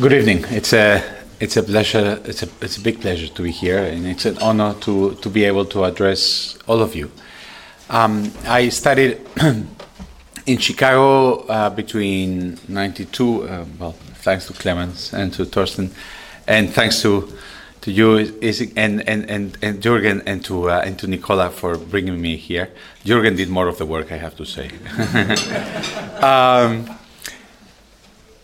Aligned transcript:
Good 0.00 0.14
evening. 0.14 0.46
It's 0.48 0.72
a 0.72 1.04
it's 1.38 1.58
a 1.58 1.62
pleasure. 1.62 2.18
It's 2.24 2.42
a 2.42 2.48
it's 2.62 2.78
a 2.78 2.80
big 2.80 3.02
pleasure 3.02 3.28
to 3.28 3.42
be 3.42 3.50
here, 3.50 3.76
and 3.76 4.06
it's 4.06 4.24
an 4.24 4.38
honor 4.38 4.72
to 4.80 5.16
to 5.16 5.28
be 5.28 5.44
able 5.44 5.66
to 5.66 5.84
address 5.84 6.56
all 6.66 6.80
of 6.80 6.94
you. 6.94 7.10
Um, 7.90 8.32
I 8.46 8.70
studied 8.70 9.20
in 10.46 10.58
Chicago 10.58 11.44
uh, 11.46 11.68
between 11.68 12.58
'92. 12.68 13.42
Uh, 13.42 13.64
well, 13.78 13.92
thanks 14.24 14.46
to 14.46 14.54
Clemens 14.54 15.12
and 15.12 15.30
to 15.34 15.44
Thorsten, 15.44 15.90
and 16.48 16.70
thanks 16.70 17.02
to 17.02 17.28
to 17.82 17.92
you 17.92 18.16
and 18.74 19.06
and 19.06 19.30
and, 19.30 19.58
and 19.60 19.82
Jürgen 19.82 20.22
and 20.24 20.42
to 20.46 20.70
uh, 20.70 20.82
and 20.86 20.98
to 21.00 21.06
Nicola 21.06 21.50
for 21.50 21.76
bringing 21.76 22.18
me 22.18 22.38
here. 22.38 22.70
Jürgen 23.04 23.36
did 23.36 23.50
more 23.50 23.68
of 23.68 23.76
the 23.76 23.84
work, 23.84 24.10
I 24.10 24.16
have 24.16 24.36
to 24.36 24.46
say. 24.46 24.70
um, 26.22 26.98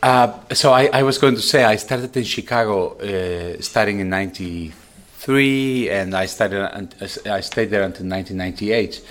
uh, 0.02 0.38
so 0.54 0.72
I, 0.72 0.86
I, 0.92 1.02
was 1.02 1.18
going 1.18 1.34
to 1.34 1.42
say 1.42 1.64
I 1.64 1.74
started 1.76 2.16
in 2.16 2.22
Chicago, 2.22 2.96
uh, 2.98 3.61
starting 3.61 3.98
in 3.98 4.08
'93, 4.08 5.90
and 5.90 6.14
I 6.14 6.26
started. 6.26 6.94
I 7.26 7.40
stayed 7.40 7.70
there 7.70 7.82
until 7.82 8.06
1998, 8.06 9.04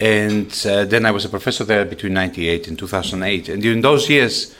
and 0.00 0.66
uh, 0.66 0.84
then 0.84 1.06
I 1.06 1.12
was 1.12 1.24
a 1.24 1.28
professor 1.28 1.62
there 1.62 1.84
between 1.84 2.14
'98 2.14 2.66
and 2.66 2.76
2008. 2.76 3.48
And 3.50 3.62
during 3.62 3.82
those 3.82 4.10
years, 4.10 4.56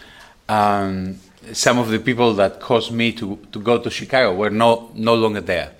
um, 0.49 1.19
some 1.53 1.79
of 1.79 1.89
the 1.89 1.99
people 1.99 2.35
that 2.35 2.61
caused 2.61 2.93
me 2.93 3.11
to, 3.13 3.37
to 3.51 3.61
go 3.61 3.83
to 3.83 3.91
Chicago 3.91 4.37
were 4.37 4.51
no 4.51 4.93
no 4.95 5.17
longer 5.17 5.41
there. 5.41 5.73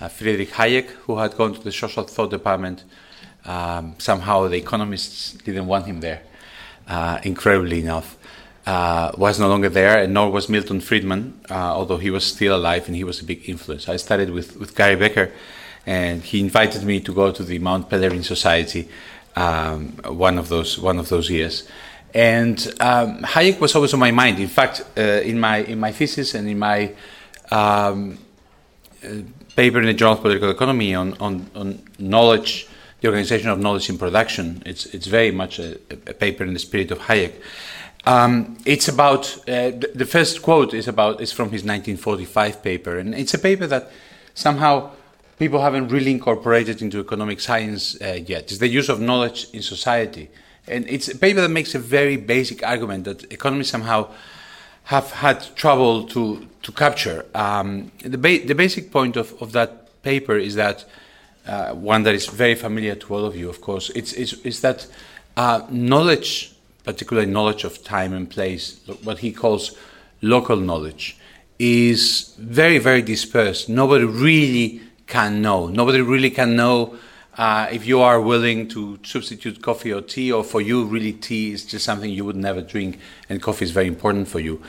Uh, 0.00 0.08
Friedrich 0.08 0.50
Hayek, 0.50 0.88
who 1.06 1.16
had 1.18 1.36
gone 1.36 1.54
to 1.54 1.60
the 1.60 1.70
social 1.70 2.02
thought 2.02 2.30
department, 2.30 2.82
um, 3.44 3.94
somehow 3.98 4.48
the 4.48 4.56
economists 4.56 5.34
didn't 5.34 5.68
want 5.68 5.86
him 5.86 6.00
there. 6.00 6.22
Uh, 6.88 7.20
incredibly 7.22 7.80
enough 7.80 8.16
uh, 8.68 9.12
was 9.16 9.40
no 9.40 9.48
longer 9.48 9.70
there, 9.70 10.02
and 10.02 10.12
nor 10.12 10.30
was 10.30 10.48
Milton 10.50 10.80
Friedman, 10.80 11.40
uh, 11.50 11.54
although 11.78 11.96
he 11.96 12.10
was 12.10 12.24
still 12.24 12.54
alive 12.54 12.86
and 12.86 12.94
he 12.94 13.04
was 13.04 13.18
a 13.18 13.24
big 13.24 13.48
influence. 13.48 13.88
I 13.88 13.96
studied 13.96 14.30
with, 14.30 14.58
with 14.60 14.76
Gary 14.76 14.96
Becker, 14.96 15.32
and 15.86 16.22
he 16.22 16.40
invited 16.40 16.82
me 16.84 17.00
to 17.00 17.14
go 17.14 17.32
to 17.32 17.42
the 17.42 17.58
Mont 17.60 17.88
Pelerin 17.88 18.22
Society 18.22 18.88
um, 19.36 19.92
one 20.04 20.36
of 20.38 20.48
those 20.50 20.78
one 20.78 20.98
of 20.98 21.08
those 21.08 21.30
years. 21.30 21.66
And 22.12 22.58
um, 22.80 23.22
Hayek 23.22 23.58
was 23.58 23.74
always 23.74 23.94
on 23.94 24.00
my 24.00 24.10
mind. 24.10 24.38
In 24.38 24.48
fact, 24.48 24.84
uh, 24.98 25.30
in 25.30 25.40
my 25.40 25.58
in 25.58 25.80
my 25.80 25.92
thesis 25.92 26.34
and 26.34 26.46
in 26.46 26.58
my 26.58 26.92
um, 27.50 28.18
uh, 29.02 29.08
paper 29.56 29.78
in 29.80 29.86
the 29.86 29.94
Journal 29.94 30.14
of 30.14 30.20
Political 30.20 30.50
Economy 30.50 30.94
on, 30.94 31.14
on, 31.20 31.50
on 31.54 31.82
knowledge, 31.98 32.68
the 33.00 33.08
organization 33.08 33.48
of 33.48 33.58
knowledge 33.58 33.88
in 33.88 33.96
production, 33.96 34.62
it's 34.66 34.84
it's 34.86 35.06
very 35.06 35.30
much 35.30 35.58
a, 35.58 35.78
a 36.06 36.12
paper 36.12 36.44
in 36.44 36.52
the 36.52 36.58
spirit 36.58 36.90
of 36.90 36.98
Hayek. 36.98 37.32
Um, 38.08 38.56
it's 38.64 38.88
about 38.88 39.36
uh, 39.46 39.72
the 39.94 40.06
first 40.08 40.40
quote 40.40 40.72
is 40.72 40.88
about 40.88 41.20
is 41.20 41.30
from 41.30 41.50
his 41.50 41.62
1945 41.62 42.62
paper, 42.62 42.96
and 42.96 43.14
it's 43.14 43.34
a 43.34 43.38
paper 43.38 43.66
that 43.66 43.90
somehow 44.32 44.92
people 45.38 45.60
haven't 45.60 45.88
really 45.88 46.10
incorporated 46.10 46.80
into 46.80 47.00
economic 47.00 47.38
science 47.38 48.00
uh, 48.00 48.18
yet. 48.26 48.44
It's 48.44 48.58
the 48.60 48.68
use 48.68 48.88
of 48.88 48.98
knowledge 48.98 49.48
in 49.52 49.60
society, 49.60 50.30
and 50.66 50.88
it's 50.88 51.08
a 51.08 51.18
paper 51.18 51.42
that 51.42 51.50
makes 51.50 51.74
a 51.74 51.78
very 51.78 52.16
basic 52.16 52.66
argument 52.66 53.04
that 53.04 53.30
economists 53.30 53.68
somehow 53.68 54.08
have 54.84 55.10
had 55.10 55.44
trouble 55.54 56.04
to 56.04 56.48
to 56.62 56.72
capture. 56.72 57.26
Um, 57.34 57.92
the, 58.02 58.16
ba- 58.16 58.46
the 58.46 58.54
basic 58.54 58.90
point 58.90 59.16
of, 59.16 59.34
of 59.42 59.52
that 59.52 60.02
paper 60.02 60.38
is 60.38 60.54
that 60.54 60.86
uh, 61.46 61.74
one 61.74 62.04
that 62.04 62.14
is 62.14 62.26
very 62.26 62.54
familiar 62.54 62.94
to 62.94 63.14
all 63.14 63.26
of 63.26 63.36
you, 63.36 63.50
of 63.50 63.60
course. 63.60 63.90
It's, 63.90 64.14
it's, 64.14 64.32
it's 64.44 64.60
that 64.60 64.86
uh, 65.36 65.66
knowledge 65.70 66.54
particular 66.88 67.26
knowledge 67.26 67.64
of 67.64 67.84
time 67.84 68.14
and 68.14 68.30
place, 68.30 68.80
what 69.02 69.18
he 69.18 69.30
calls 69.30 69.76
local 70.22 70.56
knowledge, 70.56 71.18
is 71.58 72.34
very, 72.38 72.78
very 72.78 73.02
dispersed. 73.02 73.68
Nobody 73.68 74.06
really 74.06 74.80
can 75.06 75.42
know. 75.42 75.66
Nobody 75.66 76.00
really 76.00 76.30
can 76.30 76.56
know 76.56 76.96
uh, 77.36 77.68
if 77.70 77.86
you 77.86 78.00
are 78.00 78.18
willing 78.22 78.68
to 78.68 78.98
substitute 79.04 79.60
coffee 79.60 79.92
or 79.92 80.00
tea, 80.00 80.32
or 80.32 80.42
for 80.42 80.62
you, 80.62 80.86
really, 80.86 81.12
tea 81.12 81.52
is 81.52 81.66
just 81.66 81.84
something 81.84 82.10
you 82.10 82.24
would 82.24 82.36
never 82.36 82.62
drink, 82.62 82.98
and 83.28 83.42
coffee 83.42 83.66
is 83.66 83.70
very 83.70 83.86
important 83.86 84.26
for 84.26 84.40
you. 84.40 84.62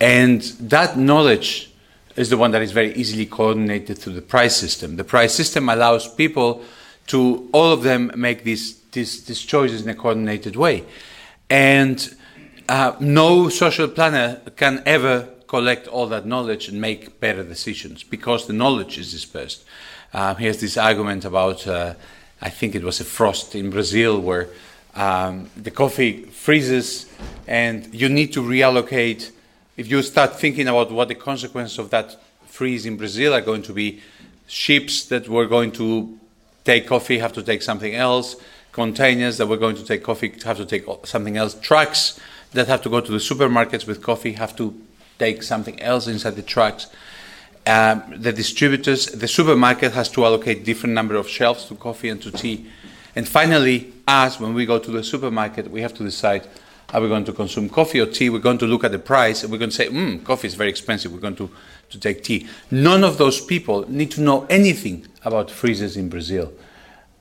And 0.00 0.40
that 0.74 0.96
knowledge 0.96 1.70
is 2.16 2.30
the 2.30 2.38
one 2.38 2.50
that 2.52 2.62
is 2.62 2.72
very 2.72 2.94
easily 2.94 3.26
coordinated 3.26 3.98
through 3.98 4.14
the 4.14 4.22
price 4.22 4.56
system. 4.56 4.96
The 4.96 5.04
price 5.04 5.34
system 5.34 5.68
allows 5.68 6.08
people 6.14 6.64
to, 7.08 7.46
all 7.52 7.72
of 7.72 7.82
them, 7.82 8.10
make 8.16 8.42
these, 8.42 8.80
these, 8.92 9.24
these 9.26 9.42
choices 9.42 9.82
in 9.82 9.88
a 9.90 9.94
coordinated 9.94 10.56
way. 10.56 10.84
And 11.50 12.16
uh, 12.68 12.94
no 13.00 13.48
social 13.48 13.88
planner 13.88 14.40
can 14.56 14.82
ever 14.84 15.28
collect 15.46 15.88
all 15.88 16.06
that 16.08 16.26
knowledge 16.26 16.68
and 16.68 16.80
make 16.80 17.18
better 17.20 17.42
decisions 17.42 18.02
because 18.02 18.46
the 18.46 18.52
knowledge 18.52 18.98
is 18.98 19.10
dispersed. 19.10 19.64
Uh, 20.12 20.34
here's 20.34 20.60
this 20.60 20.76
argument 20.76 21.24
about, 21.24 21.66
uh, 21.66 21.94
I 22.42 22.50
think 22.50 22.74
it 22.74 22.82
was 22.82 23.00
a 23.00 23.04
frost 23.04 23.54
in 23.54 23.70
Brazil 23.70 24.20
where 24.20 24.48
um, 24.94 25.48
the 25.56 25.70
coffee 25.70 26.24
freezes 26.24 27.10
and 27.46 27.92
you 27.94 28.08
need 28.08 28.32
to 28.34 28.42
reallocate. 28.42 29.30
If 29.76 29.90
you 29.90 30.02
start 30.02 30.38
thinking 30.38 30.68
about 30.68 30.90
what 30.90 31.08
the 31.08 31.14
consequences 31.14 31.78
of 31.78 31.90
that 31.90 32.16
freeze 32.46 32.84
in 32.84 32.96
Brazil 32.96 33.32
are 33.32 33.40
going 33.40 33.62
to 33.62 33.72
be, 33.72 34.02
ships 34.46 35.06
that 35.06 35.28
were 35.28 35.46
going 35.46 35.72
to 35.72 36.18
take 36.64 36.86
coffee 36.86 37.18
have 37.18 37.32
to 37.32 37.42
take 37.42 37.62
something 37.62 37.94
else 37.94 38.36
containers 38.78 39.38
that 39.38 39.48
were 39.48 39.56
going 39.56 39.74
to 39.74 39.84
take 39.84 40.04
coffee 40.04 40.32
have 40.44 40.56
to 40.56 40.64
take 40.64 40.84
something 41.04 41.36
else. 41.36 41.54
Trucks 41.60 42.20
that 42.52 42.68
have 42.68 42.80
to 42.82 42.88
go 42.88 43.00
to 43.00 43.10
the 43.10 43.18
supermarkets 43.18 43.86
with 43.88 44.02
coffee 44.02 44.32
have 44.32 44.54
to 44.56 44.72
take 45.18 45.42
something 45.42 45.80
else 45.82 46.06
inside 46.06 46.36
the 46.36 46.42
trucks. 46.42 46.86
Um, 47.66 48.14
the 48.16 48.32
distributors, 48.32 49.06
the 49.06 49.26
supermarket 49.28 49.92
has 49.92 50.08
to 50.10 50.24
allocate 50.24 50.64
different 50.64 50.94
number 50.94 51.16
of 51.16 51.28
shelves 51.28 51.66
to 51.66 51.74
coffee 51.74 52.08
and 52.08 52.22
to 52.22 52.30
tea. 52.30 52.66
And 53.16 53.28
finally, 53.28 53.92
us, 54.06 54.38
when 54.38 54.54
we 54.54 54.64
go 54.64 54.78
to 54.78 54.90
the 54.90 55.02
supermarket, 55.02 55.70
we 55.70 55.82
have 55.82 55.94
to 55.94 56.04
decide 56.04 56.46
are 56.94 57.02
we 57.02 57.08
going 57.08 57.24
to 57.24 57.32
consume 57.32 57.68
coffee 57.68 58.00
or 58.00 58.06
tea? 58.06 58.30
We're 58.30 58.38
going 58.38 58.58
to 58.58 58.66
look 58.66 58.84
at 58.84 58.92
the 58.92 58.98
price 58.98 59.42
and 59.42 59.52
we're 59.52 59.58
going 59.58 59.70
to 59.70 59.76
say, 59.76 59.88
hmm, 59.88 60.18
coffee 60.18 60.46
is 60.46 60.54
very 60.54 60.70
expensive. 60.70 61.12
We're 61.12 61.26
going 61.28 61.36
to, 61.36 61.50
to 61.90 61.98
take 62.00 62.24
tea. 62.24 62.48
None 62.70 63.04
of 63.04 63.18
those 63.18 63.44
people 63.44 63.84
need 63.90 64.10
to 64.12 64.22
know 64.22 64.46
anything 64.48 65.06
about 65.24 65.50
freezers 65.50 65.98
in 65.98 66.08
Brazil. 66.08 66.50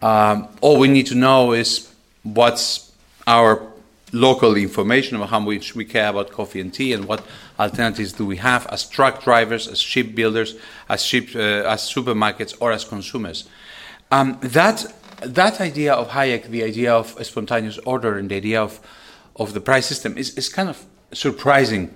Um, 0.02 0.47
all 0.62 0.78
we 0.78 0.88
need 0.88 1.08
to 1.08 1.16
know 1.16 1.53
is 1.53 1.91
what's 2.24 2.91
our 3.25 3.62
local 4.13 4.56
information 4.56 5.18
about 5.18 5.30
how 5.30 5.40
much 5.40 5.75
we 5.75 5.85
care 5.85 6.09
about 6.09 6.31
coffee 6.31 6.62
and 6.62 6.74
tea 6.74 6.94
and 6.94 7.06
what 7.06 7.25
alternatives 7.59 8.13
do 8.13 8.25
we 8.25 8.38
have 8.38 8.66
as 8.68 8.88
truck 8.88 9.24
drivers, 9.24 9.68
as 9.68 9.80
ship 9.80 10.16
builders, 10.16 10.56
as, 10.88 11.03
ship, 11.03 11.30
uh, 11.36 11.40
as 11.40 11.81
supermarkets, 11.81 12.56
or 12.59 12.72
as 12.72 12.86
consumers. 12.86 13.47
Um, 14.12 14.38
that, 14.41 14.86
that 15.22 15.59
idea 15.59 15.94
of 15.94 16.09
Hayek, 16.09 16.46
the 16.46 16.63
idea 16.63 16.94
of 16.94 17.18
spontaneous 17.25 17.78
order 17.80 18.18
and 18.18 18.30
the 18.30 18.36
idea 18.36 18.62
of, 18.62 18.80
of 19.36 19.53
the 19.53 19.59
price 19.59 19.86
system, 19.86 20.18
is, 20.18 20.38
is 20.38 20.47
kind 20.47 20.69
of 20.69 20.86
surprising 21.12 21.94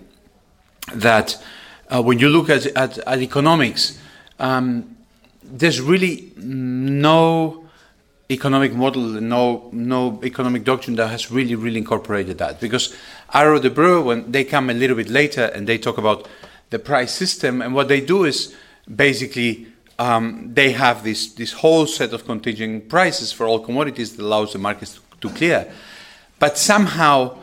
that 0.94 1.42
uh, 1.90 2.02
when 2.02 2.20
you 2.20 2.30
look 2.30 2.50
at, 2.50 2.66
at, 2.66 2.98
at 2.98 3.20
economics, 3.20 4.00
um, 4.40 4.98
there's 5.44 5.80
really 5.80 6.32
no 6.38 7.61
economic 8.32 8.74
model, 8.74 9.02
no 9.02 9.70
no 9.72 10.20
economic 10.24 10.64
doctrine 10.64 10.96
that 10.96 11.08
has 11.08 11.32
really 11.32 11.56
really 11.56 11.78
incorporated 11.78 12.38
that. 12.38 12.60
Because 12.60 12.96
Arrow 13.34 13.60
de 13.60 13.70
Debreu, 13.70 14.04
when 14.04 14.32
they 14.32 14.44
come 14.44 14.70
a 14.70 14.74
little 14.74 14.96
bit 14.96 15.10
later 15.10 15.46
and 15.46 15.68
they 15.68 15.78
talk 15.78 15.98
about 15.98 16.28
the 16.70 16.80
price 16.80 17.14
system, 17.14 17.62
and 17.62 17.74
what 17.74 17.88
they 17.88 18.02
do 18.02 18.24
is 18.24 18.56
basically 18.94 19.68
um, 20.00 20.52
they 20.54 20.72
have 20.72 21.04
this 21.04 21.34
this 21.34 21.54
whole 21.54 21.86
set 21.86 22.14
of 22.14 22.26
contingent 22.26 22.90
prices 22.90 23.32
for 23.32 23.46
all 23.46 23.60
commodities 23.60 24.16
that 24.16 24.24
allows 24.24 24.54
the 24.54 24.60
markets 24.60 24.96
to, 24.96 25.02
to 25.22 25.36
clear. 25.36 25.72
But 26.40 26.58
somehow 26.58 27.38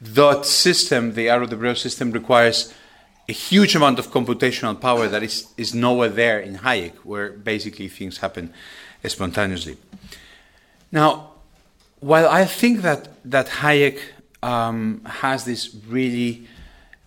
that 0.00 0.44
system, 0.44 1.14
the 1.14 1.28
Arrow 1.28 1.46
de 1.46 1.56
Debreu 1.56 1.76
system, 1.76 2.10
requires 2.10 2.74
a 3.28 3.32
huge 3.32 3.76
amount 3.76 3.98
of 3.98 4.10
computational 4.10 4.78
power 4.78 5.06
that 5.08 5.22
is, 5.22 5.46
is 5.56 5.74
nowhere 5.74 6.08
there 6.08 6.40
in 6.40 6.56
Hayek, 6.56 6.96
where 7.04 7.30
basically 7.30 7.88
things 7.88 8.18
happen 8.18 8.52
spontaneously. 9.06 9.76
Now, 10.92 11.30
while 12.00 12.28
I 12.28 12.44
think 12.44 12.82
that 12.82 13.08
that 13.24 13.48
Hayek 13.48 13.98
um, 14.42 15.00
has 15.04 15.44
this 15.44 15.74
really 15.88 16.46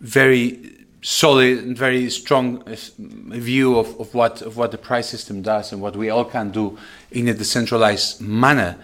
very 0.02 0.76
solid 1.02 1.60
and 1.60 1.78
very 1.78 2.10
strong 2.10 2.64
uh, 2.64 2.76
view 2.98 3.78
of, 3.78 4.00
of 4.00 4.14
what 4.16 4.42
of 4.42 4.58
what 4.58 4.72
the 4.72 4.78
price 4.78 5.08
system 5.08 5.44
does 5.44 5.72
and 5.72 5.82
what 5.82 5.96
we 5.96 6.10
all 6.10 6.26
can 6.26 6.50
do 6.50 6.78
in 7.12 7.28
a 7.28 7.34
decentralized 7.34 8.22
manner, 8.22 8.76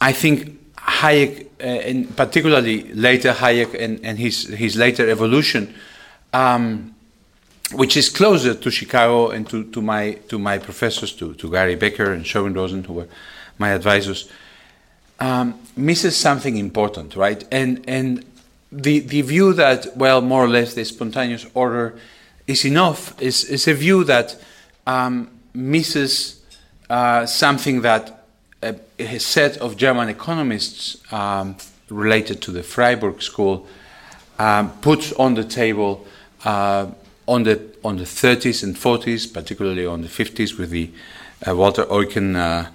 I 0.00 0.12
think 0.12 0.60
Hayek, 0.76 1.46
uh, 1.60 1.64
and 1.64 2.16
particularly 2.16 2.92
later 2.94 3.32
Hayek 3.32 3.74
and, 3.74 4.04
and 4.04 4.18
his 4.18 4.46
his 4.48 4.76
later 4.76 5.08
evolution, 5.10 5.74
um, 6.32 6.91
which 7.74 7.96
is 7.96 8.08
closer 8.08 8.54
to 8.54 8.70
Chicago 8.70 9.30
and 9.30 9.48
to, 9.48 9.64
to 9.64 9.82
my 9.82 10.12
to 10.28 10.38
my 10.38 10.58
professors, 10.58 11.12
to, 11.12 11.34
to 11.34 11.50
Gary 11.50 11.74
Becker 11.76 12.12
and 12.12 12.26
Sherwin 12.26 12.54
Rosen, 12.54 12.84
who 12.84 12.94
were 12.94 13.08
my 13.58 13.70
advisors, 13.70 14.28
um, 15.20 15.58
misses 15.76 16.16
something 16.16 16.56
important, 16.56 17.16
right? 17.16 17.44
And 17.50 17.84
and 17.88 18.24
the, 18.72 19.00
the 19.00 19.20
view 19.22 19.52
that, 19.52 19.96
well, 19.96 20.22
more 20.22 20.44
or 20.44 20.48
less 20.48 20.74
the 20.74 20.84
spontaneous 20.84 21.46
order 21.54 21.94
is 22.46 22.64
enough 22.64 23.20
is, 23.20 23.44
is 23.44 23.68
a 23.68 23.74
view 23.74 24.02
that 24.04 24.36
um, 24.86 25.30
misses 25.54 26.42
uh, 26.88 27.26
something 27.26 27.82
that 27.82 28.24
a, 28.62 28.74
a, 28.98 29.18
set 29.18 29.58
of 29.58 29.76
German 29.76 30.08
economists 30.08 31.00
um, 31.12 31.56
related 31.90 32.40
to 32.42 32.50
the 32.50 32.62
Freiburg 32.62 33.22
School 33.22 33.66
um, 34.38 34.70
put 34.80 35.12
on 35.18 35.34
the 35.34 35.44
table 35.44 36.06
uh, 36.44 36.86
on 37.32 37.44
the 37.44 37.58
on 37.82 37.96
the 37.96 38.04
30s 38.04 38.62
and 38.62 38.76
40s, 38.76 39.32
particularly 39.32 39.86
on 39.86 40.02
the 40.02 40.08
50s, 40.08 40.58
with 40.58 40.70
the 40.70 40.90
uh, 41.48 41.56
Walter 41.56 41.84
Eucken 41.86 42.36
uh, 42.36 42.68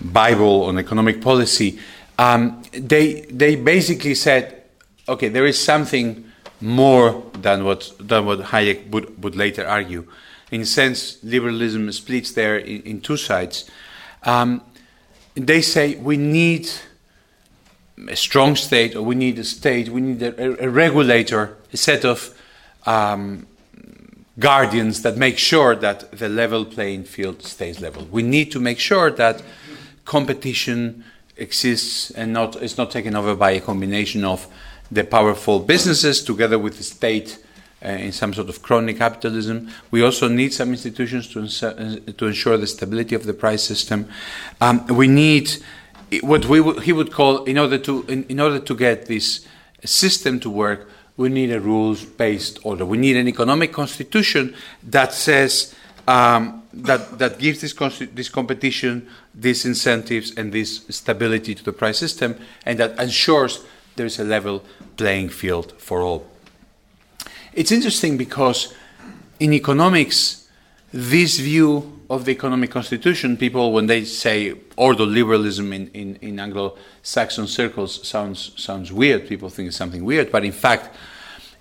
Bible 0.00 0.64
on 0.64 0.78
economic 0.78 1.22
policy. 1.22 1.78
Um, 2.18 2.62
they 2.72 3.22
they 3.30 3.54
basically 3.54 4.14
said, 4.14 4.64
okay, 5.08 5.28
there 5.28 5.46
is 5.46 5.62
something 5.62 6.24
more 6.60 7.22
than 7.40 7.64
what 7.64 7.92
than 8.00 8.26
what 8.26 8.40
Hayek 8.40 8.90
would, 8.90 9.22
would 9.22 9.36
later 9.36 9.66
argue. 9.66 10.06
In 10.50 10.62
a 10.62 10.66
sense, 10.66 11.22
liberalism 11.22 11.90
splits 11.92 12.32
there 12.32 12.58
in, 12.58 12.82
in 12.82 13.00
two 13.00 13.16
sides. 13.16 13.70
Um, 14.24 14.62
they 15.34 15.62
say 15.62 15.94
we 15.94 16.16
need 16.16 16.68
a 18.08 18.16
strong 18.16 18.56
state, 18.56 18.96
or 18.96 19.02
we 19.02 19.14
need 19.14 19.38
a 19.38 19.44
state, 19.44 19.88
we 19.88 20.00
need 20.00 20.22
a, 20.22 20.64
a 20.64 20.68
regulator, 20.68 21.56
a 21.72 21.76
set 21.76 22.04
of 22.04 22.34
um, 22.84 23.46
guardians 24.38 25.02
that 25.02 25.16
make 25.16 25.38
sure 25.38 25.74
that 25.76 26.10
the 26.12 26.28
level 26.28 26.64
playing 26.64 27.04
field 27.04 27.42
stays 27.42 27.80
level. 27.80 28.06
We 28.10 28.22
need 28.22 28.50
to 28.52 28.60
make 28.60 28.78
sure 28.78 29.10
that 29.10 29.42
competition 30.04 31.04
exists 31.36 32.10
and 32.10 32.32
not 32.32 32.56
is 32.62 32.76
not 32.76 32.90
taken 32.90 33.14
over 33.16 33.34
by 33.34 33.52
a 33.52 33.60
combination 33.60 34.24
of 34.24 34.46
the 34.90 35.04
powerful 35.04 35.58
businesses 35.60 36.22
together 36.22 36.58
with 36.58 36.76
the 36.76 36.82
state 36.82 37.38
uh, 37.84 37.88
in 37.88 38.12
some 38.12 38.34
sort 38.34 38.48
of 38.48 38.62
crony 38.62 38.94
capitalism. 38.94 39.68
We 39.90 40.02
also 40.02 40.28
need 40.28 40.52
some 40.52 40.70
institutions 40.70 41.28
to, 41.28 41.40
ins- 41.40 41.60
to 41.60 42.26
ensure 42.26 42.56
the 42.56 42.66
stability 42.66 43.14
of 43.14 43.24
the 43.24 43.34
price 43.34 43.62
system. 43.62 44.08
Um, 44.60 44.86
we 44.86 45.08
need 45.08 45.56
what 46.20 46.46
we 46.46 46.58
w- 46.58 46.80
he 46.80 46.92
would 46.92 47.10
call 47.10 47.44
in 47.44 47.58
order 47.58 47.78
to 47.78 48.04
in, 48.08 48.24
in 48.24 48.40
order 48.40 48.58
to 48.58 48.74
get 48.76 49.06
this 49.06 49.46
system 49.84 50.38
to 50.40 50.50
work 50.50 50.88
we 51.16 51.28
need 51.28 51.52
a 51.52 51.60
rules 51.60 52.04
based 52.04 52.58
order. 52.64 52.84
We 52.86 52.98
need 52.98 53.16
an 53.16 53.28
economic 53.28 53.72
constitution 53.72 54.54
that 54.82 55.12
says, 55.12 55.74
um, 56.08 56.62
that, 56.72 57.18
that 57.18 57.38
gives 57.38 57.60
this, 57.60 57.74
this 58.14 58.28
competition, 58.28 59.08
these 59.34 59.64
incentives, 59.64 60.32
and 60.36 60.52
this 60.52 60.84
stability 60.88 61.54
to 61.54 61.62
the 61.62 61.72
price 61.72 61.98
system, 61.98 62.38
and 62.64 62.78
that 62.78 62.98
ensures 62.98 63.64
there 63.96 64.06
is 64.06 64.18
a 64.18 64.24
level 64.24 64.64
playing 64.96 65.28
field 65.28 65.72
for 65.78 66.00
all. 66.00 66.26
It's 67.52 67.70
interesting 67.70 68.16
because 68.16 68.74
in 69.38 69.52
economics, 69.52 70.48
this 70.92 71.38
view 71.38 72.00
of 72.12 72.26
the 72.26 72.32
economic 72.32 72.70
constitution, 72.70 73.38
people, 73.38 73.72
when 73.72 73.86
they 73.86 74.04
say 74.04 74.54
ordo 74.76 75.06
liberalism 75.06 75.72
in, 75.72 75.88
in, 75.94 76.16
in 76.16 76.38
Anglo 76.38 76.76
Saxon 77.02 77.46
circles, 77.46 78.06
sounds, 78.06 78.52
sounds 78.56 78.92
weird. 78.92 79.26
People 79.26 79.48
think 79.48 79.68
it's 79.68 79.78
something 79.78 80.04
weird. 80.04 80.30
But 80.30 80.44
in 80.44 80.52
fact, 80.52 80.94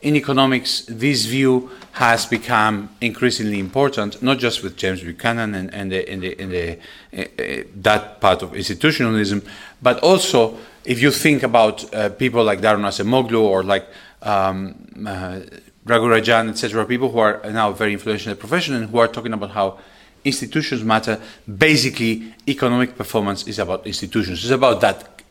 in 0.01 0.17
economics, 0.17 0.83
this 0.89 1.23
view 1.25 1.71
has 1.93 2.25
become 2.25 2.89
increasingly 2.99 3.59
important, 3.59 4.21
not 4.21 4.39
just 4.39 4.61
with 4.61 4.75
James 4.75 5.01
Buchanan 5.01 5.55
and, 5.55 5.73
and, 5.73 5.89
the, 5.89 6.09
and, 6.09 6.21
the, 6.21 6.37
and 6.37 6.51
the, 6.51 6.77
uh, 7.17 7.63
that 7.75 8.19
part 8.19 8.41
of 8.41 8.53
institutionalism, 8.53 9.43
but 9.81 9.99
also 9.99 10.57
if 10.83 11.01
you 11.01 11.11
think 11.11 11.43
about 11.43 11.93
uh, 11.93 12.09
people 12.09 12.43
like 12.43 12.59
Daron 12.59 12.83
Acemoglu 12.83 13.39
or 13.41 13.63
like 13.63 13.87
um, 14.21 14.75
uh, 15.07 15.39
Raghu 15.85 16.07
Rajan, 16.07 16.49
etc., 16.49 16.85
people 16.85 17.09
who 17.09 17.19
are 17.19 17.39
now 17.51 17.71
very 17.71 17.93
influential 17.93 18.31
in 18.31 18.37
the 18.37 18.39
profession 18.39 18.75
and 18.75 18.89
who 18.89 18.97
are 18.97 19.07
talking 19.07 19.31
about 19.31 19.51
how 19.51 19.79
institutions 20.23 20.83
matter. 20.83 21.19
Basically, 21.57 22.33
economic 22.47 22.97
performance 22.97 23.47
is 23.47 23.59
about 23.59 23.85
institutions. 23.87 24.43
It's 24.43 24.51
about 24.51 24.81
that 24.81 25.21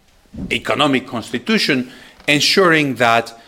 economic 0.50 1.06
constitution 1.06 1.90
ensuring 2.28 2.94
that 2.96 3.38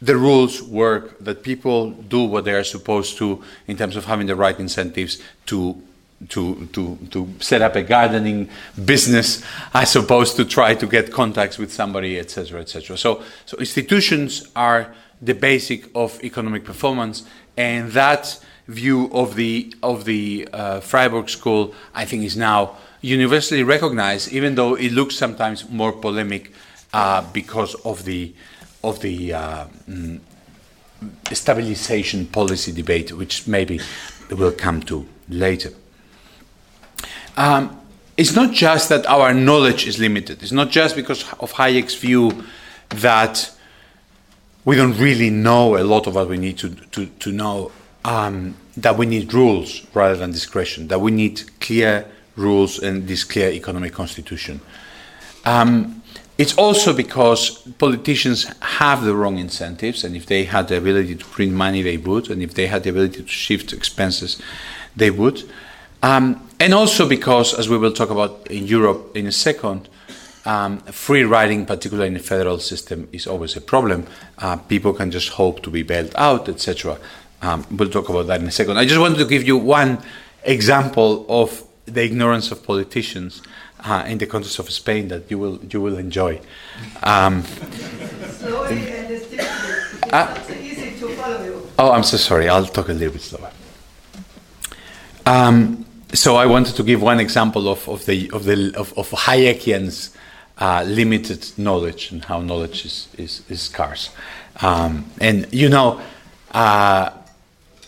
the 0.00 0.16
rules 0.16 0.62
work, 0.62 1.18
that 1.20 1.42
people 1.42 1.90
do 1.90 2.24
what 2.24 2.44
they 2.44 2.52
are 2.52 2.64
supposed 2.64 3.16
to 3.18 3.42
in 3.66 3.76
terms 3.76 3.96
of 3.96 4.04
having 4.04 4.26
the 4.26 4.36
right 4.36 4.58
incentives 4.58 5.20
to 5.46 5.80
to, 6.28 6.66
to, 6.72 6.96
to 7.10 7.28
set 7.40 7.60
up 7.60 7.76
a 7.76 7.82
gardening 7.82 8.48
business 8.82 9.44
as 9.74 9.94
opposed 9.96 10.36
to 10.36 10.44
try 10.44 10.74
to 10.74 10.86
get 10.86 11.12
contacts 11.12 11.58
with 11.58 11.72
somebody, 11.72 12.18
etc., 12.18 12.60
etc. 12.60 12.96
So, 12.96 13.22
so 13.44 13.58
institutions 13.58 14.48
are 14.56 14.94
the 15.20 15.34
basic 15.34 15.94
of 15.94 16.22
economic 16.24 16.64
performance, 16.64 17.24
and 17.56 17.90
that 17.92 18.42
view 18.68 19.10
of 19.12 19.34
the 19.34 19.74
of 19.82 20.04
the 20.04 20.48
uh, 20.52 20.80
Freiburg 20.80 21.28
School, 21.28 21.74
I 21.94 22.04
think, 22.04 22.24
is 22.24 22.36
now 22.36 22.76
universally 23.00 23.62
recognized, 23.62 24.32
even 24.32 24.54
though 24.54 24.74
it 24.74 24.92
looks 24.92 25.16
sometimes 25.16 25.68
more 25.68 25.92
polemic 25.92 26.52
uh, 26.92 27.22
because 27.32 27.74
of 27.84 28.04
the 28.04 28.32
of 28.82 29.00
the 29.00 29.32
uh, 29.32 29.66
mm, 29.88 30.20
stabilization 31.32 32.26
policy 32.26 32.72
debate, 32.72 33.12
which 33.12 33.46
maybe 33.46 33.80
we'll 34.30 34.52
come 34.52 34.82
to 34.82 35.06
later. 35.28 35.70
Um, 37.36 37.80
it's 38.16 38.34
not 38.34 38.52
just 38.52 38.88
that 38.90 39.06
our 39.06 39.34
knowledge 39.34 39.86
is 39.86 39.98
limited. 39.98 40.42
It's 40.42 40.52
not 40.52 40.70
just 40.70 40.94
because 40.94 41.24
of 41.40 41.52
Hayek's 41.52 41.94
view 41.94 42.44
that 42.90 43.50
we 44.64 44.76
don't 44.76 44.96
really 44.98 45.30
know 45.30 45.76
a 45.76 45.82
lot 45.82 46.06
of 46.06 46.14
what 46.14 46.28
we 46.28 46.38
need 46.38 46.58
to, 46.58 46.70
to, 46.70 47.06
to 47.06 47.32
know 47.32 47.72
um, 48.04 48.56
that 48.76 48.96
we 48.96 49.06
need 49.06 49.32
rules 49.32 49.86
rather 49.94 50.16
than 50.16 50.30
discretion, 50.30 50.88
that 50.88 51.00
we 51.00 51.10
need 51.10 51.42
clear 51.60 52.06
rules 52.36 52.78
and 52.78 53.06
this 53.08 53.24
clear 53.24 53.50
economic 53.50 53.92
constitution. 53.92 54.60
Um, 55.44 56.02
it's 56.36 56.56
also 56.58 56.92
because 56.92 57.50
politicians 57.78 58.50
have 58.60 59.04
the 59.04 59.14
wrong 59.14 59.38
incentives, 59.38 60.02
and 60.02 60.16
if 60.16 60.26
they 60.26 60.44
had 60.44 60.66
the 60.66 60.76
ability 60.76 61.14
to 61.14 61.24
print 61.24 61.52
money, 61.52 61.82
they 61.82 61.96
would, 61.96 62.28
and 62.28 62.42
if 62.42 62.54
they 62.54 62.66
had 62.66 62.82
the 62.82 62.90
ability 62.90 63.22
to 63.22 63.28
shift 63.28 63.72
expenses, 63.72 64.42
they 64.96 65.10
would. 65.10 65.48
Um, 66.02 66.48
and 66.58 66.74
also 66.74 67.08
because, 67.08 67.54
as 67.54 67.68
we 67.68 67.78
will 67.78 67.92
talk 67.92 68.10
about 68.10 68.48
in 68.50 68.66
Europe 68.66 69.16
in 69.16 69.26
a 69.26 69.32
second, 69.32 69.88
um, 70.44 70.78
free 70.80 71.22
riding, 71.22 71.66
particularly 71.66 72.08
in 72.08 72.14
the 72.14 72.20
federal 72.20 72.58
system, 72.58 73.08
is 73.12 73.26
always 73.26 73.56
a 73.56 73.60
problem. 73.60 74.06
Uh, 74.38 74.56
people 74.56 74.92
can 74.92 75.10
just 75.10 75.30
hope 75.30 75.62
to 75.62 75.70
be 75.70 75.82
bailed 75.82 76.12
out, 76.16 76.48
etc. 76.48 76.98
Um, 77.44 77.66
we'll 77.70 77.90
talk 77.90 78.08
about 78.08 78.26
that 78.28 78.40
in 78.40 78.48
a 78.48 78.50
second. 78.50 78.78
I 78.78 78.86
just 78.86 79.00
wanted 79.00 79.18
to 79.18 79.26
give 79.26 79.44
you 79.46 79.56
one 79.58 80.02
example 80.44 81.26
of 81.28 81.62
the 81.84 82.02
ignorance 82.02 82.50
of 82.50 82.64
politicians 82.64 83.42
uh, 83.80 84.04
in 84.06 84.16
the 84.18 84.26
context 84.26 84.58
of 84.58 84.70
Spain 84.70 85.08
that 85.08 85.30
you 85.30 85.38
will 85.38 85.60
you 85.70 85.80
will 85.80 85.98
enjoy. 85.98 86.40
Um, 87.02 87.42
Slowly 87.42 88.90
and. 88.90 89.10
It's 89.10 90.12
uh, 90.12 90.42
so 90.42 90.54
easy 90.54 90.98
to 91.00 91.08
follow 91.16 91.44
you. 91.44 91.68
Oh, 91.78 91.90
I'm 91.92 92.04
so 92.04 92.16
sorry. 92.16 92.48
I'll 92.48 92.66
talk 92.66 92.88
a 92.88 92.92
little 92.92 93.12
bit 93.12 93.22
slower. 93.22 93.50
Um, 95.26 95.84
so 96.12 96.36
I 96.36 96.46
wanted 96.46 96.76
to 96.76 96.82
give 96.82 97.02
one 97.02 97.20
example 97.20 97.68
of, 97.68 97.88
of 97.88 98.06
the 98.06 98.30
of 98.32 98.44
the 98.44 98.72
of, 98.76 98.96
of 98.96 99.10
Hayekian's 99.10 100.16
uh, 100.58 100.84
limited 100.86 101.46
knowledge 101.58 102.12
and 102.12 102.24
how 102.24 102.40
knowledge 102.40 102.86
is 102.86 103.08
is, 103.18 103.42
is 103.50 103.62
scarce. 103.62 104.10
Um, 104.62 105.10
and 105.20 105.52
you 105.52 105.68
know, 105.68 106.00
uh, 106.52 107.10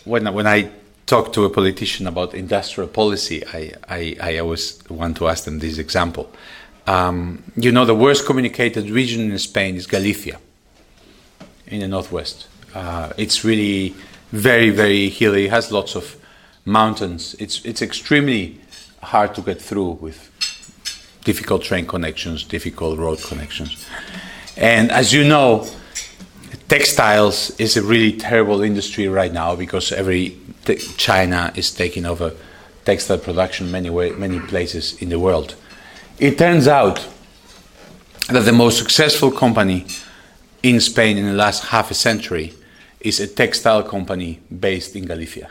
when 0.07 0.33
when 0.33 0.47
I 0.47 0.69
talk 1.05 1.33
to 1.33 1.45
a 1.45 1.49
politician 1.49 2.07
about 2.07 2.33
industrial 2.33 2.89
policy, 2.89 3.43
I 3.53 3.73
I, 3.89 4.15
I 4.21 4.37
always 4.39 4.79
want 4.89 5.17
to 5.17 5.27
ask 5.27 5.43
them 5.43 5.59
this 5.59 5.77
example. 5.77 6.31
Um, 6.87 7.43
you 7.55 7.71
know, 7.71 7.85
the 7.85 7.95
worst 7.95 8.25
communicated 8.25 8.89
region 8.89 9.31
in 9.31 9.39
Spain 9.39 9.75
is 9.75 9.87
Galicia, 9.87 10.39
in 11.67 11.81
the 11.81 11.87
northwest. 11.87 12.47
Uh, 12.73 13.11
it's 13.17 13.43
really 13.43 13.95
very 14.31 14.69
very 14.69 15.09
hilly. 15.09 15.45
It 15.45 15.51
has 15.51 15.71
lots 15.71 15.95
of 15.95 16.15
mountains. 16.65 17.35
It's 17.39 17.63
it's 17.65 17.81
extremely 17.81 18.59
hard 19.01 19.35
to 19.35 19.41
get 19.41 19.61
through 19.61 19.91
with 20.01 20.31
difficult 21.23 21.61
train 21.63 21.85
connections, 21.85 22.43
difficult 22.43 22.97
road 22.97 23.21
connections. 23.21 23.85
And 24.55 24.91
as 24.91 25.13
you 25.13 25.23
know, 25.23 25.67
textiles 26.67 27.51
is 27.59 27.77
a 27.77 27.81
really 27.81 28.13
terrible 28.13 28.61
industry 28.61 29.07
right 29.07 29.31
now 29.31 29.55
because 29.55 29.91
every 29.91 30.37
China 30.97 31.51
is 31.55 31.71
taking 31.71 32.05
over 32.05 32.33
textile 32.85 33.17
production 33.17 33.71
many 33.71 33.89
way, 33.89 34.11
many 34.11 34.39
places 34.39 35.01
in 35.01 35.09
the 35.09 35.19
world. 35.19 35.55
It 36.19 36.37
turns 36.37 36.67
out 36.67 37.07
that 38.29 38.45
the 38.45 38.51
most 38.51 38.77
successful 38.77 39.31
company 39.31 39.85
in 40.63 40.79
Spain 40.79 41.17
in 41.17 41.25
the 41.25 41.33
last 41.33 41.65
half 41.65 41.91
a 41.91 41.93
century 41.93 42.53
is 42.99 43.19
a 43.19 43.27
textile 43.27 43.83
company 43.83 44.39
based 44.59 44.95
in 44.95 45.05
Galicia. 45.05 45.49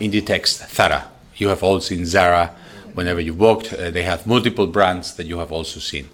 Inditex, 0.00 0.68
Zara. 0.74 1.08
You 1.36 1.48
have 1.48 1.62
all 1.62 1.80
seen 1.80 2.06
Zara 2.06 2.54
whenever 2.94 3.20
you 3.20 3.34
walked. 3.34 3.72
Uh, 3.72 3.90
they 3.90 4.02
have 4.02 4.26
multiple 4.26 4.66
brands 4.66 5.14
that 5.14 5.26
you 5.26 5.38
have 5.38 5.50
also 5.50 5.80
seen. 5.80 6.08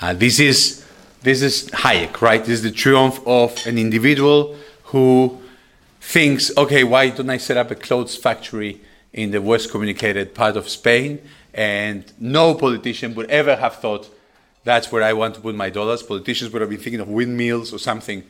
Uh, 0.00 0.12
this 0.12 0.40
is 0.40 0.81
this 1.22 1.42
is 1.42 1.68
Hayek, 1.70 2.20
right? 2.20 2.40
This 2.40 2.54
is 2.54 2.62
the 2.62 2.70
triumph 2.70 3.20
of 3.26 3.56
an 3.66 3.78
individual 3.78 4.56
who 4.84 5.40
thinks, 6.00 6.56
okay, 6.56 6.84
why 6.84 7.10
don't 7.10 7.30
I 7.30 7.36
set 7.36 7.56
up 7.56 7.70
a 7.70 7.74
clothes 7.74 8.16
factory 8.16 8.80
in 9.12 9.30
the 9.30 9.40
worst 9.40 9.70
communicated 9.70 10.34
part 10.34 10.56
of 10.56 10.68
Spain? 10.68 11.20
And 11.54 12.10
no 12.18 12.54
politician 12.54 13.14
would 13.14 13.30
ever 13.30 13.56
have 13.56 13.76
thought 13.76 14.08
that's 14.64 14.90
where 14.90 15.02
I 15.02 15.12
want 15.12 15.34
to 15.36 15.40
put 15.40 15.54
my 15.54 15.70
dollars. 15.70 16.02
Politicians 16.02 16.52
would 16.52 16.62
have 16.62 16.70
been 16.70 16.80
thinking 16.80 17.00
of 17.00 17.08
windmills 17.08 17.72
or 17.72 17.78
something. 17.78 18.24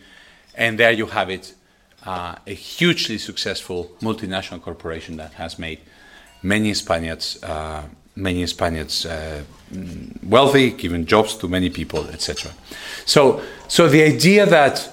And 0.54 0.78
there 0.78 0.92
you 0.92 1.06
have 1.06 1.30
it 1.30 1.54
uh, 2.04 2.36
a 2.46 2.54
hugely 2.54 3.18
successful 3.18 3.90
multinational 4.00 4.60
corporation 4.60 5.16
that 5.16 5.34
has 5.34 5.58
made 5.58 5.80
many 6.42 6.74
Spaniards, 6.74 7.42
uh, 7.42 7.84
many 8.14 8.46
Spaniards 8.46 9.06
uh, 9.06 9.42
wealthy, 10.22 10.70
giving 10.70 11.06
jobs 11.06 11.34
to 11.36 11.48
many 11.48 11.70
people, 11.70 12.06
etc. 12.08 12.52
So, 13.04 13.42
so 13.68 13.88
the 13.88 14.02
idea 14.02 14.46
that 14.46 14.90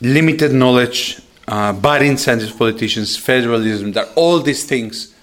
limited 0.00 0.52
knowledge, 0.52 1.20
uh, 1.46 1.72
bad 1.72 2.02
incentives, 2.02 2.52
politicians, 2.52 3.16
federalism, 3.16 3.92
that 3.92 4.08
all 4.16 4.40
these 4.40 4.64
things 4.64 5.14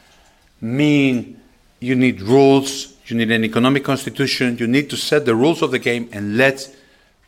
mean 0.59 1.39
you 1.79 1.95
need 1.95 2.21
rules, 2.21 2.95
you 3.07 3.17
need 3.17 3.31
an 3.31 3.43
economic 3.43 3.83
constitution, 3.83 4.57
you 4.57 4.67
need 4.67 4.89
to 4.89 4.97
set 4.97 5.25
the 5.25 5.35
rules 5.35 5.61
of 5.61 5.71
the 5.71 5.79
game 5.79 6.07
and 6.11 6.37
let 6.37 6.73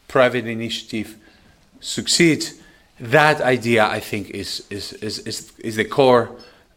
private 0.08 0.46
initiative 0.46 1.18
succeed. 1.80 2.46
That 3.00 3.42
idea, 3.42 3.86
I 3.86 4.00
think, 4.00 4.30
is, 4.30 4.66
is, 4.70 4.94
is, 4.94 5.20
is, 5.20 5.52
is 5.60 5.76
the 5.76 5.86
core, 5.86 6.30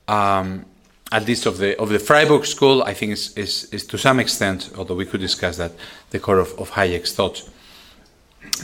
um, 0.09 0.64
at 1.13 1.27
least 1.27 1.47
of 1.47 1.59
the, 1.59 1.79
of 1.79 1.89
the 1.89 1.99
Freiburg 1.99 2.45
school, 2.47 2.83
I 2.83 2.95
think 2.95 3.13
is, 3.13 3.37
is, 3.37 3.65
is 3.73 3.87
to 3.87 3.99
some 3.99 4.19
extent, 4.19 4.71
although 4.77 4.97
we 4.97 5.07
could 5.07 5.21
discuss 5.21 5.57
that, 5.57 5.73
the 6.11 6.19
core 6.19 6.39
of, 6.39 6.59
of 6.59 6.71
Hayek's 6.73 7.13
thought. 7.13 7.49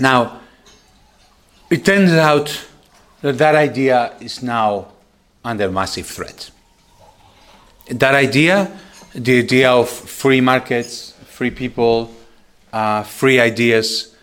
Now, 0.00 0.40
it 1.70 1.84
turns 1.84 2.12
out 2.12 2.66
that 3.20 3.38
that 3.38 3.54
idea 3.54 4.14
is 4.20 4.42
now 4.42 4.88
under 5.44 5.70
massive 5.70 6.06
threat. 6.06 6.50
That 7.90 8.14
idea, 8.14 8.76
the 9.14 9.40
idea 9.40 9.70
of 9.70 9.88
free 9.88 10.40
markets, 10.40 11.12
free 11.26 11.50
people, 11.50 12.14
uh, 12.72 13.04
free 13.04 13.38
ideas, 13.40 14.14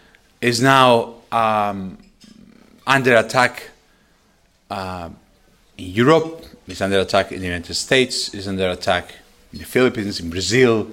is 0.42 0.62
now 0.62 1.16
um, 1.32 1.98
under 2.86 3.16
attack 3.16 3.70
uh, 4.70 5.10
in 5.78 5.86
Europe, 5.86 6.46
is 6.72 6.82
under 6.82 7.00
attack 7.00 7.32
in 7.32 7.40
the 7.40 7.48
United 7.48 7.74
States, 7.74 8.34
is 8.34 8.48
under 8.48 8.70
attack 8.70 9.14
in 9.54 9.60
the 9.60 9.66
Philippines, 9.66 10.20
in 10.20 10.30
Brazil, 10.30 10.92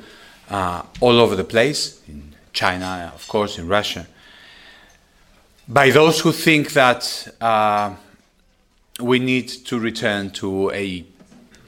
uh, 0.51 0.83
all 1.01 1.21
over 1.21 1.37
the 1.37 1.45
place, 1.45 2.01
in 2.09 2.35
China, 2.53 3.13
of 3.15 3.27
course, 3.29 3.59
in 3.59 3.69
Russia, 3.69 4.07
by 5.69 5.91
those 5.91 6.21
who 6.21 6.33
think 6.33 6.73
that 6.73 7.29
uh, 7.41 7.95
we 9.01 9.19
need 9.19 9.49
to 9.49 9.79
return 9.79 10.31
to 10.31 10.71
a 10.71 11.05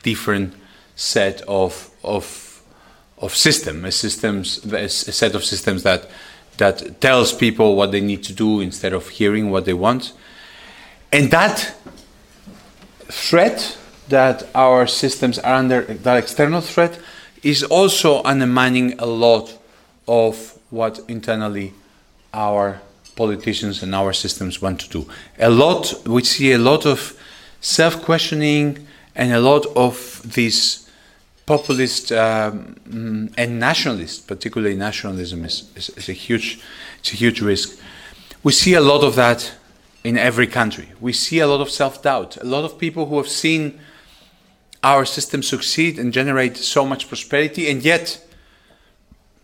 different 0.03 0.55
set 0.95 1.43
of 1.43 1.91
of 2.03 2.63
of 3.19 3.35
system, 3.35 3.85
a 3.85 3.91
systems, 3.91 4.65
a 4.73 4.89
set 4.89 5.35
of 5.35 5.45
systems 5.45 5.83
that 5.83 6.09
that 6.57 7.01
tells 7.01 7.33
people 7.33 7.77
what 7.77 7.91
they 7.91 8.01
need 8.01 8.23
to 8.25 8.33
do 8.33 8.61
instead 8.61 8.93
of 8.93 9.09
hearing 9.09 9.51
what 9.51 9.65
they 9.65 9.75
want, 9.75 10.13
and 11.13 11.31
that 11.31 11.75
threat 13.11 13.78
that 14.09 14.49
our 14.55 14.87
systems 14.87 15.39
are 15.39 15.55
under, 15.55 15.83
that 15.83 16.17
external 16.17 16.61
threat, 16.61 16.99
is 17.43 17.63
also 17.63 18.23
undermining 18.25 18.99
a 18.99 19.07
lot 19.07 19.59
of 20.07 20.59
what 20.71 21.01
internally 21.09 21.73
our 22.33 22.81
politicians 23.17 23.83
and 23.83 23.95
our 23.95 24.13
systems 24.13 24.63
want 24.63 24.81
to 24.81 24.89
do. 24.89 25.09
A 25.39 25.51
lot, 25.51 25.95
we 26.07 26.23
see 26.25 26.53
a 26.53 26.59
lot 26.59 26.87
of 26.87 27.19
self 27.61 28.03
questioning 28.03 28.87
and 29.15 29.33
a 29.33 29.41
lot 29.41 29.67
of 29.75 30.23
these 30.35 30.89
populist 31.47 32.13
um, 32.13 32.77
and 33.37 33.59
nationalist, 33.59 34.29
particularly 34.29 34.77
nationalism, 34.77 35.45
is, 35.45 35.71
is, 35.75 35.89
is, 35.91 36.09
a 36.09 36.13
huge, 36.13 36.61
it's 37.01 37.13
a 37.13 37.17
huge 37.17 37.41
risk. 37.41 37.81
We 38.43 38.53
see 38.53 38.75
a 38.75 38.81
lot 38.81 39.03
of 39.03 39.17
that 39.17 39.53
in 40.05 40.17
every 40.17 40.47
country. 40.47 40.89
We 41.01 41.13
see 41.13 41.41
a 41.41 41.47
lot 41.47 41.61
of 41.61 41.71
self 41.71 42.03
doubt. 42.03 42.37
A 42.37 42.45
lot 42.45 42.65
of 42.65 42.79
people 42.79 43.07
who 43.07 43.17
have 43.17 43.29
seen 43.29 43.81
our 44.83 45.05
system 45.05 45.43
succeed 45.43 45.99
and 45.99 46.13
generate 46.13 46.57
so 46.57 46.85
much 46.85 47.09
prosperity, 47.09 47.71
and 47.71 47.83
yet 47.83 48.25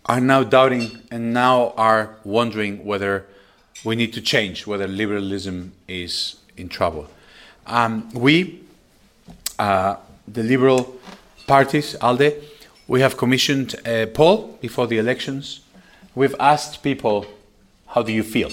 are 0.07 0.21
now 0.21 0.45
doubting 0.45 1.01
and 1.11 1.33
now 1.33 1.73
are 1.77 2.17
wondering 2.25 2.85
whether 2.85 3.25
we 3.85 3.97
need 3.97 4.13
to 4.13 4.21
change, 4.21 4.67
whether 4.67 4.87
liberalism 4.87 5.73
is 5.89 6.37
in 6.57 6.69
trouble. 6.69 7.09
Um, 7.67 8.11
we, 8.13 8.61
uh, 9.59 9.97
the 10.29 10.43
liberal 10.43 10.95
parties, 11.47 11.97
ALDE, 12.01 12.43
we 12.87 13.01
have 13.01 13.17
commissioned 13.17 13.75
a 13.87 14.07
poll 14.07 14.59
before 14.61 14.87
the 14.87 14.99
elections. 14.99 15.61
We've 16.15 16.35
asked 16.39 16.83
people, 16.83 17.27
how 17.89 18.03
do 18.03 18.13
you 18.13 18.23
feel? 18.23 18.51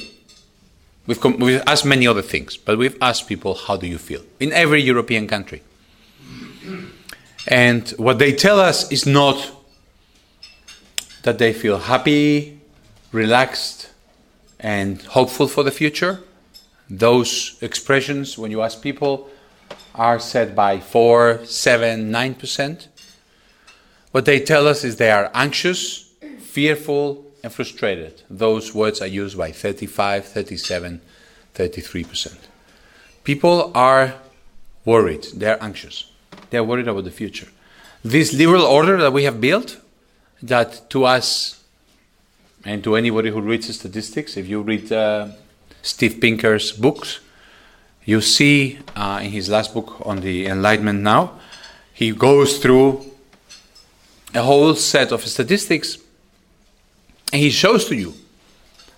We've, 1.06 1.20
com- 1.20 1.38
we've 1.38 1.62
asked 1.68 1.86
many 1.86 2.08
other 2.08 2.22
things, 2.22 2.56
but 2.58 2.78
we've 2.78 2.98
asked 3.02 3.28
people, 3.28 3.56
how 3.56 3.76
do 3.76 3.88
you 3.88 3.98
feel? 3.98 4.22
In 4.40 4.54
every 4.54 4.82
European 4.82 5.28
country. 5.28 5.62
And 7.48 7.90
what 7.92 8.20
they 8.20 8.34
tell 8.34 8.60
us 8.60 8.92
is 8.92 9.06
not 9.06 9.52
that 11.24 11.38
they 11.38 11.54
feel 11.54 11.78
happy, 11.78 12.60
relaxed, 13.12 13.90
and 14.60 15.02
hopeful 15.02 15.48
for 15.48 15.64
the 15.64 15.72
future. 15.72 16.20
Those 16.90 17.58
expressions, 17.62 18.38
when 18.38 18.52
you 18.52 18.62
ask 18.62 18.82
people, 18.82 19.30
are 19.96 20.20
said 20.20 20.56
by 20.56 20.80
4, 20.80 21.46
7, 21.46 22.12
9%. 22.12 22.88
What 24.12 24.26
they 24.26 24.40
tell 24.40 24.68
us 24.68 24.84
is 24.84 24.98
they 24.98 25.12
are 25.12 25.32
anxious, 25.34 26.12
fearful, 26.40 27.26
and 27.44 27.52
frustrated. 27.52 28.22
Those 28.30 28.74
words 28.76 29.02
are 29.02 29.08
used 29.08 29.38
by 29.38 29.52
35, 29.52 30.26
37, 30.26 31.02
33%. 31.56 32.38
People 33.24 33.72
are 33.76 34.16
worried, 34.86 35.28
they're 35.36 35.62
anxious, 35.64 36.11
they're 36.52 36.64
worried 36.64 36.88
about 36.88 37.06
the 37.06 37.12
future. 37.12 37.48
This 38.04 38.34
liberal 38.34 38.64
order 38.64 38.98
that 38.98 39.12
we 39.12 39.24
have 39.24 39.42
built, 39.42 39.78
that 40.44 40.90
to 40.92 41.06
us 41.06 41.64
and 42.64 42.84
to 42.84 42.96
anybody 42.96 43.32
who 43.32 43.42
reads 43.42 43.74
statistics, 43.74 44.38
if 44.38 44.48
you 44.48 44.62
read 44.62 44.92
uh, 44.92 45.30
Steve 45.82 46.20
Pinker's 46.22 46.72
books, 46.72 47.20
you 48.06 48.22
see 48.22 48.80
uh, 48.96 49.22
in 49.24 49.32
his 49.32 49.50
last 49.50 49.74
book 49.74 50.06
on 50.06 50.22
the 50.22 50.46
Enlightenment 50.46 51.02
Now, 51.02 51.40
he 51.94 52.12
goes 52.12 52.60
through 52.60 53.06
a 54.34 54.42
whole 54.42 54.76
set 54.76 55.12
of 55.12 55.26
statistics 55.26 55.98
and 57.32 57.42
he 57.42 57.50
shows 57.50 57.86
to 57.86 57.96
you 57.96 58.14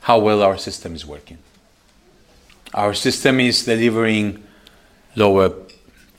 how 0.01 0.19
well 0.19 0.41
our 0.41 0.57
system 0.57 0.95
is 0.95 1.05
working. 1.05 1.37
Our 2.73 2.93
system 2.93 3.39
is 3.39 3.65
delivering 3.65 4.43
lower 5.15 5.49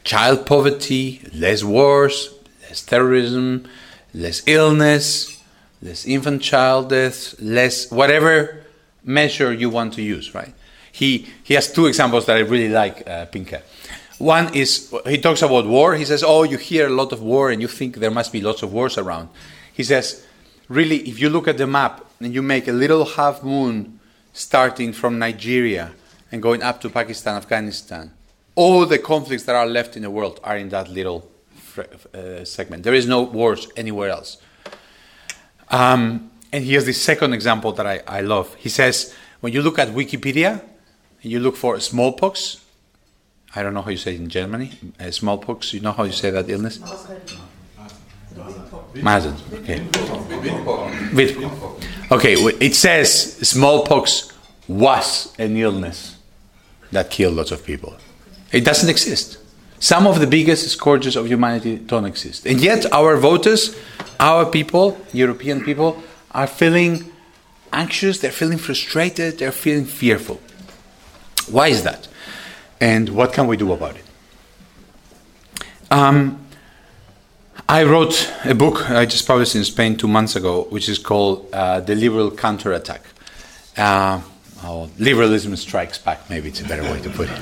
child 0.05 0.47
poverty, 0.47 1.23
less 1.35 1.65
wars, 1.65 2.35
less 2.63 2.83
terrorism, 2.83 3.67
less 4.13 4.43
illness, 4.47 5.43
less 5.83 6.07
infant 6.07 6.43
child 6.43 6.91
death, 6.91 7.35
less 7.41 7.91
whatever 7.91 8.63
measure 9.03 9.53
you 9.53 9.69
want 9.69 9.95
to 9.95 10.03
use, 10.03 10.35
right? 10.35 10.55
He, 10.93 11.27
he 11.43 11.55
has 11.55 11.73
two 11.73 11.87
examples 11.87 12.27
that 12.27 12.37
I 12.37 12.41
really 12.41 12.69
like, 12.69 13.09
uh, 13.09 13.27
Pinker. 13.27 13.63
One 14.19 14.55
is 14.55 14.95
he 15.07 15.19
talks 15.19 15.43
about 15.43 15.67
war. 15.67 15.97
He 15.97 16.05
says, 16.05 16.23
Oh, 16.23 16.45
you 16.45 16.57
hear 16.57 16.87
a 16.87 16.91
lot 16.91 17.13
of 17.13 17.21
war 17.21 17.51
and 17.51 17.61
you 17.61 17.67
think 17.67 17.97
there 17.97 18.13
must 18.13 18.33
be 18.33 18.41
lots 18.41 18.63
of 18.63 18.73
wars 18.73 18.97
around. 18.97 19.29
He 19.73 19.83
says, 19.83 20.25
Really, 20.69 20.99
if 21.09 21.21
you 21.21 21.29
look 21.29 21.49
at 21.49 21.59
the 21.59 21.67
map 21.67 22.05
and 22.21 22.33
you 22.33 22.41
make 22.41 22.69
a 22.69 22.73
little 22.73 23.05
half 23.05 23.43
moon 23.43 23.99
starting 24.33 24.93
from 24.93 25.19
Nigeria 25.19 25.93
and 26.31 26.41
going 26.41 26.63
up 26.63 26.81
to 26.83 26.91
Pakistan, 26.91 27.37
Afghanistan, 27.37 28.13
all 28.55 28.87
the 28.87 28.99
conflicts 28.99 29.45
that 29.45 29.55
are 29.55 29.67
left 29.67 29.97
in 29.97 30.03
the 30.03 30.11
world 30.11 30.41
are 30.45 30.57
in 30.57 30.69
that 30.71 30.89
little 30.89 31.31
uh, 31.79 32.45
segment. 32.45 32.85
There 32.85 32.95
is 32.95 33.07
no 33.07 33.23
wars 33.23 33.69
anywhere 33.77 34.11
else. 34.11 34.39
Um, 35.71 36.31
and 36.53 36.65
here's 36.65 36.85
the 36.85 36.93
second 36.93 37.33
example 37.33 37.73
that 37.73 37.87
I, 37.87 38.03
I 38.07 38.21
love. 38.21 38.55
He 38.55 38.69
says, 38.69 39.15
when 39.41 39.53
you 39.53 39.61
look 39.63 39.79
at 39.79 39.89
Wikipedia 39.89 40.63
and 41.23 41.33
you 41.33 41.41
look 41.41 41.57
for 41.57 41.81
smallpox, 41.81 42.65
I 43.57 43.63
don't 43.63 43.75
know 43.75 43.83
how 43.83 43.91
you 43.91 43.97
say 43.97 44.15
it 44.15 44.21
in 44.21 44.29
Germany, 44.29 44.73
uh, 45.01 45.11
smallpox, 45.11 45.73
you 45.73 45.81
know 45.81 45.93
how 45.93 46.05
you 46.05 46.13
say 46.13 46.31
that 46.31 46.49
illness? 46.49 46.79
Masern. 48.95 49.37
Okay. 49.61 49.83
Okay, 52.11 52.35
it 52.35 52.75
says 52.75 53.37
smallpox 53.49 54.33
was 54.69 55.35
an 55.39 55.57
illness 55.57 56.17
that 56.93 57.11
killed 57.11 57.35
lots 57.35 57.51
of 57.51 57.65
people. 57.65 57.97
It 58.55 58.65
doesn't 58.65 58.89
exist. 58.89 59.39
Some 59.81 60.07
of 60.07 60.21
the 60.21 60.29
biggest 60.29 60.69
scourges 60.69 61.17
of 61.17 61.27
humanity 61.27 61.77
don't 61.77 62.05
exist. 62.05 62.47
And 62.47 62.61
yet, 62.61 62.91
our 62.93 63.17
voters, 63.17 63.77
our 64.21 64.47
people, 64.47 64.97
European 65.13 65.65
people, 65.65 66.01
are 66.31 66.47
feeling 66.47 67.11
anxious, 67.73 68.21
they're 68.21 68.31
feeling 68.31 68.59
frustrated, 68.59 69.39
they're 69.39 69.51
feeling 69.51 69.85
fearful. 69.85 70.41
Why 71.51 71.67
is 71.69 71.83
that? 71.83 72.07
And 72.81 73.09
what 73.09 73.33
can 73.33 73.49
we 73.49 73.57
do 73.57 73.73
about 73.73 73.97
it? 73.97 74.05
Um, 75.91 76.47
I 77.69 77.83
wrote 77.83 78.33
a 78.45 78.55
book 78.55 78.89
I 78.89 79.05
just 79.05 79.27
published 79.27 79.57
in 79.57 79.65
Spain 79.65 79.97
two 79.97 80.09
months 80.09 80.37
ago, 80.37 80.69
which 80.71 80.89
is 80.89 80.99
called 80.99 81.49
uh, 81.53 81.81
The 81.81 81.97
Liberal 81.97 82.31
Counterattack. 82.31 83.03
Uh, 83.77 84.21
oh, 84.63 84.89
liberalism 84.99 85.57
strikes 85.57 85.99
back, 85.99 86.31
maybe 86.31 86.51
it's 86.51 86.61
a 86.61 86.65
better 86.65 86.85
way 86.85 87.01
to 87.01 87.11
put 87.11 87.29
it. 87.29 87.41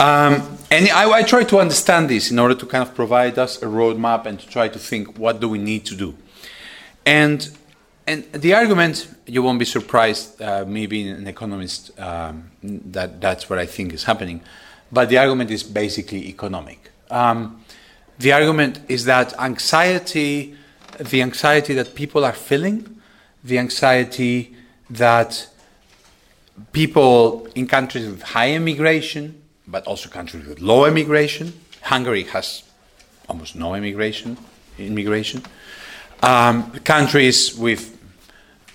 Um, 0.00 0.56
and 0.70 0.88
I, 0.88 1.10
I 1.10 1.22
try 1.22 1.44
to 1.44 1.58
understand 1.58 2.08
this 2.08 2.30
in 2.30 2.38
order 2.38 2.54
to 2.54 2.64
kind 2.64 2.82
of 2.82 2.94
provide 2.94 3.38
us 3.38 3.62
a 3.62 3.66
roadmap 3.66 4.24
and 4.24 4.40
to 4.40 4.48
try 4.48 4.66
to 4.66 4.78
think 4.78 5.18
what 5.18 5.40
do 5.40 5.48
we 5.48 5.58
need 5.58 5.84
to 5.86 5.94
do. 5.94 6.16
And 7.04 7.50
and 8.06 8.24
the 8.32 8.54
argument, 8.54 9.06
you 9.26 9.42
won't 9.42 9.58
be 9.58 9.64
surprised, 9.64 10.40
uh, 10.42 10.64
me 10.64 10.86
being 10.86 11.08
an 11.08 11.28
economist, 11.28 11.96
um, 12.00 12.50
that 12.62 13.20
that's 13.20 13.48
what 13.50 13.58
I 13.58 13.66
think 13.66 13.92
is 13.92 14.04
happening. 14.04 14.40
But 14.90 15.10
the 15.10 15.18
argument 15.18 15.50
is 15.50 15.62
basically 15.62 16.26
economic. 16.28 16.90
Um, 17.10 17.62
the 18.18 18.32
argument 18.32 18.80
is 18.88 19.04
that 19.04 19.38
anxiety, 19.38 20.56
the 20.98 21.22
anxiety 21.22 21.74
that 21.74 21.94
people 21.94 22.24
are 22.24 22.32
feeling, 22.32 23.00
the 23.44 23.58
anxiety 23.58 24.56
that 24.88 25.46
people 26.72 27.46
in 27.54 27.66
countries 27.66 28.08
with 28.08 28.22
high 28.22 28.52
immigration, 28.52 29.39
but 29.70 29.86
also 29.86 30.08
countries 30.08 30.46
with 30.46 30.60
low 30.60 30.84
immigration, 30.84 31.52
Hungary 31.82 32.24
has 32.24 32.62
almost 33.28 33.54
no 33.54 33.74
immigration, 33.74 34.36
immigration. 34.78 35.42
Um, 36.22 36.70
countries 36.80 37.56
with 37.56 37.96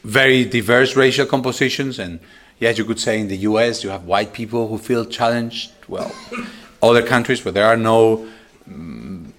very 0.04 0.46
diverse 0.46 0.96
racial 0.96 1.26
compositions, 1.26 2.00
and 2.00 2.20
yes, 2.60 2.78
you 2.78 2.86
could 2.86 3.00
say 3.00 3.20
in 3.20 3.28
the 3.28 3.38
US 3.38 3.84
you 3.84 3.90
have 3.90 4.06
white 4.06 4.34
people 4.34 4.68
who 4.68 4.78
feel 4.78 5.06
challenged. 5.06 5.72
Well, 5.88 6.12
other 6.82 7.06
countries 7.06 7.44
where 7.44 7.52
there 7.52 7.66
are 7.66 7.78
no 7.78 8.28
um, 8.68 9.34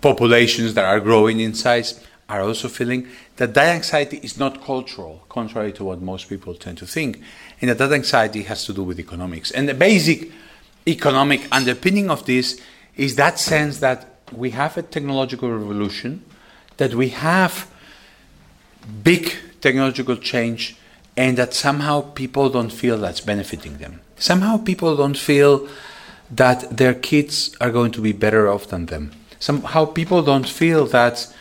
populations 0.00 0.74
that 0.74 0.84
are 0.84 1.00
growing 1.00 1.40
in 1.40 1.54
size 1.54 2.04
are 2.28 2.42
also 2.42 2.68
feeling 2.68 3.08
that 3.36 3.54
that 3.54 3.74
anxiety 3.74 4.18
is 4.22 4.38
not 4.38 4.62
cultural, 4.62 5.24
contrary 5.28 5.72
to 5.72 5.84
what 5.84 6.02
most 6.02 6.28
people 6.28 6.54
tend 6.54 6.76
to 6.78 6.86
think, 6.86 7.20
and 7.60 7.70
that 7.70 7.78
that 7.78 7.92
anxiety 7.92 8.42
has 8.42 8.66
to 8.66 8.72
do 8.74 8.82
with 8.82 9.00
economics. 9.00 9.50
And 9.50 9.68
the 9.68 9.74
basic 9.74 10.30
economic 10.86 11.46
underpinning 11.52 12.10
of 12.10 12.24
this 12.26 12.60
is 12.96 13.16
that 13.16 13.38
sense 13.38 13.78
that 13.78 14.18
we 14.32 14.50
have 14.50 14.76
a 14.76 14.82
technological 14.82 15.50
revolution, 15.50 16.24
that 16.76 16.94
we 16.94 17.10
have 17.10 17.70
big 19.02 19.34
technological 19.60 20.16
change 20.16 20.76
and 21.16 21.36
that 21.36 21.52
somehow 21.52 22.00
people 22.00 22.48
don't 22.48 22.70
feel 22.70 22.96
that's 22.98 23.20
benefiting 23.20 23.78
them. 23.78 24.00
Somehow 24.16 24.58
people 24.58 24.96
don't 24.96 25.16
feel 25.16 25.68
that 26.30 26.76
their 26.76 26.94
kids 26.94 27.56
are 27.60 27.70
going 27.70 27.90
to 27.92 28.00
be 28.00 28.12
better 28.12 28.48
off 28.48 28.68
than 28.68 28.86
them. 28.86 29.12
Somehow 29.38 29.84
people 29.84 30.22
don't 30.22 30.48
feel 30.48 30.86
that 30.86 31.32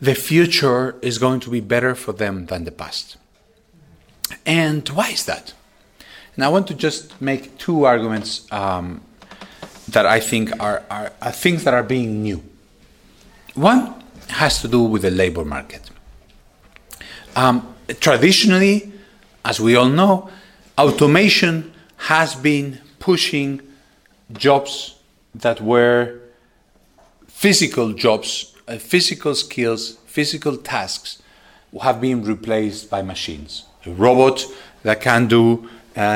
the 0.00 0.14
future 0.14 0.96
is 1.02 1.18
going 1.18 1.40
to 1.40 1.50
be 1.50 1.60
better 1.60 1.94
for 1.94 2.12
them 2.12 2.46
than 2.46 2.64
the 2.64 2.70
past. 2.70 3.16
And 4.46 4.88
why 4.90 5.10
is 5.10 5.24
that? 5.26 5.52
And 6.38 6.44
I 6.44 6.50
want 6.50 6.68
to 6.68 6.74
just 6.74 7.20
make 7.20 7.58
two 7.58 7.82
arguments 7.82 8.46
um, 8.52 9.00
that 9.88 10.06
I 10.06 10.20
think 10.20 10.52
are, 10.60 10.84
are, 10.88 11.12
are 11.20 11.32
things 11.32 11.64
that 11.64 11.74
are 11.74 11.82
being 11.82 12.22
new. 12.22 12.44
One 13.56 13.92
has 14.28 14.62
to 14.62 14.68
do 14.68 14.84
with 14.84 15.02
the 15.02 15.10
labor 15.10 15.44
market. 15.44 15.90
Um, 17.34 17.74
traditionally, 17.98 18.92
as 19.44 19.58
we 19.58 19.74
all 19.74 19.88
know, 19.88 20.30
automation 20.78 21.72
has 21.96 22.36
been 22.36 22.82
pushing 23.00 23.60
jobs 24.32 24.94
that 25.34 25.60
were 25.60 26.20
physical 27.26 27.94
jobs, 27.94 28.54
uh, 28.68 28.76
physical 28.76 29.34
skills, 29.34 29.96
physical 30.06 30.56
tasks 30.56 31.20
have 31.82 32.00
been 32.00 32.22
replaced 32.22 32.88
by 32.88 33.02
machines. 33.02 33.64
A 33.86 33.90
robot 33.90 34.46
that 34.84 35.00
can 35.00 35.26
do 35.26 35.68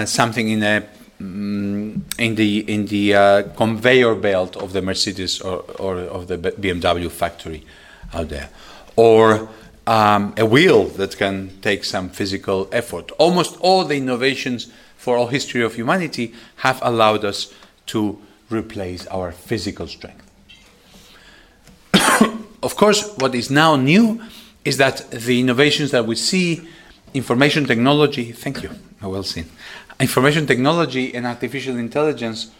something 0.07 0.49
in 0.49 0.63
a 0.63 0.87
mm, 1.21 2.01
in 2.19 2.35
the 2.35 2.59
in 2.73 2.87
the 2.87 3.15
uh, 3.15 3.43
conveyor 3.57 4.15
belt 4.15 4.57
of 4.57 4.73
the 4.73 4.83
Mercedes 4.83 5.41
or, 5.41 5.65
or 5.79 5.99
of 5.99 6.29
the 6.29 6.39
BMW 6.39 7.11
factory 7.11 7.65
out 8.15 8.29
there, 8.29 8.49
or 8.97 9.49
um, 9.87 10.35
a 10.37 10.47
wheel 10.47 10.85
that 10.85 11.17
can 11.17 11.51
take 11.61 11.85
some 11.85 12.09
physical 12.09 12.69
effort. 12.73 13.11
Almost 13.19 13.59
all 13.61 13.85
the 13.85 13.97
innovations 13.97 14.71
for 14.97 15.17
all 15.17 15.27
history 15.27 15.63
of 15.63 15.75
humanity 15.75 16.35
have 16.57 16.81
allowed 16.83 17.25
us 17.25 17.53
to 17.87 18.19
replace 18.51 19.07
our 19.09 19.33
physical 19.33 19.87
strength. 19.89 20.31
of 22.63 22.77
course, 22.77 23.13
what 23.17 23.35
is 23.35 23.51
now 23.51 23.77
new 23.77 24.23
is 24.65 24.77
that 24.77 25.11
the 25.11 25.41
innovations 25.41 25.91
that 25.91 26.07
we 26.07 26.15
see, 26.15 26.69
information 27.15 27.67
technology, 27.67 28.31
thank 28.31 28.63
you, 28.63 28.71
well 29.01 29.25
seen, 29.25 29.47
information 30.03 30.47
technology 30.47 31.15
and 31.15 31.27
artificial 31.27 31.77
intelligence 31.77 32.51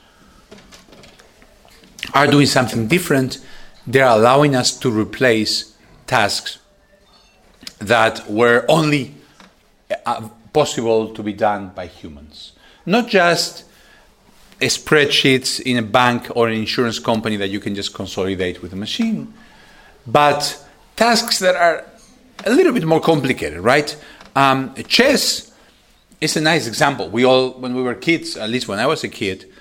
are 2.15 2.29
doing 2.29 2.47
something 2.47 2.87
different. 2.87 3.45
They're 3.87 4.07
allowing 4.07 4.55
us 4.55 4.79
to 4.79 4.91
replace 4.91 5.77
tasks 6.07 6.59
that 7.81 8.31
were 8.31 8.65
only 8.69 9.15
uh, 10.07 10.29
possible 10.53 11.13
to 11.13 11.23
be 11.23 11.33
done 11.33 11.71
by 11.75 11.87
humans. 11.87 12.53
Not 12.87 13.09
just 13.09 13.65
spreadsheets 14.61 15.61
in 15.61 15.77
a 15.79 15.83
bank 15.83 16.31
or 16.37 16.49
an 16.49 16.55
insurance 16.55 17.01
company 17.01 17.37
that 17.37 17.49
you 17.49 17.59
can 17.59 17.75
just 17.75 17.93
consolidate 17.93 18.63
with 18.63 18.73
a 18.73 18.77
machine, 18.77 19.35
but 20.07 20.65
tasks 20.95 21.41
that 21.41 21.57
are 21.57 21.85
a 22.47 22.51
little 22.51 22.73
bit 22.73 22.85
more 22.85 23.01
complicated, 23.01 23.59
right? 23.61 23.97
Um, 24.37 24.75
chess 24.87 25.52
is 26.23 26.37
a 26.37 26.41
nice 26.41 26.67
example. 26.67 27.09
We 27.09 27.25
all, 27.25 27.51
when 27.51 27.75
we 27.75 27.83
were 27.83 27.95
kids, 27.95 28.37
at 28.37 28.49
least 28.49 28.69
when 28.69 28.79
I 28.79 28.87
was 28.87 29.03
a 29.03 29.09
kid, 29.09 29.53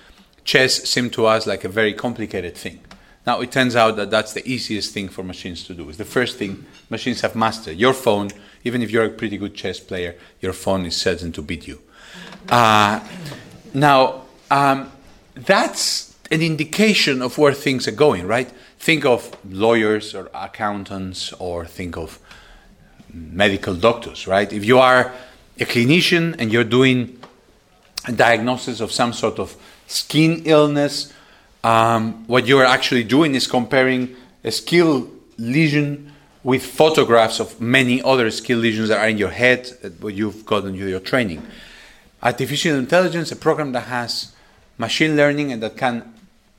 chess 0.44 0.84
seemed 0.84 1.14
to 1.14 1.26
us 1.26 1.48
like 1.48 1.64
a 1.64 1.70
very 1.70 1.94
complicated 1.94 2.56
thing. 2.56 2.80
Now 3.26 3.42
it 3.42 3.52
turns 3.52 3.76
out 3.76 3.96
that 3.98 4.10
that's 4.10 4.34
the 4.34 4.48
easiest 4.48 4.94
thing 4.94 5.10
for 5.10 5.24
machines 5.24 5.64
to 5.66 5.74
do. 5.74 5.88
It's 5.90 5.98
the 5.98 6.06
first 6.06 6.38
thing 6.38 6.66
machines 6.90 7.22
have 7.22 7.36
mastered. 7.36 7.78
Your 7.78 7.94
phone, 7.94 8.30
even 8.64 8.82
if 8.82 8.92
you're 8.92 9.06
a 9.06 9.10
pretty 9.10 9.38
good 9.38 9.56
chess 9.56 9.80
player, 9.80 10.16
your 10.40 10.54
phone 10.54 10.86
is 10.86 10.96
certain 10.96 11.32
to 11.34 11.42
beat 11.42 11.68
you. 11.68 11.82
Uh, 12.50 13.00
now 13.74 14.24
um, 14.50 14.92
that's 15.36 16.16
an 16.32 16.42
indication 16.42 17.22
of 17.22 17.38
where 17.38 17.54
things 17.54 17.88
are 17.88 17.92
going, 17.92 18.26
right? 18.26 18.50
Think 18.80 19.06
of 19.06 19.36
lawyers 19.46 20.16
or 20.16 20.30
accountants, 20.34 21.34
or 21.34 21.66
think 21.66 21.98
of 21.98 22.20
medical 23.14 23.76
doctors, 23.76 24.28
right? 24.28 24.52
If 24.52 24.66
you 24.66 24.80
are 24.80 25.14
a 25.62 25.66
clinician 25.66 26.36
and 26.40 26.52
you're 26.52 26.64
doing 26.66 27.18
a 28.08 28.12
diagnosis 28.12 28.82
of 28.82 28.92
some 28.92 29.14
sort 29.14 29.40
of 29.40 29.56
skin 29.88 30.42
illness 30.46 31.14
um, 31.64 32.26
what 32.28 32.48
you're 32.48 32.66
actually 32.66 33.04
doing 33.04 33.36
is 33.36 33.48
comparing 33.48 34.16
a 34.44 34.52
skin 34.52 35.08
lesion 35.38 36.12
with 36.44 36.66
photographs 36.66 37.40
of 37.40 37.62
many 37.62 38.02
other 38.02 38.32
skin 38.32 38.62
lesions 38.62 38.90
that 38.90 38.98
are 38.98 39.08
in 39.08 39.18
your 39.18 39.30
head 39.30 39.66
that 39.82 40.14
you've 40.14 40.46
gotten 40.46 40.76
through 40.76 40.88
your 40.88 41.00
training. 41.00 41.46
Artificial 42.24 42.78
intelligence, 42.78 43.32
a 43.32 43.36
program 43.36 43.72
that 43.74 43.82
has 43.82 44.34
machine 44.78 45.16
learning 45.16 45.52
and 45.52 45.62
that 45.62 45.78
can 45.78 46.12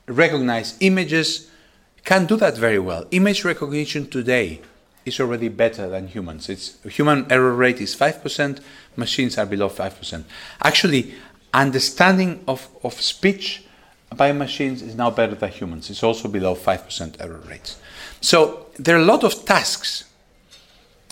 recognize 0.07 0.77
images, 0.79 1.49
can 2.05 2.25
do 2.25 2.37
that 2.37 2.57
very 2.57 2.79
well. 2.79 3.05
Image 3.11 3.43
recognition 3.43 4.09
today 4.09 4.61
is 5.05 5.19
already 5.19 5.49
better 5.49 5.89
than 5.89 6.07
humans. 6.07 6.47
Its 6.47 6.77
human 6.85 7.29
error 7.29 7.53
rate 7.53 7.81
is 7.81 7.95
5%, 7.95 8.61
machines 8.97 9.37
are 9.37 9.45
below 9.45 9.69
5%. 9.69 10.23
Actually, 10.61 11.13
understanding 11.53 12.43
of, 12.47 12.67
of 12.83 12.99
speech 12.99 13.63
by 14.15 14.31
machines 14.31 14.81
is 14.81 14.95
now 14.95 15.09
better 15.09 15.35
than 15.35 15.51
humans. 15.51 15.89
It's 15.89 16.03
also 16.03 16.27
below 16.27 16.55
5% 16.55 17.15
error 17.19 17.41
rates. 17.47 17.79
So 18.21 18.67
there 18.77 18.95
are 18.95 18.99
a 19.01 19.05
lot 19.05 19.23
of 19.23 19.45
tasks 19.45 20.05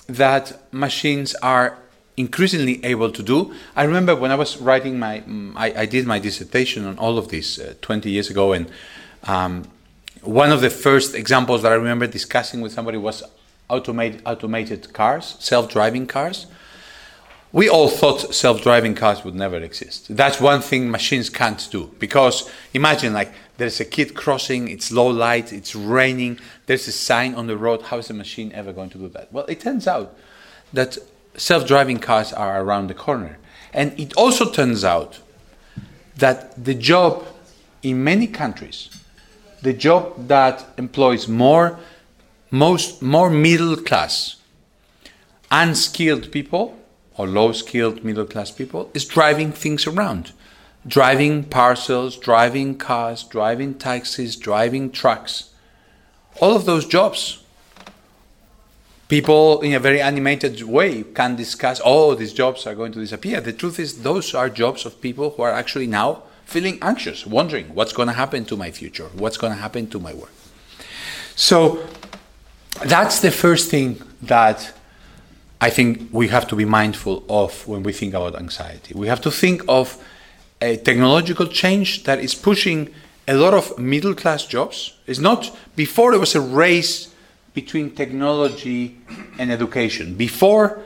that 0.07 0.61
machines 0.71 1.35
are 1.35 1.77
increasingly 2.17 2.83
able 2.83 3.11
to 3.11 3.23
do. 3.23 3.53
I 3.75 3.83
remember 3.83 4.15
when 4.15 4.31
I 4.31 4.35
was 4.35 4.57
writing 4.57 4.99
my, 4.99 5.23
I, 5.55 5.73
I 5.81 5.85
did 5.85 6.05
my 6.05 6.19
dissertation 6.19 6.85
on 6.85 6.97
all 6.97 7.17
of 7.17 7.29
this 7.29 7.59
uh, 7.59 7.75
20 7.81 8.09
years 8.09 8.29
ago, 8.29 8.53
and 8.53 8.69
um, 9.23 9.67
one 10.21 10.51
of 10.51 10.61
the 10.61 10.69
first 10.69 11.15
examples 11.15 11.61
that 11.63 11.71
I 11.71 11.75
remember 11.75 12.07
discussing 12.07 12.61
with 12.61 12.71
somebody 12.71 12.97
was 12.97 13.23
automate, 13.69 14.21
automated 14.25 14.93
cars, 14.93 15.35
self-driving 15.39 16.07
cars 16.07 16.47
we 17.53 17.67
all 17.67 17.89
thought 17.89 18.33
self-driving 18.33 18.95
cars 18.95 19.25
would 19.25 19.35
never 19.35 19.57
exist. 19.57 20.15
That's 20.15 20.39
one 20.39 20.61
thing 20.61 20.89
machines 20.89 21.29
can't 21.29 21.67
do 21.71 21.93
because 21.99 22.49
imagine 22.73 23.13
like 23.13 23.33
there's 23.57 23.79
a 23.79 23.85
kid 23.85 24.15
crossing, 24.15 24.69
it's 24.69 24.91
low 24.91 25.07
light, 25.07 25.51
it's 25.51 25.75
raining, 25.75 26.39
there's 26.65 26.87
a 26.87 26.91
sign 26.91 27.35
on 27.35 27.47
the 27.47 27.57
road. 27.57 27.83
How 27.83 27.97
is 27.97 28.09
a 28.09 28.13
machine 28.13 28.51
ever 28.53 28.71
going 28.71 28.89
to 28.91 28.97
do 28.97 29.09
that? 29.09 29.31
Well, 29.33 29.45
it 29.47 29.59
turns 29.59 29.85
out 29.87 30.17
that 30.71 30.97
self 31.35 31.67
driving 31.67 31.99
cars 31.99 32.31
are 32.31 32.61
around 32.61 32.87
the 32.87 32.93
corner. 32.93 33.37
And 33.73 33.97
it 33.99 34.13
also 34.15 34.49
turns 34.49 34.83
out 34.83 35.19
that 36.17 36.63
the 36.63 36.73
job 36.73 37.25
in 37.83 38.03
many 38.03 38.27
countries, 38.27 38.89
the 39.61 39.73
job 39.73 40.27
that 40.27 40.65
employs 40.77 41.27
more, 41.27 41.79
most, 42.49 43.01
more 43.01 43.29
middle 43.29 43.75
class, 43.75 44.37
unskilled 45.49 46.31
people 46.31 46.77
or 47.17 47.27
low 47.27 47.51
skilled 47.51 48.03
middle 48.03 48.25
class 48.25 48.51
people, 48.51 48.89
is 48.93 49.05
driving 49.05 49.51
things 49.51 49.85
around. 49.85 50.31
Driving 50.87 51.43
parcels, 51.43 52.17
driving 52.17 52.77
cars, 52.77 53.23
driving 53.23 53.75
taxis, 53.75 54.35
driving 54.35 54.91
trucks. 54.91 55.51
All 56.39 56.55
of 56.55 56.65
those 56.65 56.85
jobs 56.85 57.41
people 59.11 59.59
in 59.59 59.73
a 59.73 59.79
very 59.79 59.99
animated 59.99 60.63
way 60.63 61.03
can 61.03 61.35
discuss 61.35 61.81
oh 61.83 62.15
these 62.15 62.31
jobs 62.31 62.65
are 62.65 62.73
going 62.73 62.93
to 62.93 62.99
disappear 63.01 63.41
the 63.41 63.51
truth 63.51 63.77
is 63.77 64.03
those 64.03 64.33
are 64.33 64.49
jobs 64.49 64.85
of 64.85 65.01
people 65.01 65.31
who 65.31 65.43
are 65.43 65.51
actually 65.51 65.85
now 65.85 66.23
feeling 66.45 66.77
anxious 66.81 67.27
wondering 67.27 67.65
what's 67.75 67.91
going 67.91 68.07
to 68.07 68.13
happen 68.13 68.45
to 68.45 68.55
my 68.55 68.71
future 68.71 69.09
what's 69.23 69.35
going 69.35 69.51
to 69.51 69.59
happen 69.59 69.85
to 69.85 69.99
my 69.99 70.13
work 70.13 70.31
so 71.35 71.85
that's 72.85 73.19
the 73.19 73.31
first 73.31 73.69
thing 73.69 74.01
that 74.21 74.73
i 75.61 75.69
think 75.69 76.09
we 76.11 76.27
have 76.27 76.47
to 76.47 76.55
be 76.55 76.65
mindful 76.65 77.23
of 77.29 77.67
when 77.67 77.83
we 77.83 77.93
think 77.93 78.13
about 78.13 78.35
anxiety 78.35 78.93
we 78.93 79.07
have 79.07 79.21
to 79.21 79.31
think 79.31 79.61
of 79.67 79.97
a 80.61 80.75
technological 80.77 81.47
change 81.47 82.03
that 82.03 82.19
is 82.19 82.35
pushing 82.35 82.89
a 83.27 83.33
lot 83.33 83.53
of 83.53 83.77
middle 83.79 84.13
class 84.13 84.45
jobs 84.45 84.97
it's 85.07 85.19
not 85.19 85.55
before 85.75 86.11
there 86.11 86.19
was 86.19 86.35
a 86.35 86.41
race 86.41 87.11
between 87.53 87.91
technology 87.91 88.97
and 89.37 89.51
education. 89.51 90.15
Before, 90.15 90.81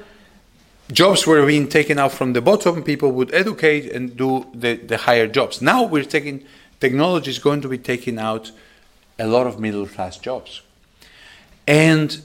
jobs 0.91 1.27
were 1.27 1.45
being 1.45 1.67
taken 1.67 1.99
out 1.99 2.11
from 2.11 2.33
the 2.33 2.41
bottom, 2.41 2.83
people 2.83 3.11
would 3.11 3.33
educate 3.33 3.91
and 3.91 4.15
do 4.17 4.45
the, 4.53 4.75
the 4.75 4.97
higher 4.97 5.27
jobs. 5.27 5.61
Now 5.61 5.83
we're 5.83 6.03
taking, 6.03 6.45
technology 6.79 7.31
is 7.31 7.39
going 7.39 7.61
to 7.61 7.67
be 7.67 7.77
taking 7.77 8.17
out 8.17 8.51
a 9.19 9.27
lot 9.27 9.47
of 9.47 9.59
middle 9.59 9.87
class 9.87 10.17
jobs. 10.17 10.61
And 11.67 12.21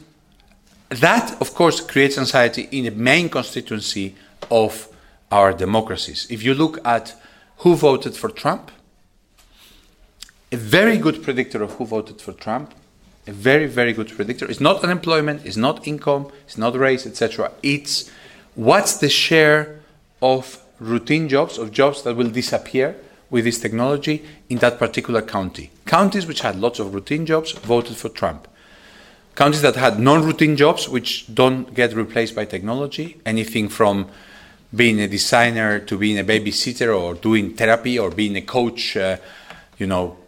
that, 0.90 1.40
of 1.40 1.55
course, 1.55 1.81
creates 1.81 2.18
anxiety 2.18 2.68
in 2.70 2.85
the 2.85 2.90
main 2.90 3.29
constituency 3.29 4.14
of 4.50 4.88
our 5.31 5.53
democracies. 5.53 6.26
If 6.31 6.42
you 6.42 6.55
look 6.55 6.85
at 6.87 7.14
who 7.59 7.74
voted 7.74 8.14
for 8.16 8.31
Trump, 8.31 8.70
a 10.53 10.57
very 10.57 10.98
good 10.98 11.22
predictor 11.22 11.62
of 11.62 11.72
who 11.74 11.87
voted 11.87 12.20
for 12.20 12.33
Trump 12.33 12.74
a 13.26 13.33
very, 13.33 13.66
very 13.66 13.92
good 13.92 14.09
predictor. 14.09 14.50
It's 14.50 14.61
not 14.61 14.83
unemployment, 14.83 15.44
it's 15.44 15.57
not 15.57 15.87
income, 15.87 16.31
it's 16.46 16.59
not 16.59 16.74
race, 16.74 17.07
etc. 17.07 17.53
It's 17.62 18.11
what's 18.55 18.96
the 18.96 19.09
share 19.09 19.81
of 20.22 20.59
routine 20.79 21.29
jobs, 21.29 21.59
of 21.59 21.70
jobs 21.70 22.03
that 22.03 22.16
will 22.16 22.31
disappear 22.31 22.96
with 23.29 23.44
this 23.44 23.61
technology 23.61 24.24
in 24.48 24.59
that 24.59 24.79
particular 24.79 25.22
county. 25.22 25.70
Counties 25.87 26.26
which 26.26 26.40
had 26.40 26.59
lots 26.59 26.79
of 26.79 26.94
routine 26.94 27.26
jobs 27.26 27.53
voted 27.53 27.96
for 27.96 28.09
Trump. 28.09 28.48
Counties 29.40 29.62
that 29.62 29.74
had 29.76 29.98
non 29.98 30.22
routine 30.22 30.55
jobs, 30.55 30.87
which 30.87 31.24
don't 31.35 31.72
get 31.72 31.94
replaced 31.94 32.35
by 32.35 32.44
technology, 32.44 33.16
anything 33.24 33.70
from 33.70 34.07
being 34.76 35.00
a 35.00 35.09
designer 35.09 35.79
to 35.79 35.96
being 35.96 36.18
a 36.18 36.24
babysitter 36.24 36.94
or 36.94 37.14
doing 37.14 37.55
therapy 37.55 37.98
or 37.98 38.11
being 38.11 38.37
a 38.37 38.42
coach, 38.42 38.98
uh, 38.98 39.16
you 39.79 39.87
know, 39.87 40.18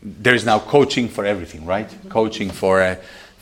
there 0.00 0.36
is 0.36 0.44
now 0.44 0.60
coaching 0.60 1.08
for 1.08 1.24
everything, 1.24 1.66
right? 1.66 1.92
Coaching 2.08 2.48
for 2.48 2.80
uh, 2.80 2.94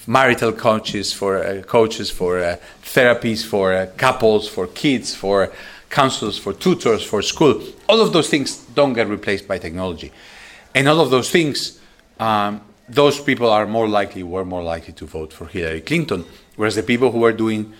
marital 0.06 0.50
coaches, 0.50 1.12
for 1.12 1.44
uh, 1.44 1.60
coaches, 1.60 2.10
for 2.10 2.38
uh, 2.38 2.56
therapies, 2.82 3.44
for 3.44 3.74
uh, 3.74 3.86
couples, 3.98 4.48
for 4.48 4.66
kids, 4.68 5.14
for 5.14 5.52
counselors, 5.90 6.38
for 6.38 6.54
tutors, 6.54 7.04
for 7.04 7.20
school. 7.20 7.62
All 7.86 8.00
of 8.00 8.14
those 8.14 8.30
things 8.30 8.56
don't 8.74 8.94
get 8.94 9.08
replaced 9.08 9.46
by 9.46 9.58
technology, 9.58 10.10
and 10.74 10.88
all 10.88 11.00
of 11.00 11.10
those 11.10 11.30
things, 11.30 11.78
um, 12.18 12.62
those 12.88 13.20
people 13.20 13.48
are 13.50 13.66
more 13.66 13.88
likely, 13.88 14.22
were 14.22 14.44
more 14.44 14.62
likely 14.62 14.92
to 14.94 15.06
vote 15.06 15.32
for 15.32 15.46
Hillary 15.46 15.80
Clinton, 15.80 16.24
whereas 16.56 16.74
the 16.74 16.82
people 16.82 17.12
who 17.12 17.24
are 17.24 17.32
doing 17.32 17.72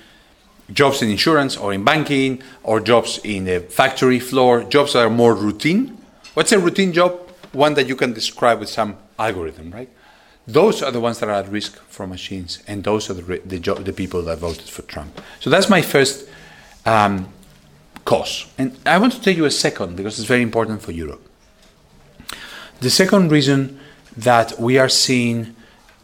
jobs 0.73 1.01
in 1.01 1.11
insurance 1.11 1.57
or 1.57 1.73
in 1.73 1.83
banking 1.85 2.43
or 2.63 2.81
jobs 2.81 3.19
in 3.25 3.45
the 3.45 3.61
factory 3.61 4.21
floor, 4.21 4.65
jobs 4.65 4.93
that 4.93 5.05
are 5.05 5.11
more 5.11 5.35
routine. 5.35 5.97
What's 6.35 6.53
a 6.53 6.59
routine 6.59 6.93
job? 6.93 7.29
one 7.53 7.75
that 7.75 7.87
you 7.87 7.97
can 7.97 8.13
describe 8.13 8.61
with 8.61 8.69
some 8.69 8.97
algorithm, 9.19 9.71
right? 9.71 9.89
Those 10.47 10.83
are 10.83 10.91
the 10.91 11.01
ones 11.01 11.19
that 11.21 11.29
are 11.29 11.35
at 11.35 11.49
risk 11.49 11.77
for 11.77 12.07
machines, 12.07 12.63
and 12.67 12.85
those 12.85 13.11
are 13.11 13.15
the, 13.15 13.41
the, 13.45 13.59
the 13.59 13.93
people 13.93 14.23
that 14.23 14.39
voted 14.39 14.69
for 14.69 14.83
Trump. 14.83 15.21
So 15.41 15.51
that's 15.51 15.69
my 15.69 15.83
first 15.83 16.29
um, 16.87 17.29
cause. 18.05 18.47
And 18.57 18.79
I 18.87 18.99
want 18.99 19.13
to 19.15 19.21
tell 19.21 19.35
you 19.35 19.45
a 19.45 19.51
second 19.51 19.97
because 19.97 20.19
it's 20.19 20.29
very 20.29 20.43
important 20.43 20.81
for 20.81 20.93
Europe. 20.93 21.23
The 22.81 22.91
second 22.91 23.31
reason 23.31 23.81
that 24.19 24.59
we 24.59 24.79
are 24.79 24.89
seeing 24.89 25.55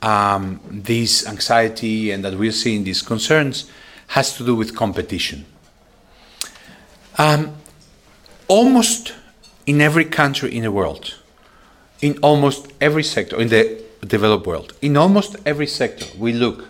um, 0.02 0.60
this 0.70 1.26
anxiety 1.26 2.10
and 2.10 2.24
that 2.24 2.34
we're 2.38 2.52
seeing 2.52 2.84
these 2.84 3.02
concerns 3.02 3.70
has 4.08 4.36
to 4.36 4.44
do 4.44 4.54
with 4.54 4.76
competition. 4.76 5.44
Um, 7.18 7.56
almost 8.46 9.14
in 9.66 9.80
every 9.80 10.04
country 10.04 10.54
in 10.54 10.62
the 10.62 10.70
world, 10.70 11.14
in 12.00 12.18
almost 12.18 12.72
every 12.80 13.02
sector 13.02 13.40
in 13.40 13.48
the 13.48 13.82
developed 14.06 14.46
world. 14.46 14.74
In 14.80 14.96
almost 14.96 15.36
every 15.44 15.66
sector 15.66 16.06
we 16.18 16.32
look, 16.32 16.68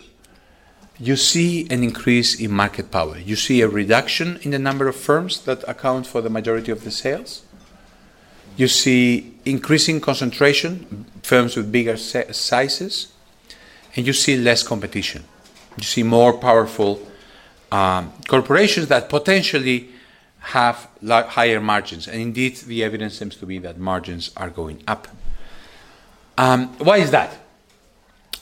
you 0.98 1.16
see 1.16 1.66
an 1.70 1.82
increase 1.82 2.40
in 2.40 2.52
market 2.52 2.90
power. 2.90 3.18
You 3.18 3.36
see 3.36 3.60
a 3.60 3.68
reduction 3.68 4.38
in 4.42 4.52
the 4.52 4.58
number 4.58 4.86
of 4.88 4.96
firms 4.96 5.40
that 5.42 5.64
account 5.68 6.06
for 6.06 6.20
the 6.22 6.30
majority 6.30 6.70
of 6.70 6.84
the 6.84 6.90
sales. 6.90 7.42
You 8.56 8.68
see 8.68 9.34
increasing 9.44 10.00
concentration, 10.00 11.06
firms 11.22 11.56
with 11.56 11.72
bigger 11.72 11.96
sizes, 11.96 13.12
and 13.96 14.06
you 14.06 14.12
see 14.12 14.36
less 14.36 14.62
competition. 14.62 15.24
You 15.76 15.84
see 15.84 16.02
more 16.02 16.32
powerful 16.38 17.00
um, 17.72 18.12
corporations 18.28 18.88
that 18.88 19.08
potentially 19.08 19.88
have 20.38 20.88
higher 21.02 21.60
margins. 21.60 22.06
And 22.06 22.20
indeed, 22.20 22.56
the 22.56 22.84
evidence 22.84 23.18
seems 23.18 23.36
to 23.36 23.46
be 23.46 23.58
that 23.60 23.78
margins 23.78 24.30
are 24.36 24.50
going 24.50 24.82
up. 24.86 25.08
Um, 26.36 26.68
why 26.78 26.98
is 26.98 27.10
that? 27.10 27.36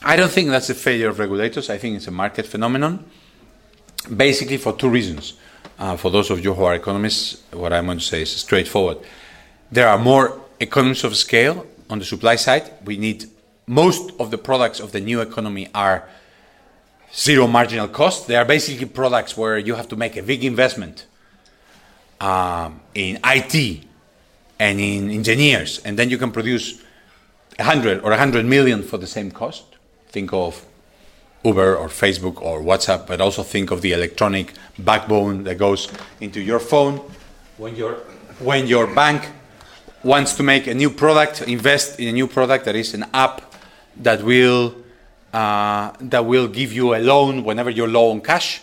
I 0.03 0.15
don't 0.15 0.31
think 0.31 0.49
that's 0.49 0.69
a 0.69 0.75
failure 0.75 1.09
of 1.09 1.19
regulators. 1.19 1.69
I 1.69 1.77
think 1.77 1.95
it's 1.95 2.07
a 2.07 2.11
market 2.11 2.45
phenomenon, 2.45 3.05
basically 4.15 4.57
for 4.57 4.73
two 4.73 4.89
reasons. 4.89 5.33
Uh, 5.79 5.95
for 5.95 6.11
those 6.11 6.29
of 6.29 6.43
you 6.43 6.53
who 6.53 6.63
are 6.65 6.75
economists, 6.75 7.41
what 7.51 7.71
I'm 7.71 7.85
going 7.85 7.99
to 7.99 8.03
say 8.03 8.21
is 8.21 8.31
straightforward. 8.35 8.97
There 9.73 9.87
are 9.87 9.97
more 9.97 10.39
economies 10.59 11.03
of 11.03 11.15
scale 11.15 11.65
on 11.89 11.97
the 11.97 12.05
supply 12.05 12.35
side. 12.35 12.71
We 12.85 12.95
need 12.95 13.25
most 13.65 14.11
of 14.19 14.29
the 14.29 14.37
products 14.37 14.79
of 14.79 14.91
the 14.91 14.99
new 14.99 15.19
economy 15.19 15.67
are 15.73 16.07
zero 17.11 17.47
marginal 17.47 17.87
cost. 17.87 18.27
They 18.27 18.35
are 18.35 18.45
basically 18.45 18.85
products 18.85 19.35
where 19.35 19.57
you 19.57 19.73
have 19.73 19.87
to 19.87 19.95
make 19.95 20.15
a 20.15 20.21
big 20.21 20.43
investment 20.45 21.07
um, 22.21 22.81
in 22.93 23.19
IT 23.25 23.83
and 24.59 24.79
in 24.79 25.09
engineers, 25.09 25.79
and 25.79 25.97
then 25.97 26.11
you 26.11 26.19
can 26.19 26.31
produce 26.31 26.79
100 27.57 28.01
or 28.03 28.11
100 28.11 28.45
million 28.45 28.83
for 28.83 28.99
the 28.99 29.07
same 29.07 29.31
cost. 29.31 29.63
Think 30.09 30.33
of 30.33 30.63
Uber 31.43 31.77
or 31.77 31.87
Facebook 31.87 32.39
or 32.43 32.61
WhatsApp, 32.61 33.07
but 33.07 33.19
also 33.19 33.41
think 33.41 33.71
of 33.71 33.81
the 33.81 33.93
electronic 33.93 34.53
backbone 34.77 35.45
that 35.45 35.57
goes 35.57 35.91
into 36.21 36.41
your 36.41 36.59
phone. 36.59 37.01
When 37.57 37.75
your, 37.75 37.93
when 38.37 38.67
your 38.67 38.85
bank 38.85 39.31
wants 40.03 40.33
to 40.33 40.43
make 40.43 40.67
a 40.67 40.73
new 40.73 40.89
product, 40.89 41.41
invest 41.43 41.99
in 41.99 42.07
a 42.07 42.11
new 42.11 42.27
product 42.27 42.65
that 42.65 42.75
is 42.75 42.93
an 42.93 43.05
app 43.13 43.53
that 43.97 44.21
will, 44.23 44.75
uh, 45.31 45.91
that 45.99 46.25
will 46.25 46.47
give 46.47 46.73
you 46.73 46.95
a 46.95 46.99
loan 46.99 47.43
whenever 47.43 47.69
you're 47.69 47.87
low 47.87 48.11
on 48.11 48.21
cash, 48.21 48.61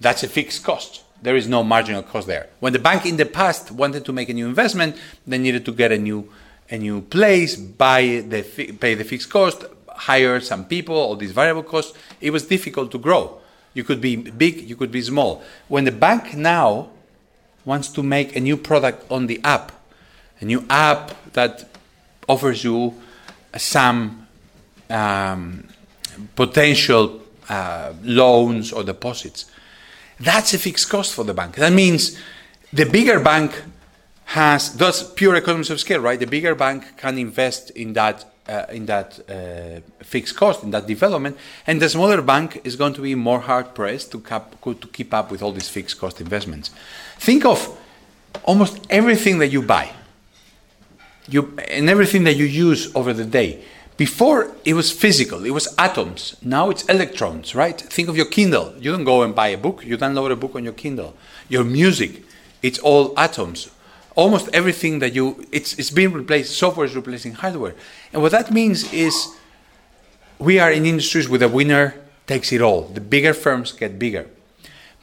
that's 0.00 0.22
a 0.22 0.28
fixed 0.28 0.64
cost. 0.64 1.02
There 1.22 1.36
is 1.36 1.48
no 1.48 1.62
marginal 1.64 2.02
cost 2.02 2.26
there. 2.26 2.48
When 2.60 2.72
the 2.72 2.78
bank 2.78 3.06
in 3.06 3.16
the 3.16 3.24
past 3.24 3.70
wanted 3.70 4.04
to 4.04 4.12
make 4.12 4.28
a 4.28 4.34
new 4.34 4.46
investment, 4.46 4.96
they 5.26 5.38
needed 5.38 5.64
to 5.66 5.72
get 5.72 5.92
a 5.92 5.98
new 5.98 6.28
a 6.70 6.78
new 6.78 7.02
place, 7.02 7.56
buy 7.56 8.24
the 8.26 8.42
pay 8.80 8.94
the 8.94 9.04
fixed 9.04 9.30
cost, 9.30 9.64
hire 9.88 10.40
some 10.40 10.64
people, 10.64 10.94
all 10.94 11.16
these 11.16 11.32
variable 11.32 11.62
costs. 11.62 11.96
It 12.20 12.30
was 12.30 12.46
difficult 12.46 12.90
to 12.92 12.98
grow. 12.98 13.38
You 13.74 13.84
could 13.84 14.00
be 14.00 14.16
big, 14.16 14.68
you 14.68 14.76
could 14.76 14.90
be 14.90 15.02
small. 15.02 15.42
When 15.68 15.84
the 15.84 15.92
bank 15.92 16.34
now 16.34 16.90
wants 17.64 17.88
to 17.88 18.02
make 18.02 18.36
a 18.36 18.40
new 18.40 18.56
product 18.56 19.10
on 19.10 19.26
the 19.26 19.40
app, 19.44 19.72
a 20.44 20.46
new 20.46 20.64
app 20.68 21.32
that 21.32 21.68
offers 22.28 22.62
you 22.64 22.94
some 23.56 24.26
um, 24.90 25.66
potential 26.36 27.22
uh, 27.48 27.92
loans 28.02 28.72
or 28.72 28.84
deposits, 28.84 29.50
that's 30.20 30.54
a 30.54 30.58
fixed 30.58 30.88
cost 30.88 31.14
for 31.14 31.24
the 31.24 31.34
bank. 31.34 31.56
That 31.56 31.72
means 31.72 32.18
the 32.72 32.84
bigger 32.84 33.20
bank 33.20 33.50
has 34.26 34.76
thus 34.76 35.12
pure 35.12 35.34
economies 35.36 35.70
of 35.70 35.80
scale, 35.80 36.00
right? 36.00 36.18
The 36.18 36.26
bigger 36.26 36.54
bank 36.54 36.96
can 36.96 37.18
invest 37.18 37.70
in 37.70 37.94
that 37.94 38.24
uh, 38.46 38.66
in 38.70 38.84
that 38.84 39.18
uh, 39.26 39.80
fixed 40.04 40.36
cost 40.36 40.62
in 40.62 40.70
that 40.70 40.86
development, 40.86 41.34
and 41.66 41.80
the 41.80 41.88
smaller 41.88 42.20
bank 42.20 42.60
is 42.64 42.76
going 42.76 42.92
to 42.92 43.00
be 43.00 43.14
more 43.14 43.40
hard 43.40 43.74
pressed 43.74 44.12
to, 44.12 44.20
cap, 44.20 44.60
to 44.62 44.88
keep 44.92 45.14
up 45.14 45.30
with 45.30 45.42
all 45.42 45.50
these 45.50 45.70
fixed 45.70 45.98
cost 45.98 46.20
investments. 46.20 46.70
Think 47.18 47.46
of 47.46 47.58
almost 48.42 48.86
everything 48.90 49.38
that 49.38 49.48
you 49.48 49.62
buy, 49.62 49.88
you 51.28 51.56
and 51.68 51.88
everything 51.88 52.24
that 52.24 52.34
you 52.34 52.44
use 52.44 52.94
over 52.94 53.12
the 53.12 53.24
day. 53.24 53.64
Before 53.96 54.50
it 54.64 54.74
was 54.74 54.90
physical, 54.90 55.44
it 55.44 55.50
was 55.50 55.72
atoms. 55.78 56.36
Now 56.42 56.68
it's 56.70 56.84
electrons, 56.86 57.54
right? 57.54 57.80
Think 57.80 58.08
of 58.08 58.16
your 58.16 58.26
Kindle. 58.26 58.74
You 58.78 58.90
don't 58.90 59.04
go 59.04 59.22
and 59.22 59.34
buy 59.34 59.48
a 59.48 59.58
book, 59.58 59.84
you 59.84 59.96
download 59.96 60.32
a 60.32 60.36
book 60.36 60.56
on 60.56 60.64
your 60.64 60.72
Kindle. 60.72 61.14
Your 61.48 61.62
music, 61.62 62.24
it's 62.62 62.78
all 62.78 63.14
atoms 63.16 63.70
almost 64.14 64.48
everything 64.52 65.00
that 65.00 65.12
you 65.14 65.46
it's 65.50 65.78
it's 65.78 65.90
being 65.90 66.12
replaced 66.12 66.56
software 66.56 66.86
is 66.86 66.94
replacing 66.94 67.32
hardware 67.32 67.74
and 68.12 68.22
what 68.22 68.32
that 68.32 68.50
means 68.50 68.92
is 68.92 69.36
we 70.38 70.58
are 70.58 70.70
in 70.70 70.86
industries 70.86 71.28
where 71.28 71.38
the 71.38 71.48
winner 71.48 71.94
takes 72.26 72.52
it 72.52 72.60
all 72.60 72.82
the 72.82 73.00
bigger 73.00 73.34
firms 73.34 73.72
get 73.72 73.98
bigger 73.98 74.26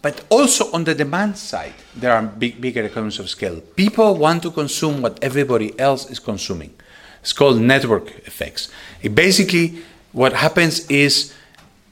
but 0.02 0.24
also 0.30 0.72
on 0.72 0.84
the 0.84 0.96
demand 0.96 1.38
side 1.38 1.74
there 1.96 2.14
are 2.14 2.24
big, 2.24 2.60
bigger 2.60 2.84
economies 2.84 3.20
of 3.20 3.30
scale. 3.30 3.62
People 3.76 4.16
want 4.16 4.44
to 4.44 4.52
consume 4.52 5.02
what 5.02 5.24
everybody 5.24 5.78
else 5.80 6.10
is 6.10 6.20
consuming. 6.20 6.74
It's 7.22 7.34
called 7.34 7.62
network 7.62 8.10
effects. 8.28 8.70
It 9.02 9.14
basically 9.14 9.80
what 10.12 10.34
happens 10.34 10.90
is 10.90 11.34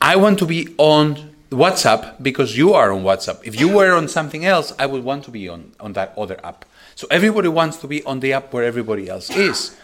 i 0.01 0.15
want 0.15 0.39
to 0.39 0.45
be 0.45 0.73
on 0.77 1.33
whatsapp 1.51 2.21
because 2.21 2.57
you 2.57 2.73
are 2.73 2.91
on 2.91 3.03
whatsapp. 3.03 3.39
If 3.43 3.59
you 3.59 3.69
were 3.69 3.93
on 3.93 4.07
something 4.07 4.45
else 4.45 4.73
i 4.79 4.85
would 4.85 5.03
want 5.03 5.23
to 5.25 5.31
be 5.31 5.47
on, 5.47 5.71
on 5.79 5.93
that 5.93 6.13
other 6.17 6.39
app. 6.43 6.65
So 6.95 7.07
everybody 7.09 7.47
wants 7.47 7.77
to 7.77 7.87
be 7.87 8.03
on 8.03 8.19
the 8.19 8.33
app 8.33 8.51
where 8.51 8.63
everybody 8.63 9.09
else 9.09 9.29
is. 9.29 9.77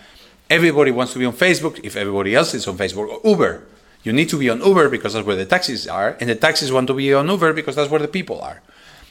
Everybody 0.50 0.92
wants 0.92 1.14
to 1.14 1.20
be 1.20 1.26
on 1.26 1.34
Facebook 1.34 1.80
if 1.84 1.96
everybody 1.96 2.36
else 2.36 2.54
is 2.54 2.68
on 2.68 2.78
Facebook 2.78 3.08
or 3.08 3.20
Uber. 3.24 3.64
You 4.06 4.14
need 4.14 4.30
to 4.30 4.38
be 4.38 4.52
on 4.52 4.62
Uber 4.62 4.88
because 4.90 5.14
that's 5.14 5.26
where 5.26 5.36
the 5.36 5.48
taxis 5.48 5.88
are, 5.88 6.16
and 6.20 6.30
the 6.30 6.36
taxis 6.36 6.72
want 6.72 6.88
to 6.88 6.94
be 6.94 7.12
on 7.12 7.28
Uber 7.28 7.54
because 7.54 7.76
that's 7.76 7.90
where 7.90 8.00
the 8.00 8.08
people 8.08 8.40
are. 8.40 8.62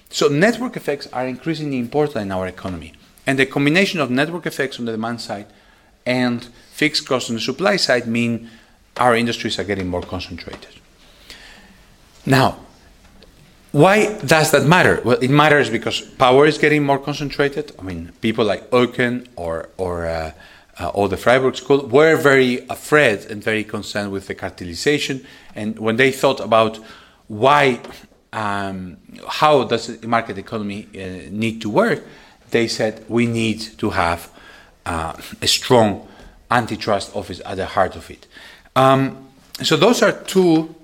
So 0.08 0.28
network 0.28 0.76
effects 0.76 1.08
are 1.12 1.26
increasingly 1.26 1.78
important 1.78 2.22
in 2.22 2.30
our 2.30 2.46
economy. 2.46 2.92
And 3.26 3.36
the 3.36 3.44
combination 3.46 4.00
of 4.00 4.08
network 4.08 4.46
effects 4.46 4.78
on 4.78 4.84
the 4.84 4.92
demand 4.92 5.20
side 5.20 5.46
and 6.06 6.44
fixed 6.70 7.08
costs 7.08 7.28
on 7.28 7.34
the 7.34 7.42
supply 7.42 7.74
side 7.74 8.06
mean 8.06 8.48
our 8.96 9.16
industries 9.16 9.58
are 9.58 9.64
getting 9.64 9.88
more 9.88 10.02
concentrated. 10.02 10.68
Now, 12.24 12.60
why 13.72 14.16
does 14.20 14.52
that 14.52 14.64
matter? 14.64 15.02
Well, 15.04 15.18
it 15.20 15.30
matters 15.30 15.70
because 15.70 16.00
power 16.00 16.46
is 16.46 16.56
getting 16.58 16.84
more 16.84 17.00
concentrated. 17.00 17.72
I 17.76 17.82
mean, 17.82 18.12
people 18.20 18.44
like 18.44 18.70
Eucken 18.70 19.26
or, 19.34 19.70
or, 19.76 20.06
uh, 20.06 20.30
uh, 20.78 20.88
or 20.88 21.08
the 21.08 21.16
Freiburg 21.16 21.56
School 21.56 21.86
were 21.86 22.16
very 22.16 22.66
afraid 22.68 23.26
and 23.30 23.42
very 23.42 23.64
concerned 23.64 24.10
with 24.10 24.26
the 24.26 24.34
cartelization. 24.34 25.24
And 25.54 25.78
when 25.78 25.96
they 25.96 26.10
thought 26.10 26.40
about 26.40 26.78
why, 27.28 27.80
um, 28.32 28.96
how 29.28 29.64
does 29.64 29.98
the 29.98 30.08
market 30.08 30.38
economy 30.38 30.88
uh, 30.94 31.30
need 31.30 31.60
to 31.62 31.70
work, 31.70 32.02
they 32.50 32.68
said 32.68 33.04
we 33.08 33.26
need 33.26 33.60
to 33.78 33.90
have 33.90 34.30
uh, 34.86 35.14
a 35.40 35.46
strong 35.46 36.06
antitrust 36.50 37.14
office 37.16 37.40
at 37.44 37.56
the 37.56 37.66
heart 37.66 37.96
of 37.96 38.10
it. 38.10 38.26
Um, 38.76 39.28
so 39.62 39.76
those 39.76 40.02
are 40.02 40.12
two, 40.12 40.74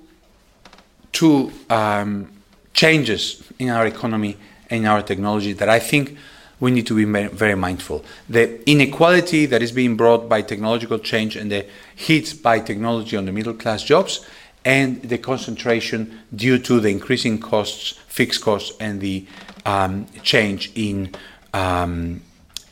two 1.11 1.51
um, 1.69 2.31
changes 2.73 3.43
in 3.59 3.69
our 3.69 3.85
economy 3.85 4.37
and 4.69 4.87
our 4.87 5.01
technology 5.01 5.53
that 5.53 5.69
I 5.69 5.79
think 5.79 6.17
we 6.61 6.71
need 6.71 6.87
to 6.87 6.95
be 6.95 7.03
very 7.03 7.55
mindful. 7.55 8.05
The 8.29 8.69
inequality 8.69 9.47
that 9.47 9.61
is 9.61 9.73
being 9.73 9.97
brought 9.97 10.29
by 10.29 10.43
technological 10.43 10.99
change 10.99 11.35
and 11.35 11.51
the 11.51 11.65
hit 11.95 12.41
by 12.41 12.59
technology 12.59 13.17
on 13.17 13.25
the 13.25 13.33
middle 13.33 13.55
class 13.55 13.83
jobs 13.83 14.25
and 14.63 15.01
the 15.01 15.17
concentration 15.17 16.21
due 16.33 16.59
to 16.59 16.79
the 16.79 16.89
increasing 16.89 17.39
costs, 17.39 17.99
fixed 18.07 18.41
costs, 18.41 18.71
and 18.79 19.01
the 19.01 19.25
um, 19.65 20.05
change 20.21 20.71
in 20.75 21.13
um, 21.53 22.21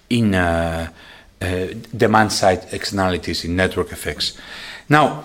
in 0.10 0.36
uh, 0.36 0.91
uh, 1.41 1.67
demand 1.95 2.32
side 2.32 2.67
externalities 2.71 3.43
in 3.43 3.56
network 3.56 3.91
effects. 3.91 4.38
Now, 4.88 5.23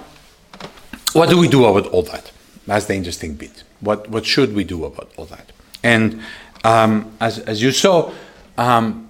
what 1.13 1.29
do 1.29 1.39
we 1.39 1.49
do 1.49 1.65
about 1.65 1.87
all 1.93 2.03
that? 2.03 2.33
That's 2.67 2.87
the 2.87 2.95
interesting 2.95 3.35
bit. 3.35 3.63
What, 3.81 4.09
what 4.09 4.25
should 4.25 4.55
we 4.55 4.65
do 4.65 4.85
about 4.85 5.11
all 5.17 5.27
that? 5.27 5.53
And 5.83 6.23
um, 6.65 7.15
as, 7.21 7.39
as 7.41 7.63
you 7.63 7.73
saw, 7.73 8.13
um, 8.59 9.09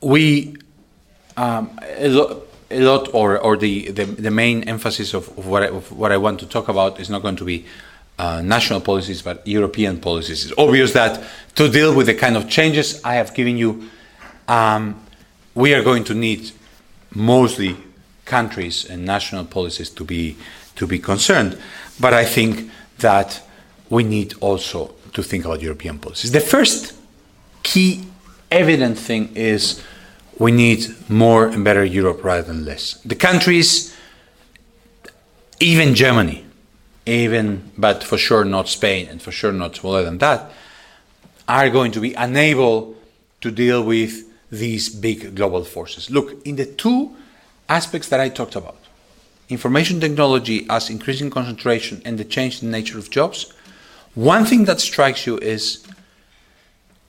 we 0.00 0.56
um, 1.36 1.78
a, 1.82 2.08
lo- 2.08 2.42
a, 2.70 2.80
lot, 2.80 3.08
or, 3.14 3.38
or 3.38 3.56
the, 3.56 3.90
the, 3.90 4.04
the 4.04 4.30
main 4.30 4.64
emphasis 4.64 5.14
of, 5.14 5.28
of, 5.38 5.46
what 5.46 5.62
I, 5.62 5.68
of 5.68 5.90
what 5.92 6.12
I 6.12 6.16
want 6.16 6.40
to 6.40 6.46
talk 6.46 6.68
about 6.68 7.00
is 7.00 7.08
not 7.08 7.22
going 7.22 7.36
to 7.36 7.44
be 7.44 7.64
uh, 8.18 8.42
national 8.42 8.80
policies, 8.80 9.22
but 9.22 9.46
European 9.46 9.98
policies. 9.98 10.44
It's 10.44 10.54
obvious 10.58 10.92
that 10.92 11.24
to 11.54 11.68
deal 11.68 11.94
with 11.94 12.06
the 12.06 12.14
kind 12.14 12.36
of 12.36 12.48
changes 12.48 13.02
I 13.02 13.14
have 13.14 13.34
given 13.34 13.56
you, 13.56 13.88
um, 14.46 15.00
we 15.54 15.74
are 15.74 15.82
going 15.82 16.04
to 16.04 16.14
need 16.14 16.50
mostly 17.14 17.76
countries 18.26 18.84
and 18.88 19.04
national 19.04 19.46
policies 19.46 19.90
to 19.90 20.04
be 20.04 20.36
to 20.76 20.86
be 20.86 20.98
concerned. 20.98 21.58
But 21.98 22.14
I 22.14 22.24
think 22.24 22.70
that 22.98 23.42
we 23.88 24.04
need 24.04 24.34
also 24.40 24.94
to 25.12 25.22
think 25.22 25.44
about 25.44 25.60
European 25.60 25.98
policies. 25.98 26.32
The 26.32 26.40
first 26.40 26.99
key 27.62 28.04
evident 28.50 28.98
thing 28.98 29.30
is 29.34 29.82
we 30.38 30.50
need 30.50 30.86
more 31.08 31.46
and 31.46 31.64
better 31.64 31.84
Europe 31.84 32.24
rather 32.24 32.42
than 32.42 32.64
less. 32.64 32.94
The 33.04 33.14
countries, 33.14 33.94
even 35.60 35.94
Germany, 35.94 36.44
even, 37.06 37.70
but 37.76 38.02
for 38.02 38.16
sure 38.16 38.44
not 38.44 38.68
Spain, 38.68 39.08
and 39.08 39.20
for 39.20 39.32
sure 39.32 39.52
not 39.52 39.76
smaller 39.76 40.02
than 40.02 40.18
that, 40.18 40.50
are 41.48 41.68
going 41.68 41.92
to 41.92 42.00
be 42.00 42.14
unable 42.14 42.96
to 43.40 43.50
deal 43.50 43.82
with 43.82 44.24
these 44.50 44.88
big 44.88 45.34
global 45.34 45.64
forces. 45.64 46.10
Look, 46.10 46.44
in 46.46 46.56
the 46.56 46.66
two 46.66 47.14
aspects 47.68 48.08
that 48.08 48.20
I 48.20 48.28
talked 48.28 48.56
about, 48.56 48.78
information 49.48 50.00
technology 50.00 50.66
as 50.70 50.90
increasing 50.90 51.30
concentration 51.30 52.02
and 52.04 52.18
the 52.18 52.24
change 52.24 52.62
in 52.62 52.70
nature 52.70 52.98
of 52.98 53.10
jobs, 53.10 53.52
one 54.14 54.44
thing 54.44 54.64
that 54.64 54.80
strikes 54.80 55.26
you 55.26 55.38
is 55.38 55.86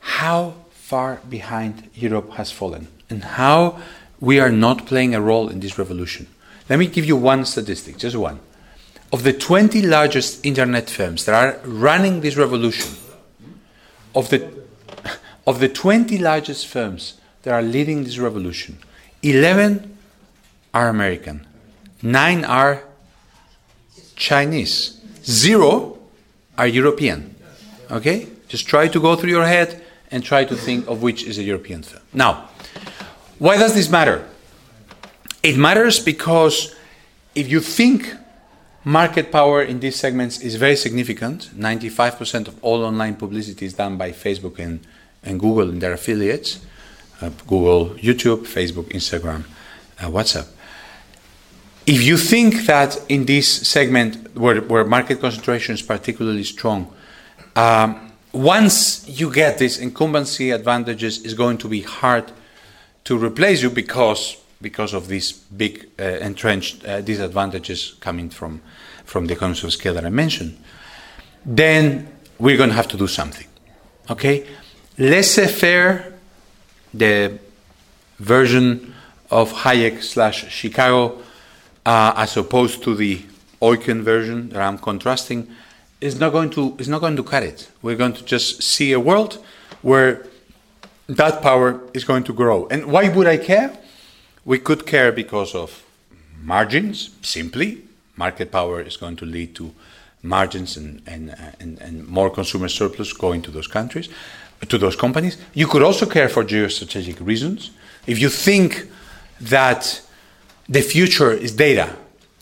how 0.01 0.55
far 0.71 1.21
behind 1.29 1.89
Europe 1.93 2.31
has 2.33 2.51
fallen 2.51 2.87
and 3.09 3.23
how 3.23 3.79
we 4.19 4.39
are 4.39 4.51
not 4.51 4.85
playing 4.85 5.15
a 5.15 5.21
role 5.21 5.49
in 5.49 5.59
this 5.59 5.77
revolution. 5.77 6.27
Let 6.69 6.79
me 6.79 6.87
give 6.87 7.05
you 7.05 7.15
one 7.15 7.45
statistic, 7.45 7.97
just 7.97 8.15
one. 8.15 8.39
Of 9.13 9.23
the 9.23 9.33
20 9.33 9.81
largest 9.81 10.45
internet 10.45 10.89
firms 10.89 11.25
that 11.25 11.35
are 11.35 11.59
running 11.65 12.21
this 12.21 12.37
revolution, 12.37 12.95
of 14.13 14.29
the, 14.29 14.49
of 15.47 15.59
the 15.59 15.69
20 15.69 16.17
largest 16.17 16.67
firms 16.67 17.19
that 17.43 17.53
are 17.53 17.61
leading 17.61 18.03
this 18.03 18.19
revolution, 18.19 18.77
11 19.23 19.97
are 20.73 20.87
American, 20.87 21.45
Nine 22.01 22.43
are 22.45 22.83
Chinese. 24.15 24.99
Zero 25.23 25.99
are 26.57 26.67
European. 26.67 27.35
Okay? 27.91 28.27
Just 28.47 28.67
try 28.67 28.87
to 28.87 28.99
go 28.99 29.15
through 29.15 29.29
your 29.29 29.45
head 29.45 29.80
and 30.11 30.23
try 30.23 30.43
to 30.43 30.55
think 30.55 30.87
of 30.87 31.01
which 31.01 31.23
is 31.23 31.37
a 31.37 31.43
European 31.43 31.83
film. 31.83 32.03
Now, 32.13 32.49
why 33.39 33.57
does 33.57 33.73
this 33.73 33.89
matter? 33.89 34.27
It 35.41 35.57
matters 35.57 35.99
because 35.99 36.75
if 37.33 37.49
you 37.49 37.59
think 37.59 38.13
market 38.83 39.31
power 39.31 39.61
in 39.61 39.79
these 39.79 39.95
segments 39.95 40.39
is 40.41 40.55
very 40.55 40.75
significant, 40.75 41.49
95% 41.57 42.47
of 42.47 42.63
all 42.63 42.83
online 42.83 43.15
publicity 43.15 43.65
is 43.65 43.73
done 43.73 43.97
by 43.97 44.11
Facebook 44.11 44.59
and, 44.59 44.85
and 45.23 45.39
Google 45.39 45.69
and 45.69 45.81
their 45.81 45.93
affiliates 45.93 46.59
uh, 47.21 47.29
Google, 47.47 47.89
YouTube, 47.95 48.47
Facebook, 48.47 48.85
Instagram, 48.91 49.43
uh, 49.99 50.07
WhatsApp. 50.07 50.47
If 51.85 52.03
you 52.03 52.17
think 52.17 52.65
that 52.65 52.99
in 53.09 53.25
this 53.25 53.67
segment 53.67 54.35
where, 54.35 54.61
where 54.61 54.85
market 54.85 55.19
concentration 55.19 55.75
is 55.75 55.81
particularly 55.81 56.43
strong, 56.43 56.93
um, 57.55 58.10
once 58.33 59.07
you 59.07 59.31
get 59.31 59.57
these 59.57 59.77
incumbency 59.77 60.51
advantages, 60.51 61.23
it's 61.23 61.33
going 61.33 61.57
to 61.59 61.67
be 61.67 61.81
hard 61.81 62.31
to 63.03 63.17
replace 63.17 63.61
you 63.61 63.69
because 63.69 64.37
because 64.61 64.93
of 64.93 65.07
these 65.07 65.31
big 65.31 65.89
uh, 65.99 66.03
entrenched 66.03 66.85
uh, 66.85 67.01
disadvantages 67.01 67.95
coming 67.99 68.29
from 68.29 68.61
from 69.05 69.25
the 69.27 69.33
economies 69.33 69.63
of 69.63 69.73
scale 69.73 69.93
that 69.93 70.05
I 70.05 70.09
mentioned. 70.09 70.57
Then 71.45 72.07
we're 72.39 72.57
going 72.57 72.69
to 72.69 72.75
have 72.75 72.87
to 72.89 72.97
do 72.97 73.07
something. 73.07 73.47
Okay, 74.09 74.47
laissez-faire, 74.97 76.13
the 76.93 77.39
version 78.19 78.93
of 79.29 79.51
Hayek 79.53 80.03
slash 80.03 80.49
Chicago 80.49 81.21
uh, 81.85 82.13
as 82.15 82.37
opposed 82.37 82.83
to 82.83 82.95
the 82.95 83.21
Eucken 83.61 84.01
version 84.01 84.49
that 84.49 84.61
I'm 84.61 84.77
contrasting, 84.77 85.47
is 86.01 86.19
not 86.19 86.31
going 86.31 86.49
to 86.49 86.75
is 86.79 86.87
not 86.87 86.99
going 86.99 87.15
to 87.15 87.23
cut 87.23 87.43
it. 87.43 87.69
We're 87.81 87.95
going 87.95 88.13
to 88.13 88.25
just 88.25 88.63
see 88.63 88.91
a 88.91 88.99
world 88.99 89.43
where 89.81 90.25
that 91.07 91.41
power 91.41 91.79
is 91.93 92.03
going 92.03 92.23
to 92.23 92.33
grow. 92.33 92.67
And 92.67 92.85
why 92.85 93.09
would 93.09 93.27
I 93.27 93.37
care? 93.37 93.77
We 94.45 94.59
could 94.59 94.85
care 94.85 95.11
because 95.11 95.53
of 95.55 95.83
margins, 96.41 97.11
simply. 97.21 97.83
Market 98.15 98.51
power 98.51 98.81
is 98.81 98.97
going 98.97 99.15
to 99.17 99.25
lead 99.25 99.55
to 99.55 99.73
margins 100.23 100.77
and, 100.77 101.01
and, 101.07 101.35
and, 101.59 101.79
and 101.79 102.07
more 102.07 102.29
consumer 102.29 102.67
surplus 102.67 103.13
going 103.13 103.41
to 103.41 103.51
those 103.51 103.67
countries, 103.67 104.09
to 104.67 104.77
those 104.77 104.95
companies. 104.95 105.37
You 105.53 105.67
could 105.67 105.81
also 105.81 106.05
care 106.05 106.29
for 106.29 106.43
geostrategic 106.43 107.25
reasons. 107.25 107.71
If 108.05 108.19
you 108.19 108.29
think 108.29 108.89
that 109.39 110.01
the 110.69 110.81
future 110.81 111.31
is 111.31 111.51
data, 111.51 111.95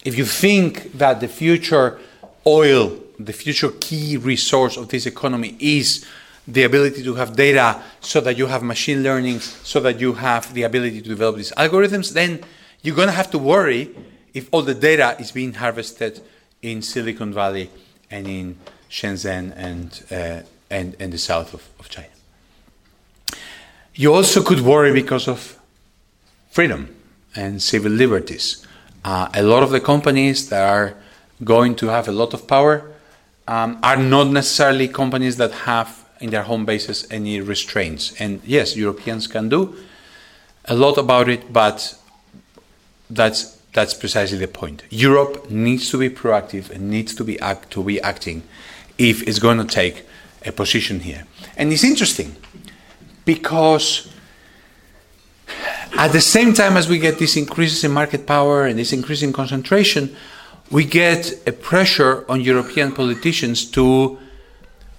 if 0.04 0.18
you 0.18 0.26
think 0.26 0.94
that 0.94 1.20
the 1.20 1.28
future 1.28 2.00
oil, 2.46 2.98
the 3.20 3.34
future 3.34 3.72
key 3.80 4.18
resource 4.18 4.78
of 4.78 4.88
this 4.88 5.06
economy 5.06 5.58
is 5.60 6.06
the 6.48 6.64
ability 6.64 7.04
to 7.04 7.16
have 7.16 7.36
data 7.36 7.82
so 8.00 8.22
that 8.22 8.38
you 8.38 8.48
have 8.48 8.64
machine 8.64 9.04
learning, 9.04 9.40
so 9.40 9.80
that 9.82 10.00
you 10.00 10.14
have 10.14 10.54
the 10.54 10.64
ability 10.64 11.02
to 11.02 11.10
develop 11.10 11.36
these 11.36 11.52
algorithms, 11.52 12.14
then 12.14 12.40
you're 12.82 12.96
going 12.96 13.10
to 13.10 13.14
have 13.14 13.30
to 13.30 13.38
worry 13.38 13.96
if 14.34 14.48
all 14.52 14.62
the 14.62 14.74
data 14.74 15.16
is 15.20 15.32
being 15.32 15.54
harvested 15.54 16.22
in 16.62 16.82
Silicon 16.82 17.34
Valley 17.34 17.70
and 18.10 18.28
in 18.28 18.58
Shenzhen 18.90 19.54
and, 19.56 20.04
uh, 20.12 20.42
and, 20.70 20.96
and 21.00 21.14
the 21.14 21.18
south 21.18 21.54
of, 21.54 21.68
of 21.80 21.90
China. 21.90 22.08
You 23.94 24.14
also 24.14 24.42
could 24.42 24.62
worry 24.62 24.94
because 24.94 25.28
of 25.28 25.60
freedom 26.52 26.96
and 27.36 27.62
civil 27.62 27.92
liberties. 27.92 28.66
Uh, 29.04 29.30
a 29.34 29.44
lot 29.44 29.62
of 29.62 29.72
the 29.72 29.80
companies 29.80 30.50
that 30.50 30.68
are 30.68 30.96
going 31.44 31.76
to 31.76 31.88
have 31.88 32.08
a 32.08 32.12
lot 32.12 32.34
of 32.34 32.48
power 32.48 32.90
um, 33.50 33.80
are 33.82 33.98
not 33.98 34.28
necessarily 34.28 34.88
companies 34.88 35.38
that 35.38 35.52
have 35.52 36.06
in 36.20 36.30
their 36.30 36.44
home 36.44 36.66
bases 36.66 37.08
any 37.10 37.42
restraints. 37.42 38.14
And 38.22 38.42
yes, 38.46 38.78
Europeans 38.78 39.26
can 39.26 39.50
do 39.50 39.76
a 40.66 40.76
lot 40.76 41.00
about 41.00 41.28
it, 41.28 41.52
but 41.52 41.98
that's 43.10 43.58
that's 43.74 43.96
precisely 43.96 44.38
the 44.38 44.48
point. 44.48 44.84
Europe 44.90 45.50
needs 45.50 45.90
to 45.90 45.98
be 45.98 46.10
proactive 46.10 46.70
and 46.70 46.90
needs 46.92 47.16
to 47.16 47.24
be 47.24 47.40
act 47.40 47.72
to 47.72 47.84
be 47.84 48.00
acting 48.02 48.44
if 49.00 49.28
it's 49.28 49.40
going 49.40 49.58
to 49.58 49.66
take 49.66 50.06
a 50.46 50.52
position 50.52 51.00
here. 51.00 51.26
And 51.58 51.74
it's 51.74 51.84
interesting 51.84 52.36
because 53.26 54.14
at 55.98 56.12
the 56.12 56.22
same 56.22 56.54
time 56.54 56.78
as 56.78 56.88
we 56.88 57.00
get 57.00 57.18
these 57.18 57.36
increases 57.36 57.84
in 57.84 57.92
market 57.92 58.28
power 58.28 58.68
and 58.68 58.78
this 58.78 58.94
increase 58.94 59.24
in 59.24 59.34
concentration, 59.34 60.16
we 60.72 60.86
get 60.86 61.34
a 61.48 61.52
pressure 61.52 62.26
on 62.30 62.42
European 62.42 62.92
politicians 62.92 63.66
to 63.72 64.18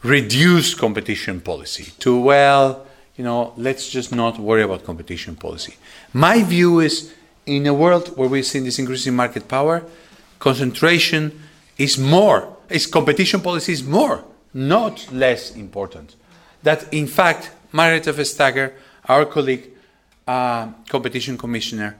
reduce 0.02 0.74
competition 0.74 1.40
policy, 1.40 1.92
to, 1.98 2.18
well, 2.18 2.86
you 3.16 3.24
know, 3.24 3.52
let's 3.56 3.90
just 3.90 4.14
not 4.14 4.38
worry 4.38 4.62
about 4.62 4.84
competition 4.84 5.36
policy. 5.36 5.74
My 6.12 6.42
view 6.42 6.80
is 6.80 7.12
in 7.46 7.66
a 7.66 7.74
world 7.74 8.16
where 8.16 8.28
we're 8.28 8.42
seeing 8.42 8.64
this 8.64 8.78
increasing 8.78 9.14
market 9.14 9.46
power, 9.46 9.84
concentration 10.38 11.40
is 11.76 11.98
more, 11.98 12.56
is 12.68 12.86
competition 12.86 13.40
policy 13.40 13.72
is 13.72 13.84
more, 13.84 14.24
not 14.54 15.12
less 15.12 15.54
important. 15.54 16.16
That 16.62 16.92
in 16.92 17.06
fact, 17.06 17.50
Margrethe 17.72 18.12
Vestager, 18.12 18.72
our 19.06 19.24
colleague, 19.26 19.68
uh, 20.26 20.68
competition 20.88 21.36
commissioner, 21.38 21.96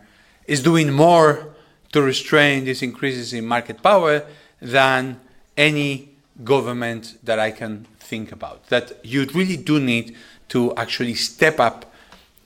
is 0.47 0.63
doing 0.63 0.91
more 0.93 1.55
to 1.93 2.03
restrain 2.03 2.65
these 2.65 2.83
increases 2.83 3.33
in 3.33 3.47
market 3.47 3.83
power 3.83 4.23
than 4.61 5.21
any 5.57 6.11
government 6.45 7.17
that 7.25 7.39
I 7.39 7.51
can 7.51 7.87
think 7.99 8.33
about. 8.33 8.67
That 8.69 9.05
you 9.05 9.25
really 9.35 9.57
do 9.57 9.81
need 9.81 10.17
to 10.51 10.75
actually 10.77 11.15
step 11.15 11.61
up 11.61 11.93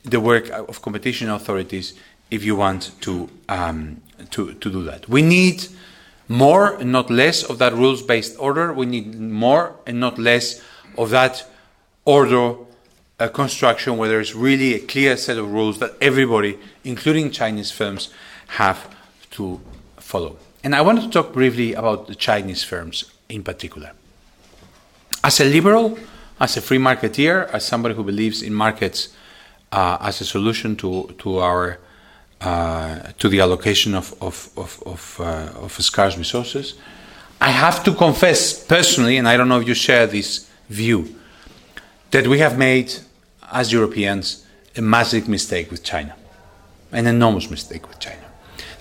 the 0.03 0.21
work 0.21 0.51
of 0.51 0.83
competition 0.83 1.31
authorities 1.31 1.95
if 2.31 2.45
you 2.45 2.57
want 2.57 2.93
to, 3.03 3.29
um, 3.49 4.03
to, 4.31 4.55
to 4.55 4.71
do 4.71 4.83
that. 4.85 5.09
We 5.09 5.23
need 5.23 5.67
more 6.29 6.75
and 6.75 6.91
not 6.93 7.11
less 7.11 7.43
of 7.43 7.59
that 7.59 7.73
rules 7.75 8.03
based 8.03 8.37
order. 8.39 8.73
We 8.73 8.87
need 8.87 9.19
more 9.19 9.77
and 9.87 10.01
not 10.01 10.19
less 10.19 10.63
of 10.97 11.11
that 11.11 11.47
order 12.05 12.57
uh, 13.19 13.29
construction 13.29 13.97
where 13.97 14.09
there's 14.09 14.35
really 14.35 14.75
a 14.75 14.81
clear 14.81 15.17
set 15.17 15.39
of 15.39 15.53
rules 15.53 15.79
that 15.79 15.93
everybody, 16.01 16.59
including 16.83 17.31
Chinese 17.31 17.71
firms, 17.71 18.11
have 18.49 18.95
to 19.35 19.61
follow. 19.99 20.37
And 20.63 20.75
I 20.75 20.81
want 20.81 21.03
to 21.03 21.11
talk 21.11 21.33
briefly 21.33 21.75
about 21.75 22.07
the 22.07 22.15
Chinese 22.15 22.65
firms 22.65 23.05
in 23.29 23.43
particular. 23.43 23.93
As 25.23 25.41
a 25.41 25.45
liberal, 25.45 25.99
as 26.41 26.57
a 26.57 26.61
free 26.61 26.79
marketeer, 26.79 27.49
as 27.53 27.65
somebody 27.65 27.95
who 27.95 28.03
believes 28.03 28.43
in 28.43 28.53
markets 28.55 29.09
uh, 29.73 29.99
as 30.01 30.21
a 30.21 30.25
solution 30.25 30.77
to, 30.77 31.15
to 31.19 31.39
our 31.39 31.79
uh, 32.41 33.13
to 33.19 33.29
the 33.29 33.41
allocation 33.41 33.95
of, 33.95 34.15
of, 34.21 34.51
of, 34.57 34.83
of, 34.85 35.21
uh, 35.21 35.65
of 35.65 35.73
scarce 35.81 36.19
resources. 36.19 36.75
I 37.41 37.51
have 37.51 37.83
to 37.85 37.95
confess 37.95 38.63
personally, 38.63 39.17
and 39.17 39.27
I 39.27 39.39
don't 39.39 39.49
know 39.49 39.61
if 39.61 39.67
you 39.67 39.75
share 39.75 40.07
this 40.07 40.51
view, 40.69 41.15
that 42.11 42.27
we 42.27 42.41
have 42.41 42.59
made, 42.59 42.93
as 43.51 43.73
Europeans, 43.73 44.45
a 44.77 44.83
massive 44.83 45.27
mistake 45.27 45.71
with 45.71 45.83
China, 45.83 46.15
an 46.93 47.07
enormous 47.07 47.51
mistake 47.51 47.89
with 47.89 47.99
China. 47.99 48.24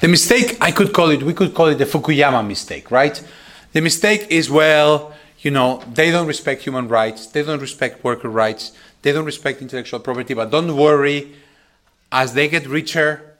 The 0.03 0.09
mistake, 0.09 0.57
I 0.59 0.71
could 0.71 0.91
call 0.91 1.11
it, 1.11 1.23
we 1.23 1.33
could 1.33 1.53
call 1.53 1.67
it 1.67 1.75
the 1.75 1.85
Fukuyama 1.85 2.45
mistake, 2.45 2.91
right? 2.91 3.23
The 3.71 3.79
mistake 3.79 4.27
is, 4.29 4.49
well, 4.51 5.13
you 5.39 5.49
know, 5.49 5.81
they 5.93 6.11
don't 6.11 6.27
respect 6.27 6.61
human 6.61 6.89
rights, 6.89 7.27
they 7.27 7.41
don't 7.41 7.61
respect 7.61 8.03
worker 8.03 8.27
rights, 8.27 8.73
they 9.01 9.13
don't 9.13 9.23
respect 9.23 9.61
intellectual 9.61 10.01
property, 10.01 10.33
but 10.33 10.51
don't 10.51 10.75
worry, 10.75 11.31
as 12.11 12.33
they 12.33 12.49
get 12.49 12.67
richer, 12.67 13.37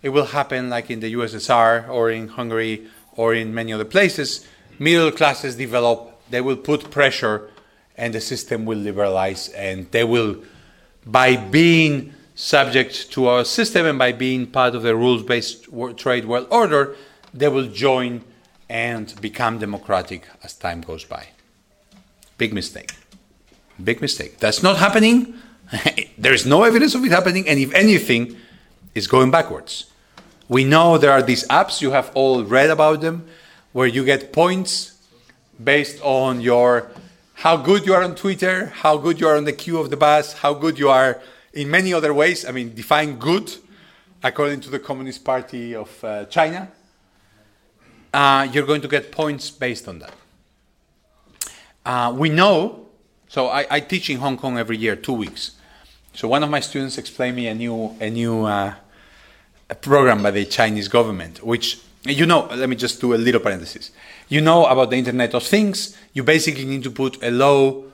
it 0.00 0.10
will 0.10 0.26
happen 0.26 0.70
like 0.70 0.92
in 0.92 1.00
the 1.00 1.12
USSR 1.12 1.88
or 1.88 2.08
in 2.12 2.28
Hungary 2.28 2.86
or 3.16 3.34
in 3.34 3.52
many 3.52 3.72
other 3.72 3.84
places. 3.84 4.46
Middle 4.78 5.10
classes 5.10 5.56
develop, 5.56 6.22
they 6.30 6.40
will 6.40 6.56
put 6.56 6.92
pressure, 6.92 7.50
and 7.96 8.14
the 8.14 8.20
system 8.20 8.64
will 8.64 8.78
liberalize, 8.78 9.48
and 9.48 9.90
they 9.90 10.04
will, 10.04 10.36
by 11.04 11.34
being 11.34 12.14
subject 12.40 13.12
to 13.12 13.26
our 13.26 13.44
system 13.44 13.84
and 13.84 13.98
by 13.98 14.12
being 14.12 14.46
part 14.46 14.74
of 14.74 14.82
the 14.82 14.96
rules 14.96 15.22
based 15.22 15.68
trade 15.96 16.24
world 16.24 16.46
order, 16.50 16.96
they 17.34 17.48
will 17.48 17.66
join 17.66 18.22
and 18.68 19.14
become 19.20 19.58
democratic 19.58 20.26
as 20.42 20.54
time 20.54 20.80
goes 20.80 21.04
by. 21.04 21.28
Big 22.38 22.54
mistake. 22.54 22.92
Big 23.82 24.00
mistake. 24.00 24.38
That's 24.38 24.62
not 24.62 24.78
happening. 24.78 25.34
there 26.18 26.32
is 26.32 26.46
no 26.46 26.64
evidence 26.64 26.94
of 26.94 27.04
it 27.04 27.12
happening, 27.12 27.46
and 27.46 27.60
if 27.60 27.74
anything, 27.74 28.36
it's 28.94 29.06
going 29.06 29.30
backwards. 29.30 29.90
We 30.48 30.64
know 30.64 30.96
there 30.96 31.12
are 31.12 31.22
these 31.22 31.46
apps, 31.48 31.82
you 31.82 31.90
have 31.90 32.10
all 32.14 32.42
read 32.42 32.70
about 32.70 33.02
them, 33.02 33.26
where 33.72 33.86
you 33.86 34.02
get 34.04 34.32
points 34.32 34.98
based 35.62 36.00
on 36.02 36.40
your 36.40 36.90
how 37.34 37.58
good 37.58 37.84
you 37.84 37.92
are 37.94 38.02
on 38.02 38.14
Twitter, 38.14 38.66
how 38.66 38.96
good 38.96 39.20
you 39.20 39.28
are 39.28 39.36
on 39.36 39.44
the 39.44 39.52
queue 39.52 39.78
of 39.78 39.90
the 39.90 39.96
bus, 39.96 40.32
how 40.32 40.54
good 40.54 40.78
you 40.78 40.88
are 40.88 41.20
in 41.52 41.70
many 41.70 41.92
other 41.92 42.12
ways. 42.14 42.44
I 42.44 42.52
mean, 42.52 42.74
define 42.74 43.18
good 43.18 43.54
according 44.22 44.60
to 44.60 44.70
the 44.70 44.78
Communist 44.78 45.24
Party 45.24 45.74
of 45.74 46.04
uh, 46.04 46.24
China. 46.26 46.70
Uh, 48.12 48.48
you're 48.52 48.66
going 48.66 48.80
to 48.80 48.88
get 48.88 49.12
points 49.12 49.50
based 49.50 49.88
on 49.88 50.00
that. 50.00 50.14
Uh, 51.84 52.12
we 52.16 52.28
know, 52.28 52.86
so 53.28 53.48
I, 53.48 53.66
I, 53.70 53.80
teach 53.80 54.10
in 54.10 54.18
Hong 54.18 54.36
Kong 54.36 54.58
every 54.58 54.76
year, 54.76 54.96
two 54.96 55.14
weeks. 55.14 55.52
So 56.12 56.28
one 56.28 56.42
of 56.42 56.50
my 56.50 56.60
students 56.60 56.98
explained 56.98 57.36
me 57.36 57.46
a 57.46 57.54
new, 57.54 57.96
a 58.00 58.10
new 58.10 58.44
uh, 58.44 58.74
a 59.70 59.74
program 59.74 60.22
by 60.22 60.32
the 60.32 60.44
Chinese 60.44 60.88
government, 60.88 61.42
which 61.42 61.80
you 62.04 62.26
know, 62.26 62.48
let 62.54 62.68
me 62.68 62.76
just 62.76 63.00
do 63.00 63.14
a 63.14 63.16
little 63.16 63.40
parenthesis. 63.40 63.90
You 64.28 64.40
know 64.40 64.66
about 64.66 64.90
the 64.90 64.96
Internet 64.96 65.34
of 65.34 65.42
Things. 65.42 65.96
You 66.12 66.24
basically 66.24 66.64
need 66.64 66.82
to 66.84 66.90
put 66.90 67.22
a 67.22 67.30
low, 67.30 67.89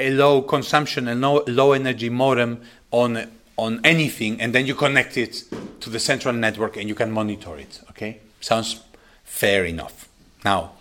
a 0.00 0.10
low 0.10 0.42
consumption, 0.42 1.08
a 1.08 1.14
low, 1.14 1.44
low 1.46 1.72
energy 1.72 2.08
modem 2.08 2.62
on 2.90 3.30
on 3.56 3.78
anything, 3.84 4.40
and 4.40 4.54
then 4.54 4.64
you 4.64 4.74
connect 4.74 5.18
it 5.18 5.44
to 5.80 5.90
the 5.90 5.98
central 5.98 6.34
network, 6.34 6.78
and 6.78 6.88
you 6.88 6.94
can 6.94 7.12
monitor 7.12 7.56
it. 7.58 7.80
Okay, 7.90 8.20
sounds 8.40 8.80
fair 9.24 9.66
enough. 9.66 10.08
Now, 10.44 10.72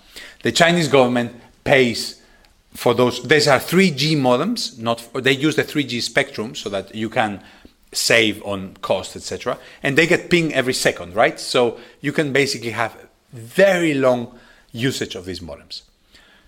the 0.43 0.51
Chinese 0.53 0.87
government 0.87 1.33
pays 1.65 2.21
for 2.73 2.93
those. 2.93 3.21
These 3.23 3.47
are 3.49 3.59
3G 3.59 4.15
modems. 4.15 4.79
Not 4.79 5.07
they 5.13 5.33
use 5.33 5.55
the 5.57 5.63
3G 5.63 6.01
spectrum 6.01 6.55
so 6.55 6.69
that 6.69 6.95
you 6.95 7.09
can 7.09 7.43
save 7.91 8.41
on 8.45 8.75
cost, 8.81 9.15
etc. 9.15 9.57
And 9.83 9.97
they 9.97 10.07
get 10.07 10.29
ping 10.29 10.53
every 10.53 10.73
second, 10.73 11.15
right? 11.15 11.39
So 11.39 11.77
you 12.01 12.13
can 12.13 12.31
basically 12.31 12.71
have 12.71 12.95
very 13.33 13.93
long 13.93 14.39
usage 14.71 15.15
of 15.15 15.25
these 15.25 15.41
modems. 15.41 15.81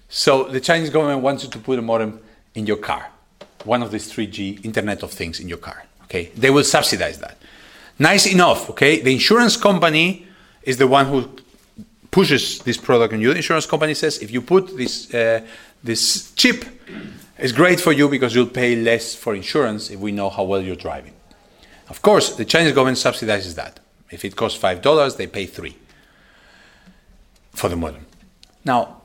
So 0.08 0.44
the 0.44 0.60
Chinese 0.60 0.90
government 0.90 1.22
wants 1.24 1.44
you 1.44 1.50
to 1.50 1.60
put 1.60 1.80
a 1.80 1.82
modem 1.82 2.22
in 2.56 2.66
your 2.66 2.78
car, 2.78 3.10
one 3.64 3.82
of 3.82 3.92
these 3.92 4.12
3G 4.12 4.66
Internet 4.66 5.04
of 5.04 5.12
Things 5.12 5.40
in 5.40 5.48
your 5.48 5.58
car. 5.58 5.86
Okay, 6.04 6.32
they 6.36 6.50
will 6.50 6.64
subsidize 6.64 7.20
that. 7.20 7.38
Nice 7.98 8.26
enough. 8.26 8.70
Okay, 8.72 9.02
the 9.02 9.14
insurance 9.14 9.56
company 9.58 10.26
is 10.64 10.78
the 10.78 10.88
one 10.88 11.06
who 11.06 11.30
pushes 12.10 12.60
this 12.60 12.78
product 12.78 13.14
on 13.14 13.22
you. 13.22 13.30
The 13.30 13.38
insurance 13.38 13.66
company 13.66 13.94
says 13.94 14.20
if 14.20 14.32
you 14.32 14.42
put 14.42 14.76
this 14.76 15.14
uh, 15.14 15.42
this 15.84 16.32
chip 16.34 16.66
It's 17.42 17.52
great 17.52 17.80
for 17.80 17.92
you 17.92 18.08
because 18.08 18.36
you'll 18.36 18.46
pay 18.46 18.76
less 18.76 19.16
for 19.16 19.34
insurance 19.34 19.90
if 19.90 20.00
we 20.00 20.12
know 20.12 20.30
how 20.30 20.44
well 20.44 20.62
you're 20.62 20.76
driving. 20.76 21.14
Of 21.90 22.04
course, 22.04 22.36
the 22.36 22.46
Chinese 22.46 22.74
government 22.74 23.00
subsidizes 23.00 23.56
that. 23.56 23.80
If 24.12 24.24
it 24.24 24.36
costs 24.36 24.62
$5, 24.62 25.18
they 25.18 25.26
pay 25.26 25.48
3 25.48 25.76
for 27.52 27.68
the 27.68 27.76
modem. 27.76 28.06
Now, 28.64 29.01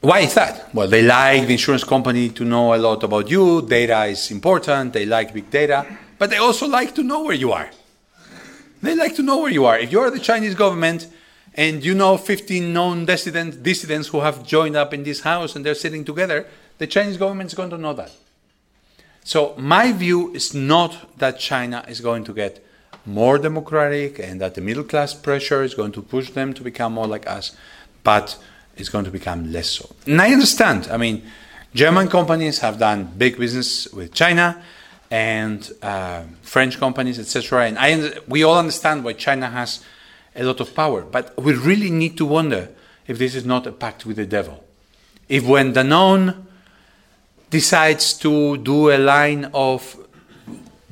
why 0.00 0.20
is 0.20 0.34
that? 0.34 0.74
Well, 0.74 0.88
they 0.88 1.02
like 1.02 1.46
the 1.46 1.52
insurance 1.52 1.84
company 1.84 2.30
to 2.30 2.44
know 2.44 2.74
a 2.74 2.78
lot 2.78 3.02
about 3.02 3.30
you. 3.30 3.60
Data 3.62 4.04
is 4.04 4.30
important. 4.30 4.94
They 4.94 5.04
like 5.04 5.34
big 5.34 5.50
data. 5.50 5.86
But 6.18 6.30
they 6.30 6.38
also 6.38 6.66
like 6.66 6.94
to 6.94 7.02
know 7.02 7.24
where 7.24 7.34
you 7.34 7.52
are. 7.52 7.70
They 8.82 8.94
like 8.94 9.14
to 9.16 9.22
know 9.22 9.38
where 9.38 9.50
you 9.50 9.66
are. 9.66 9.78
If 9.78 9.92
you 9.92 10.00
are 10.00 10.10
the 10.10 10.18
Chinese 10.18 10.54
government 10.54 11.06
and 11.54 11.84
you 11.84 11.94
know 11.94 12.16
15 12.16 12.72
known 12.72 13.04
dissidents, 13.04 13.58
dissidents 13.58 14.08
who 14.08 14.20
have 14.20 14.46
joined 14.46 14.74
up 14.74 14.94
in 14.94 15.02
this 15.02 15.20
house 15.20 15.54
and 15.54 15.66
they're 15.66 15.74
sitting 15.74 16.04
together, 16.04 16.46
the 16.78 16.86
Chinese 16.86 17.18
government 17.18 17.48
is 17.48 17.54
going 17.54 17.70
to 17.70 17.78
know 17.78 17.92
that. 17.92 18.10
So, 19.22 19.54
my 19.58 19.92
view 19.92 20.32
is 20.32 20.54
not 20.54 21.18
that 21.18 21.38
China 21.38 21.84
is 21.86 22.00
going 22.00 22.24
to 22.24 22.32
get 22.32 22.64
more 23.04 23.36
democratic 23.36 24.18
and 24.18 24.40
that 24.40 24.54
the 24.54 24.62
middle 24.62 24.84
class 24.84 25.12
pressure 25.12 25.62
is 25.62 25.74
going 25.74 25.92
to 25.92 26.00
push 26.02 26.30
them 26.30 26.54
to 26.54 26.62
become 26.62 26.94
more 26.94 27.06
like 27.06 27.26
us, 27.26 27.54
but 28.02 28.38
it's 28.76 28.88
going 28.88 29.04
to 29.04 29.10
become 29.10 29.52
less 29.52 29.70
so. 29.70 29.94
And 30.06 30.20
I 30.20 30.32
understand. 30.32 30.88
I 30.90 30.96
mean, 30.96 31.22
German 31.74 32.08
companies 32.08 32.58
have 32.60 32.78
done 32.78 33.12
big 33.16 33.38
business 33.38 33.92
with 33.92 34.12
China 34.12 34.62
and 35.10 35.70
uh, 35.82 36.22
French 36.42 36.78
companies, 36.78 37.18
etc. 37.18 37.66
And 37.66 37.78
I, 37.78 38.20
we 38.26 38.42
all 38.42 38.58
understand 38.58 39.04
why 39.04 39.14
China 39.14 39.48
has 39.48 39.84
a 40.34 40.44
lot 40.44 40.60
of 40.60 40.74
power. 40.74 41.02
But 41.02 41.36
we 41.40 41.54
really 41.54 41.90
need 41.90 42.16
to 42.18 42.26
wonder 42.26 42.70
if 43.06 43.18
this 43.18 43.34
is 43.34 43.44
not 43.44 43.66
a 43.66 43.72
pact 43.72 44.06
with 44.06 44.16
the 44.16 44.26
devil. 44.26 44.64
If 45.28 45.46
when 45.46 45.74
Danone 45.74 46.46
decides 47.50 48.14
to 48.18 48.56
do 48.56 48.90
a 48.90 48.98
line 48.98 49.50
of 49.52 49.96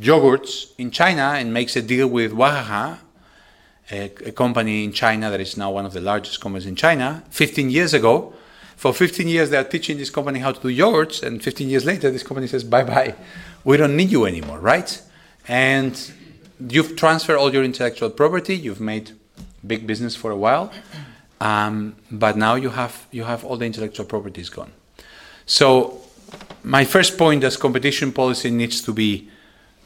yogurts 0.01 0.73
in 0.79 0.91
China 0.91 1.35
and 1.37 1.53
makes 1.53 1.77
a 1.77 1.83
deal 1.83 2.09
with 2.09 2.33
Wahaha, 2.33 2.99
a, 3.91 4.05
a, 4.27 4.33
company 4.33 4.85
in 4.85 4.93
China 4.93 5.31
that 5.31 5.41
is 5.41 5.57
now 5.57 5.71
one 5.71 5.87
of 5.87 5.93
the 5.93 6.01
largest 6.01 6.41
companies 6.41 6.67
in 6.67 6.77
China, 6.77 7.23
15 7.31 7.71
years 7.71 7.95
ago. 7.95 8.35
For 8.77 8.93
15 8.93 9.27
years, 9.27 9.51
they 9.51 9.57
are 9.57 9.65
teaching 9.65 9.99
this 9.99 10.11
company 10.11 10.39
how 10.39 10.53
to 10.53 10.61
do 10.61 10.69
yogurts, 10.69 11.23
and 11.23 11.43
15 11.43 11.69
years 11.69 11.85
later, 11.85 12.11
this 12.11 12.23
company 12.23 12.47
says, 12.47 12.63
bye 12.63 12.85
bye, 12.85 13.15
we 13.65 13.77
don't 13.77 13.97
need 13.97 14.11
you 14.11 14.25
anymore, 14.25 14.61
right? 14.61 15.03
And 15.49 16.13
you've 16.61 16.95
transferred 16.97 17.39
all 17.39 17.53
your 17.53 17.65
intellectual 17.65 18.11
property, 18.11 18.57
you've 18.57 18.81
made 18.81 19.13
big 19.67 19.87
business 19.87 20.15
for 20.15 20.31
a 20.31 20.37
while, 20.37 20.71
um, 21.41 21.97
but 22.11 22.37
now 22.37 22.55
you 22.55 22.71
have, 22.71 23.07
you 23.11 23.25
have 23.25 23.45
all 23.45 23.57
the 23.57 23.67
intellectual 23.67 24.07
properties 24.07 24.49
gone. 24.49 24.73
So, 25.47 26.03
my 26.63 26.85
first 26.85 27.17
point 27.17 27.43
is 27.45 27.57
competition 27.57 28.13
policy 28.13 28.51
needs 28.51 28.83
to 28.83 28.93
be 28.93 29.31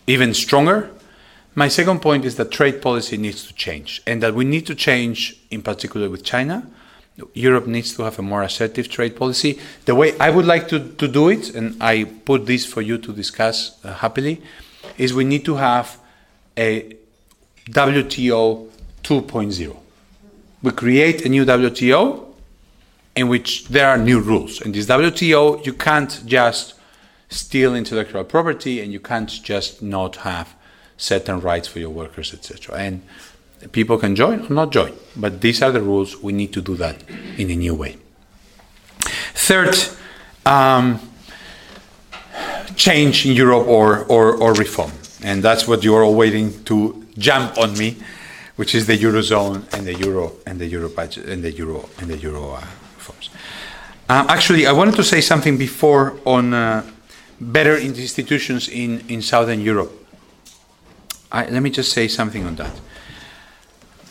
even 0.07 0.34
stronger. 0.34 0.90
My 1.55 1.68
second 1.68 2.00
point 2.00 2.24
is 2.24 2.36
that 2.36 2.50
trade 2.50 2.80
policy 2.80 3.18
needs 3.18 3.46
to 3.46 3.53
change, 3.53 4.00
and 4.07 4.22
that 4.22 4.34
we 4.34 4.44
need 4.44 4.66
to 4.66 4.74
change, 4.74 5.36
in 5.50 5.61
particular 5.61 6.09
with 6.09 6.24
China. 6.24 6.66
Europe 7.34 7.66
needs 7.66 7.94
to 7.94 8.03
have 8.05 8.18
a 8.18 8.22
more 8.22 8.42
assertive 8.42 8.88
trade 8.88 9.16
policy. 9.16 9.61
The 9.84 9.94
way 9.94 10.18
I 10.18 10.30
would 10.30 10.46
like 10.46 10.68
to, 10.68 10.78
to 10.92 11.07
do 11.07 11.28
it, 11.28 11.55
and 11.55 11.76
I 11.82 12.05
put 12.05 12.46
this 12.46 12.64
for 12.64 12.80
you 12.80 12.96
to 12.96 13.12
discuss 13.12 13.78
uh, 13.84 13.92
happily, 13.92 14.40
is 14.96 15.12
we 15.12 15.24
need 15.24 15.44
to 15.44 15.57
have 15.57 15.98
a 16.57 16.96
WTO 17.66 18.68
2.0. 19.03 19.76
We 20.62 20.70
create 20.70 21.26
a 21.26 21.28
new 21.28 21.44
WTO 21.44 22.28
in 23.14 23.28
which 23.28 23.68
there 23.68 23.90
are 23.90 23.98
new 23.98 24.20
rules. 24.20 24.62
In 24.62 24.72
this 24.72 24.86
WTO, 24.86 25.66
you 25.66 25.74
can't 25.74 26.22
just 26.24 26.74
steal 27.28 27.74
intellectual 27.74 28.24
property 28.24 28.80
and 28.80 28.90
you 28.90 29.00
can't 29.00 29.28
just 29.28 29.82
not 29.82 30.16
have 30.16 30.55
certain 31.03 31.40
rights 31.40 31.66
for 31.68 31.80
your 31.80 31.90
workers, 31.90 32.32
etc. 32.32 32.76
And 32.76 33.03
people 33.72 33.98
can 33.98 34.14
join 34.14 34.46
or 34.46 34.55
not 34.55 34.70
join, 34.70 34.92
but 35.16 35.40
these 35.40 35.61
are 35.62 35.72
the 35.72 35.82
rules. 35.82 36.22
We 36.22 36.32
need 36.32 36.53
to 36.53 36.62
do 36.62 36.76
that 36.76 37.03
in 37.36 37.50
a 37.50 37.57
new 37.57 37.74
way. 37.74 37.96
Third, 39.34 39.76
um, 40.46 41.00
change 42.76 43.26
in 43.26 43.32
Europe 43.32 43.66
or, 43.66 44.05
or, 44.05 44.36
or 44.36 44.55
reform, 44.55 44.92
and 45.22 45.42
that's 45.42 45.66
what 45.66 45.82
you 45.82 45.94
are 45.94 46.03
all 46.03 46.14
waiting 46.14 46.62
to 46.64 47.05
jump 47.18 47.59
on 47.59 47.76
me, 47.76 47.96
which 48.57 48.74
is 48.74 48.86
the 48.86 48.96
eurozone 48.96 49.72
and 49.74 49.86
the 49.86 49.94
euro 49.94 50.32
and 50.46 50.61
the 50.61 50.66
euro 50.66 50.88
budget 50.88 51.26
and 51.26 51.42
the 51.42 51.50
euro 51.53 51.88
and 51.98 52.09
the 52.09 52.16
euro 52.18 52.53
uh, 52.53 52.61
reforms. 52.96 53.30
Um, 54.09 54.26
actually, 54.28 54.66
I 54.66 54.72
wanted 54.72 54.94
to 54.96 55.05
say 55.05 55.20
something 55.20 55.59
before 55.59 56.16
on 56.24 56.55
uh, 56.55 56.84
better 57.40 57.76
institutions 57.76 58.68
in, 58.68 59.03
in 59.09 59.20
Southern 59.20 59.61
Europe. 59.61 60.01
I, 61.33 61.47
let 61.47 61.62
me 61.62 61.70
just 61.70 61.93
say 61.93 62.09
something 62.09 62.45
on 62.45 62.57
that. 62.57 62.80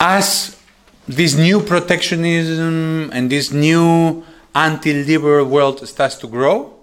As 0.00 0.60
this 1.06 1.36
new 1.36 1.60
protectionism 1.60 3.10
and 3.12 3.30
this 3.30 3.52
new 3.52 4.24
anti 4.54 5.04
liberal 5.04 5.46
world 5.46 5.86
starts 5.86 6.16
to 6.16 6.26
grow, 6.26 6.74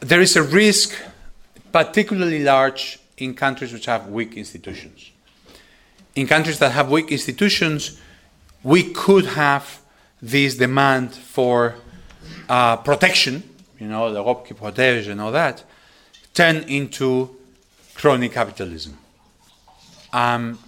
there 0.00 0.20
is 0.20 0.36
a 0.36 0.42
risk, 0.42 0.94
particularly 1.72 2.42
large, 2.42 2.98
in 3.16 3.34
countries 3.34 3.72
which 3.72 3.86
have 3.86 4.08
weak 4.08 4.36
institutions. 4.36 5.10
In 6.14 6.26
countries 6.26 6.58
that 6.58 6.72
have 6.72 6.90
weak 6.90 7.10
institutions, 7.10 8.00
we 8.62 8.82
could 8.92 9.24
have 9.24 9.80
this 10.20 10.56
demand 10.56 11.14
for 11.14 11.76
uh, 12.48 12.76
protection 12.76 13.42
you 13.78 13.88
know, 13.88 14.08
l'Europe 14.08 14.46
qui 14.46 14.54
protège 14.54 15.08
and 15.08 15.20
all 15.20 15.32
that, 15.32 15.64
turn 16.34 16.56
into 16.68 17.35
crony 17.96 18.28
capitalism. 18.28 18.98
Um, 20.12 20.58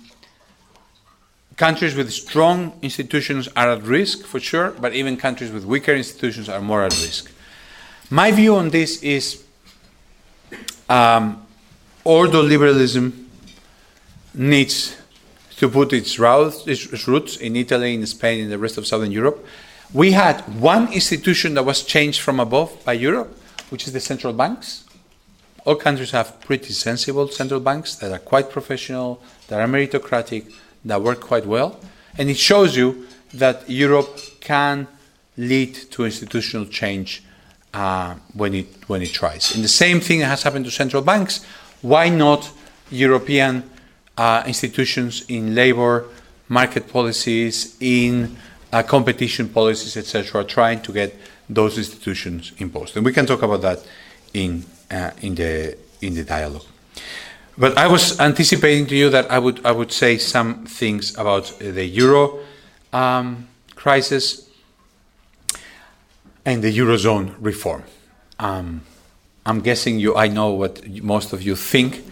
countries 1.56 1.94
with 1.94 2.10
strong 2.12 2.78
institutions 2.82 3.48
are 3.56 3.72
at 3.72 3.82
risk 3.82 4.24
for 4.24 4.40
sure, 4.40 4.70
but 4.72 4.94
even 4.94 5.16
countries 5.16 5.50
with 5.50 5.64
weaker 5.64 5.92
institutions 5.94 6.48
are 6.48 6.60
more 6.60 6.82
at 6.84 6.92
risk. 6.92 7.30
My 8.10 8.30
view 8.30 8.56
on 8.56 8.70
this 8.70 9.02
is 9.02 9.44
um, 10.88 11.46
ordoliberalism 12.06 13.12
needs 14.34 14.96
to 15.56 15.68
put 15.68 15.92
its 15.92 16.18
roots 16.18 17.36
in 17.36 17.56
Italy, 17.56 17.94
in 17.94 18.06
Spain, 18.06 18.44
in 18.44 18.50
the 18.50 18.58
rest 18.58 18.78
of 18.78 18.86
Southern 18.86 19.10
Europe. 19.10 19.44
We 19.92 20.12
had 20.12 20.40
one 20.60 20.92
institution 20.92 21.54
that 21.54 21.64
was 21.64 21.82
changed 21.82 22.20
from 22.20 22.40
above 22.40 22.84
by 22.84 22.92
Europe, 22.92 23.36
which 23.70 23.86
is 23.86 23.92
the 23.92 24.00
central 24.00 24.32
banks. 24.32 24.84
All 25.68 25.76
countries 25.76 26.12
have 26.12 26.40
pretty 26.40 26.72
sensible 26.72 27.28
central 27.28 27.60
banks 27.60 27.94
that 27.96 28.10
are 28.10 28.18
quite 28.18 28.48
professional, 28.48 29.20
that 29.48 29.60
are 29.60 29.66
meritocratic, 29.66 30.50
that 30.86 31.02
work 31.02 31.20
quite 31.20 31.44
well. 31.44 31.78
And 32.16 32.30
it 32.30 32.38
shows 32.38 32.74
you 32.74 33.06
that 33.34 33.68
Europe 33.68 34.18
can 34.40 34.88
lead 35.36 35.74
to 35.90 36.06
institutional 36.06 36.64
change 36.68 37.22
uh, 37.74 38.14
when, 38.32 38.54
it, 38.54 38.66
when 38.86 39.02
it 39.02 39.12
tries. 39.12 39.54
And 39.54 39.62
the 39.62 39.68
same 39.68 40.00
thing 40.00 40.20
has 40.20 40.42
happened 40.42 40.64
to 40.64 40.70
central 40.70 41.02
banks. 41.02 41.44
Why 41.82 42.08
not 42.08 42.50
European 42.90 43.68
uh, 44.16 44.44
institutions 44.46 45.26
in 45.28 45.54
labor, 45.54 46.06
market 46.48 46.88
policies, 46.88 47.76
in 47.78 48.38
uh, 48.72 48.82
competition 48.84 49.50
policies, 49.50 49.98
etc., 49.98 50.44
trying 50.44 50.80
to 50.80 50.92
get 50.94 51.14
those 51.46 51.76
institutions 51.76 52.52
imposed. 52.56 52.96
And 52.96 53.04
we 53.04 53.12
can 53.12 53.26
talk 53.26 53.42
about 53.42 53.60
that 53.60 53.86
in 54.32 54.64
uh, 54.90 55.10
in 55.20 55.34
the 55.34 55.76
in 56.00 56.14
the 56.14 56.24
dialogue. 56.24 56.66
But 57.56 57.76
I 57.76 57.88
was 57.88 58.20
anticipating 58.20 58.86
to 58.86 58.96
you 58.96 59.10
that 59.10 59.30
I 59.30 59.38
would 59.38 59.64
I 59.66 59.72
would 59.72 59.92
say 59.92 60.18
some 60.18 60.66
things 60.66 61.16
about 61.16 61.52
the 61.58 61.84
euro 61.84 62.38
um, 62.92 63.48
crisis 63.74 64.48
and 66.44 66.62
the 66.62 66.76
eurozone 66.76 67.34
reform. 67.40 67.82
Um, 68.38 68.82
I'm 69.44 69.60
guessing 69.60 69.98
you. 69.98 70.16
I 70.16 70.28
know 70.28 70.50
what 70.50 70.86
most 71.02 71.32
of 71.32 71.42
you 71.42 71.56
think. 71.56 72.04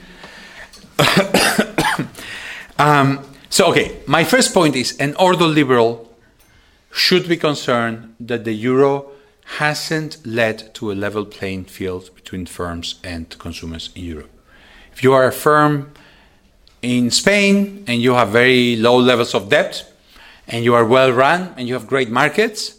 um, 2.79 3.24
so, 3.51 3.66
okay, 3.70 3.97
my 4.07 4.24
first 4.24 4.53
point 4.53 4.74
is 4.74 4.97
an 4.99 5.14
ordoliberal 5.14 6.09
should 6.93 7.29
be 7.29 7.37
concerned 7.37 8.14
that 8.20 8.45
the 8.45 8.53
euro 8.53 9.11
hasn't 9.47 10.26
led 10.26 10.74
to 10.74 10.90
a 10.90 10.94
level 10.94 11.24
playing 11.24 11.64
field 11.64 12.11
between 12.14 12.47
firms 12.47 12.97
and 13.05 13.38
consumers 13.38 13.90
in 13.94 14.05
Europe. 14.05 14.30
If 14.92 15.03
you 15.03 15.12
are 15.12 15.26
a 15.26 15.32
firm 15.32 15.92
in 16.82 17.11
Spain 17.11 17.84
and 17.86 18.03
you 18.03 18.14
have 18.14 18.30
very 18.30 18.76
low 18.76 18.99
levels 18.99 19.34
of 19.34 19.49
debt 19.49 19.92
and 20.49 20.64
you 20.64 20.74
are 20.74 20.84
well 20.84 21.12
run 21.12 21.55
and 21.57 21.68
you 21.68 21.74
have 21.74 21.86
great 21.86 22.11
markets, 22.11 22.78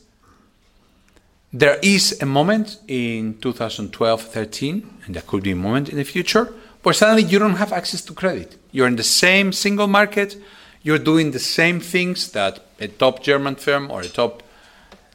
there 1.53 1.79
is 1.81 2.21
a 2.21 2.25
moment 2.25 2.77
in 2.87 3.37
2012 3.39 4.21
13, 4.21 4.89
and 5.05 5.15
there 5.15 5.23
could 5.23 5.43
be 5.43 5.51
a 5.51 5.55
moment 5.55 5.87
in 5.89 5.95
the 5.95 6.03
future, 6.03 6.53
where 6.83 6.93
suddenly 6.93 7.23
you 7.23 7.39
don't 7.39 7.55
have 7.55 7.71
access 7.71 8.01
to 8.01 8.13
credit. 8.13 8.57
You're 8.71 8.87
in 8.87 8.97
the 8.97 9.03
same 9.03 9.53
single 9.53 9.87
market, 9.87 10.35
you're 10.83 10.99
doing 10.99 11.31
the 11.31 11.39
same 11.39 11.79
things 11.79 12.31
that 12.33 12.65
a 12.79 12.87
top 12.87 13.23
German 13.23 13.55
firm 13.55 13.89
or 13.89 14.01
a 14.01 14.07
top 14.07 14.43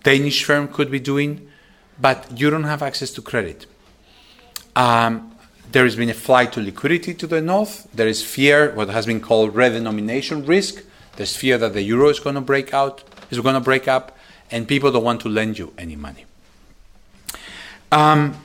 Danish 0.03 0.45
firm 0.45 0.69
could 0.69 0.91
be 0.91 1.01
doing, 1.01 1.49
but 2.01 2.39
you 2.39 2.51
don't 2.51 2.65
have 2.65 2.83
access 2.83 3.11
to 3.13 3.23
credit. 3.23 3.67
Um, 4.75 5.37
there 5.71 5.85
has 5.85 5.97
been 5.97 6.11
a 6.11 6.15
flight 6.15 6.53
to 6.53 6.61
liquidity 6.61 7.15
to 7.15 7.27
the 7.27 7.41
north. 7.41 7.89
There 7.95 8.09
is 8.09 8.23
fear, 8.23 8.73
what 8.75 8.89
has 8.91 9.07
been 9.07 9.21
called 9.21 9.55
redenomination 9.55 10.47
risk. 10.47 10.85
There's 11.17 11.37
fear 11.37 11.59
that 11.59 11.73
the 11.73 11.83
euro 11.83 12.09
is 12.09 12.21
going 12.21 12.35
to 12.35 12.41
break 12.41 12.75
out, 12.75 13.03
is 13.31 13.41
going 13.41 13.55
to 13.55 13.61
break 13.61 13.89
up, 13.89 14.17
and 14.51 14.67
people 14.67 14.91
don't 14.91 15.05
want 15.05 15.21
to 15.23 15.29
lend 15.29 15.59
you 15.59 15.73
any 15.79 15.97
money. 15.97 16.27
Um, 17.91 18.37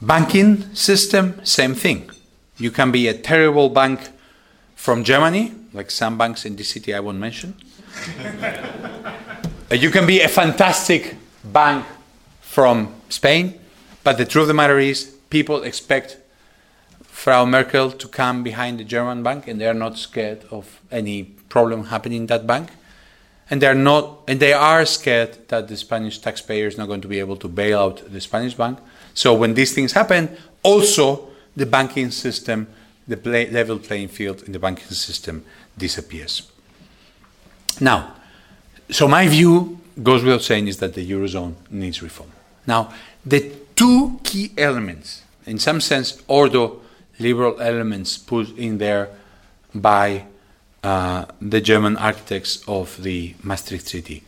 banking 0.00 0.74
system, 0.74 1.44
same 1.44 1.74
thing. 1.74 2.10
You 2.56 2.70
can 2.70 2.90
be 2.90 3.08
a 3.08 3.14
terrible 3.14 3.68
bank 3.68 4.00
from 4.74 5.04
Germany, 5.04 5.54
like 5.72 5.90
some 5.90 6.16
banks 6.16 6.44
in 6.44 6.56
this 6.56 6.70
city 6.70 6.94
I 6.94 7.00
won't 7.00 7.18
mention. 7.18 7.54
Uh, 9.70 9.74
you 9.74 9.90
can 9.90 10.06
be 10.06 10.22
a 10.22 10.28
fantastic 10.28 11.14
bank 11.44 11.84
from 12.40 12.94
Spain, 13.10 13.60
but 14.02 14.16
the 14.16 14.24
truth 14.24 14.44
of 14.44 14.48
the 14.48 14.54
matter 14.54 14.78
is, 14.78 15.14
people 15.28 15.62
expect 15.62 16.16
Frau 17.02 17.44
Merkel 17.44 17.90
to 17.90 18.08
come 18.08 18.42
behind 18.42 18.80
the 18.80 18.84
German 18.84 19.22
bank, 19.22 19.46
and 19.46 19.60
they 19.60 19.66
are 19.66 19.74
not 19.74 19.98
scared 19.98 20.42
of 20.50 20.80
any 20.90 21.24
problem 21.50 21.84
happening 21.84 22.22
in 22.22 22.26
that 22.28 22.46
bank. 22.46 22.70
And 23.50 23.60
they 23.60 23.66
are 23.66 23.74
not, 23.74 24.20
and 24.26 24.40
they 24.40 24.54
are 24.54 24.86
scared 24.86 25.36
that 25.48 25.68
the 25.68 25.76
Spanish 25.76 26.18
taxpayer 26.18 26.66
is 26.66 26.78
not 26.78 26.86
going 26.86 27.02
to 27.02 27.08
be 27.08 27.18
able 27.18 27.36
to 27.36 27.48
bail 27.48 27.78
out 27.78 28.10
the 28.10 28.22
Spanish 28.22 28.54
bank. 28.54 28.78
So 29.12 29.34
when 29.34 29.52
these 29.52 29.74
things 29.74 29.92
happen, 29.92 30.34
also 30.62 31.28
the 31.56 31.66
banking 31.66 32.10
system, 32.10 32.68
the 33.06 33.18
play, 33.18 33.50
level 33.50 33.78
playing 33.78 34.08
field 34.08 34.44
in 34.44 34.52
the 34.52 34.58
banking 34.58 34.86
system 34.86 35.44
disappears. 35.76 36.50
Now, 37.82 38.14
so 38.90 39.08
my 39.08 39.28
view 39.28 39.78
goes 40.02 40.22
without 40.22 40.42
saying 40.42 40.68
is 40.68 40.78
that 40.78 40.94
the 40.94 41.10
eurozone 41.10 41.54
needs 41.70 42.02
reform. 42.02 42.30
Now, 42.66 42.92
the 43.24 43.52
two 43.74 44.20
key 44.22 44.52
elements, 44.56 45.22
in 45.46 45.58
some 45.58 45.80
sense, 45.80 46.22
ordo 46.28 46.80
liberal 47.18 47.60
elements 47.60 48.16
put 48.16 48.56
in 48.56 48.78
there 48.78 49.08
by 49.74 50.24
uh, 50.82 51.24
the 51.40 51.60
German 51.60 51.96
architects 51.96 52.62
of 52.68 53.02
the 53.02 53.34
Maastricht 53.42 53.88
Treaty, 53.88 54.22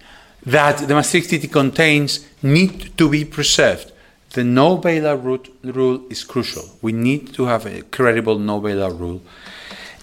that 0.45 0.79
the 0.79 0.95
Maastricht 0.95 1.29
Treaty 1.29 1.49
contains 1.49 2.27
need 2.43 2.97
to 2.99 3.09
be 3.09 3.25
preserved. 3.25 3.93
The 4.31 4.45
no 4.45 4.79
bailout 4.79 5.49
rule 5.63 6.03
is 6.09 6.25
crucial. 6.25 6.65
We 6.83 6.93
need 6.93 7.35
to 7.35 7.47
have 7.47 7.67
a 7.67 7.83
credible 7.83 8.39
no 8.39 8.61
bailout 8.61 8.99
rule. 8.99 9.23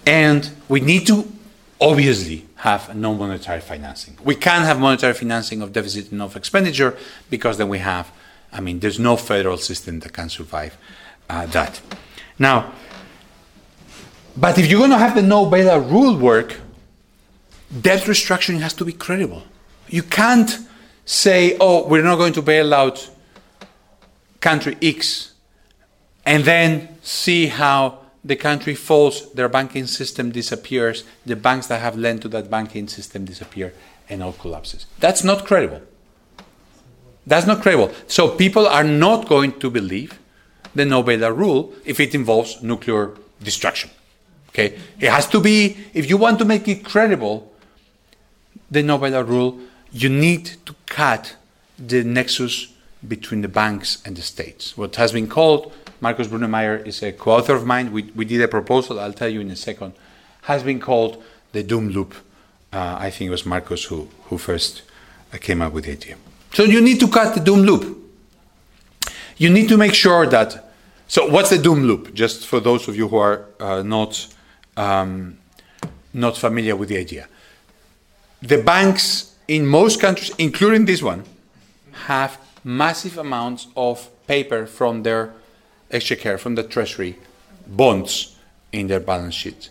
And 0.05 0.49
we 0.67 0.79
need 0.79 1.07
to 1.07 1.27
obviously 1.79 2.46
have 2.57 2.95
no 2.95 3.13
monetary 3.13 3.61
financing. 3.61 4.17
We 4.23 4.35
can't 4.35 4.65
have 4.65 4.79
monetary 4.79 5.13
financing 5.13 5.61
of 5.61 5.73
deficit 5.73 6.11
and 6.11 6.21
of 6.21 6.35
expenditure 6.35 6.97
because 7.29 7.57
then 7.57 7.69
we 7.69 7.79
have, 7.79 8.11
I 8.51 8.61
mean, 8.61 8.79
there's 8.79 8.99
no 8.99 9.15
federal 9.15 9.57
system 9.57 9.99
that 9.99 10.13
can 10.13 10.29
survive 10.29 10.75
uh, 11.29 11.45
that. 11.47 11.81
Now, 12.39 12.73
but 14.35 14.57
if 14.57 14.69
you're 14.69 14.79
going 14.79 14.91
to 14.91 14.97
have 14.97 15.15
the 15.15 15.21
no 15.21 15.45
bailout 15.45 15.89
rule 15.91 16.17
work, 16.17 16.57
debt 17.81 18.01
restructuring 18.03 18.59
has 18.59 18.73
to 18.73 18.85
be 18.85 18.93
credible. 18.93 19.43
You 19.87 20.03
can't 20.03 20.57
say, 21.05 21.57
oh, 21.59 21.87
we're 21.87 22.03
not 22.03 22.17
going 22.17 22.33
to 22.33 22.41
bail 22.41 22.73
out 22.73 23.09
country 24.39 24.77
X 24.81 25.33
and 26.25 26.43
then 26.43 26.97
see 27.01 27.47
how 27.47 27.99
the 28.27 28.35
country 28.35 28.75
falls, 28.75 29.31
their 29.33 29.47
banking 29.47 29.87
system 29.87 30.31
disappears, 30.31 31.05
the 31.25 31.35
banks 31.35 31.67
that 31.67 31.81
have 31.81 31.97
lent 31.97 32.21
to 32.21 32.27
that 32.27 32.49
banking 32.49 32.87
system 32.87 33.23
disappear, 33.25 33.73
and 34.09 34.21
all 34.21 34.33
collapses. 34.33 34.85
That's 34.99 35.23
not 35.23 35.45
credible. 35.45 35.81
That's 37.25 37.47
not 37.47 37.61
credible. 37.61 37.93
So 38.07 38.29
people 38.29 38.67
are 38.67 38.83
not 38.83 39.27
going 39.27 39.59
to 39.59 39.69
believe 39.69 40.19
the 40.75 40.85
no 40.85 41.03
bailout 41.03 41.37
rule 41.37 41.73
if 41.85 41.99
it 41.99 42.13
involves 42.13 42.61
nuclear 42.61 43.11
destruction. 43.41 43.89
Okay, 44.49 44.77
it 44.99 45.09
has 45.09 45.27
to 45.29 45.39
be. 45.39 45.77
If 45.93 46.09
you 46.09 46.17
want 46.17 46.39
to 46.39 46.45
make 46.45 46.67
it 46.67 46.83
credible, 46.83 47.51
the 48.69 48.83
no 48.83 48.99
bailout 48.99 49.27
rule, 49.27 49.59
you 49.91 50.09
need 50.09 50.45
to 50.65 50.75
cut 50.85 51.35
the 51.79 52.03
nexus 52.03 52.73
between 53.07 53.41
the 53.41 53.47
banks 53.47 54.01
and 54.05 54.15
the 54.17 54.21
states. 54.21 54.77
What 54.77 54.95
has 54.97 55.11
been 55.13 55.27
called 55.27 55.71
Markus 55.99 56.27
Brunnermeier 56.27 56.85
is 56.85 57.01
a 57.01 57.11
co-author 57.11 57.55
of 57.55 57.65
mine. 57.65 57.91
We, 57.91 58.03
we 58.15 58.25
did 58.25 58.41
a 58.41 58.47
proposal. 58.47 58.99
I'll 58.99 59.13
tell 59.13 59.29
you 59.29 59.41
in 59.41 59.49
a 59.49 59.55
second. 59.55 59.93
Has 60.43 60.63
been 60.63 60.79
called 60.79 61.23
the 61.51 61.63
doom 61.63 61.89
loop. 61.89 62.13
Uh, 62.71 62.97
I 62.99 63.09
think 63.09 63.29
it 63.29 63.31
was 63.31 63.45
Markus 63.45 63.85
who 63.85 64.07
who 64.25 64.37
first 64.37 64.83
uh, 65.33 65.37
came 65.37 65.61
up 65.61 65.73
with 65.73 65.85
the 65.85 65.91
idea. 65.91 66.15
So 66.53 66.63
you 66.63 66.81
need 66.81 66.99
to 66.99 67.07
cut 67.07 67.33
the 67.33 67.41
doom 67.41 67.61
loop. 67.61 67.97
You 69.37 69.49
need 69.49 69.69
to 69.69 69.77
make 69.77 69.93
sure 69.93 70.27
that. 70.27 70.71
So 71.07 71.27
what's 71.29 71.49
the 71.49 71.57
doom 71.57 71.83
loop? 71.83 72.13
Just 72.13 72.45
for 72.45 72.59
those 72.59 72.87
of 72.87 72.95
you 72.95 73.07
who 73.07 73.17
are 73.17 73.45
uh, 73.59 73.81
not 73.81 74.27
um, 74.75 75.37
not 76.13 76.37
familiar 76.37 76.75
with 76.75 76.89
the 76.89 76.97
idea. 76.97 77.27
The 78.41 78.61
banks 78.61 79.35
in 79.47 79.65
most 79.65 79.99
countries, 79.99 80.31
including 80.37 80.85
this 80.85 81.01
one, 81.01 81.23
have 82.05 82.37
massive 82.63 83.17
amounts 83.17 83.67
of 83.75 84.09
paper 84.27 84.65
from 84.65 85.03
their 85.03 85.33
exchequer, 85.91 86.37
from 86.37 86.55
the 86.55 86.63
treasury, 86.63 87.17
bonds 87.65 88.35
in 88.71 88.87
their 88.87 88.99
balance 88.99 89.35
sheet. 89.35 89.69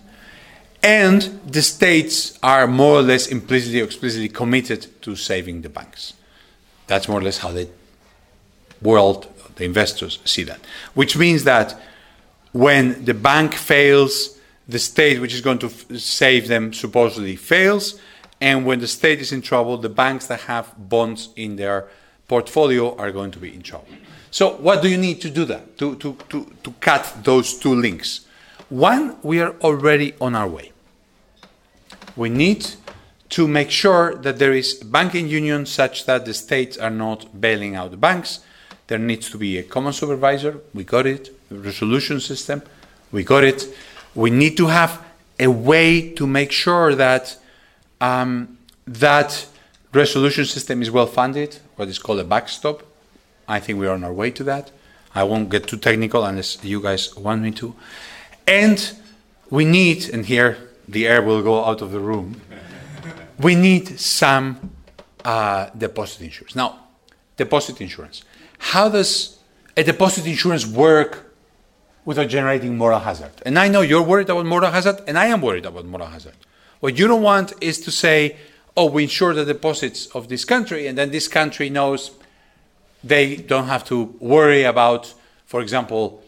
And 0.83 1.23
the 1.47 1.63
states 1.63 2.39
are 2.43 2.67
more 2.67 3.01
or 3.01 3.03
less 3.03 3.27
implicitly 3.27 3.81
or 3.81 3.85
explicitly 3.85 4.29
committed 4.29 4.87
to 5.03 5.17
saving 5.17 5.63
the 5.63 5.69
banks. 5.69 6.15
That's 6.87 7.09
more 7.09 7.19
or 7.19 7.23
less 7.23 7.39
how 7.39 7.51
the 7.51 7.69
world, 8.81 9.27
the 9.57 9.65
investors 9.65 10.21
see 10.25 10.45
that. 10.45 10.61
Which 10.95 11.17
means 11.17 11.45
that 11.45 11.81
when 12.53 13.05
the 13.05 13.15
bank 13.15 13.55
fails, 13.55 14.39
the 14.69 14.79
state 14.79 15.21
which 15.21 15.35
is 15.35 15.41
going 15.41 15.59
to 15.59 15.67
f- 15.67 15.97
save 15.99 16.49
them 16.49 16.73
supposedly 16.73 17.37
fails. 17.37 18.01
And 18.41 18.67
when 18.67 18.81
the 18.81 18.87
state 18.87 19.21
is 19.21 19.33
in 19.33 19.43
trouble, 19.43 19.79
the 19.79 19.89
banks 19.89 20.27
that 20.27 20.41
have 20.43 20.73
bonds 20.77 21.31
in 21.37 21.57
their 21.57 21.89
portfolio 22.29 22.97
are 22.97 23.11
going 23.11 23.31
to 23.33 23.39
be 23.39 23.53
in 23.55 23.63
trouble. 23.63 23.89
So, 24.37 24.51
what 24.57 24.83
do 24.83 24.89
you 24.89 24.99
need 24.99 25.23
to 25.23 25.31
do 25.31 25.47
that, 25.47 25.79
to, 25.79 25.97
to, 25.97 26.15
to, 26.29 26.45
to 26.63 26.71
cut 26.79 27.25
those 27.25 27.59
two 27.59 27.75
links? 27.75 28.27
One, 28.69 29.17
we 29.23 29.41
are 29.41 29.55
already 29.63 30.13
on 30.21 30.35
our 30.35 30.47
way. 30.47 30.73
We 32.17 32.29
need 32.29 32.67
to 33.31 33.49
make 33.49 33.71
sure 33.71 34.15
that 34.17 34.39
there 34.39 34.53
is 34.53 34.75
banking 34.75 35.29
union 35.29 35.65
such 35.65 36.05
that 36.05 36.27
the 36.27 36.35
states 36.35 36.77
are 36.77 36.91
not 36.91 37.41
bailing 37.41 37.77
out 37.77 37.93
the 37.93 37.97
banks. 37.97 38.41
There 38.89 38.99
needs 38.99 39.31
to 39.31 39.39
be 39.39 39.57
a 39.57 39.63
common 39.63 39.95
supervisor. 39.95 40.61
We 40.75 40.85
got 40.85 41.07
it. 41.07 41.31
A 41.51 41.55
resolution 41.55 42.21
system. 42.21 42.63
We 43.13 43.25
got 43.25 43.43
it 43.43 43.67
we 44.17 44.31
need 44.31 44.57
to 44.57 44.67
have 44.67 45.05
a 45.39 45.47
way 45.47 46.11
to 46.15 46.27
make 46.27 46.51
sure 46.51 46.95
that 46.95 47.37
um, 48.01 48.59
that 48.87 49.47
resolution 49.93 50.47
system 50.47 50.83
is 50.83 50.91
well 50.91 51.07
funded, 51.07 51.59
what 51.77 51.89
is 51.89 51.99
called 51.99 52.21
a 52.21 52.25
backstop. 52.25 52.83
I 53.49 53.61
think 53.61 53.79
we're 53.79 53.93
on 53.93 54.05
our 54.05 54.13
way 54.13 54.31
to 54.33 54.45
that. 54.45 54.71
I 55.15 55.25
won't 55.25 55.49
get 55.49 55.67
too 55.67 55.79
technical 55.79 56.25
unless 56.25 56.63
you 56.65 56.81
guys 56.83 57.15
want 57.17 57.43
me 57.43 57.51
to. 57.53 57.75
And 58.47 58.93
we 59.51 59.65
need, 59.65 60.09
and 60.11 60.27
here 60.27 60.59
the 60.89 61.07
air 61.07 61.23
will 61.23 61.43
go 61.43 61.65
out 61.65 61.81
of 61.81 61.91
the 61.91 62.01
room, 62.01 62.41
we 63.39 63.55
need 63.55 63.99
some 63.99 64.71
uh, 65.25 65.71
deposit 65.77 66.23
insurance. 66.23 66.55
Now, 66.55 66.79
deposit 67.37 67.81
insurance. 67.81 68.23
How 68.59 68.89
does 68.89 69.39
a 69.77 69.85
deposit 69.85 70.27
insurance 70.27 70.67
work 70.67 71.27
without 72.07 72.29
generating 72.29 72.79
moral 72.79 73.01
hazard. 73.01 73.33
And 73.45 73.59
I 73.59 73.69
know 73.69 73.83
you're 73.83 74.03
worried 74.03 74.31
about 74.31 74.47
moral 74.47 74.71
hazard, 74.71 75.01
and 75.07 75.19
I 75.19 75.27
am 75.27 75.43
worried 75.43 75.67
about 75.67 75.85
moral 75.85 76.07
hazard. 76.07 76.37
What 76.81 76.99
you 76.99 77.07
don't 77.07 77.23
want 77.23 77.53
is 77.61 77.81
to 77.81 77.91
say, 77.91 78.37
oh, 78.77 78.87
we 78.87 79.03
insure 79.03 79.35
the 79.35 79.45
deposits 79.45 80.07
of 80.15 80.29
this 80.29 80.45
country, 80.45 80.87
and 80.87 80.97
then 80.97 81.11
this 81.11 81.29
country 81.29 81.69
knows 81.69 82.13
they 83.03 83.37
don't 83.37 83.67
have 83.67 83.85
to 83.87 84.05
worry 84.21 84.65
about, 84.65 85.13
for 85.47 85.61
example, 85.61 86.23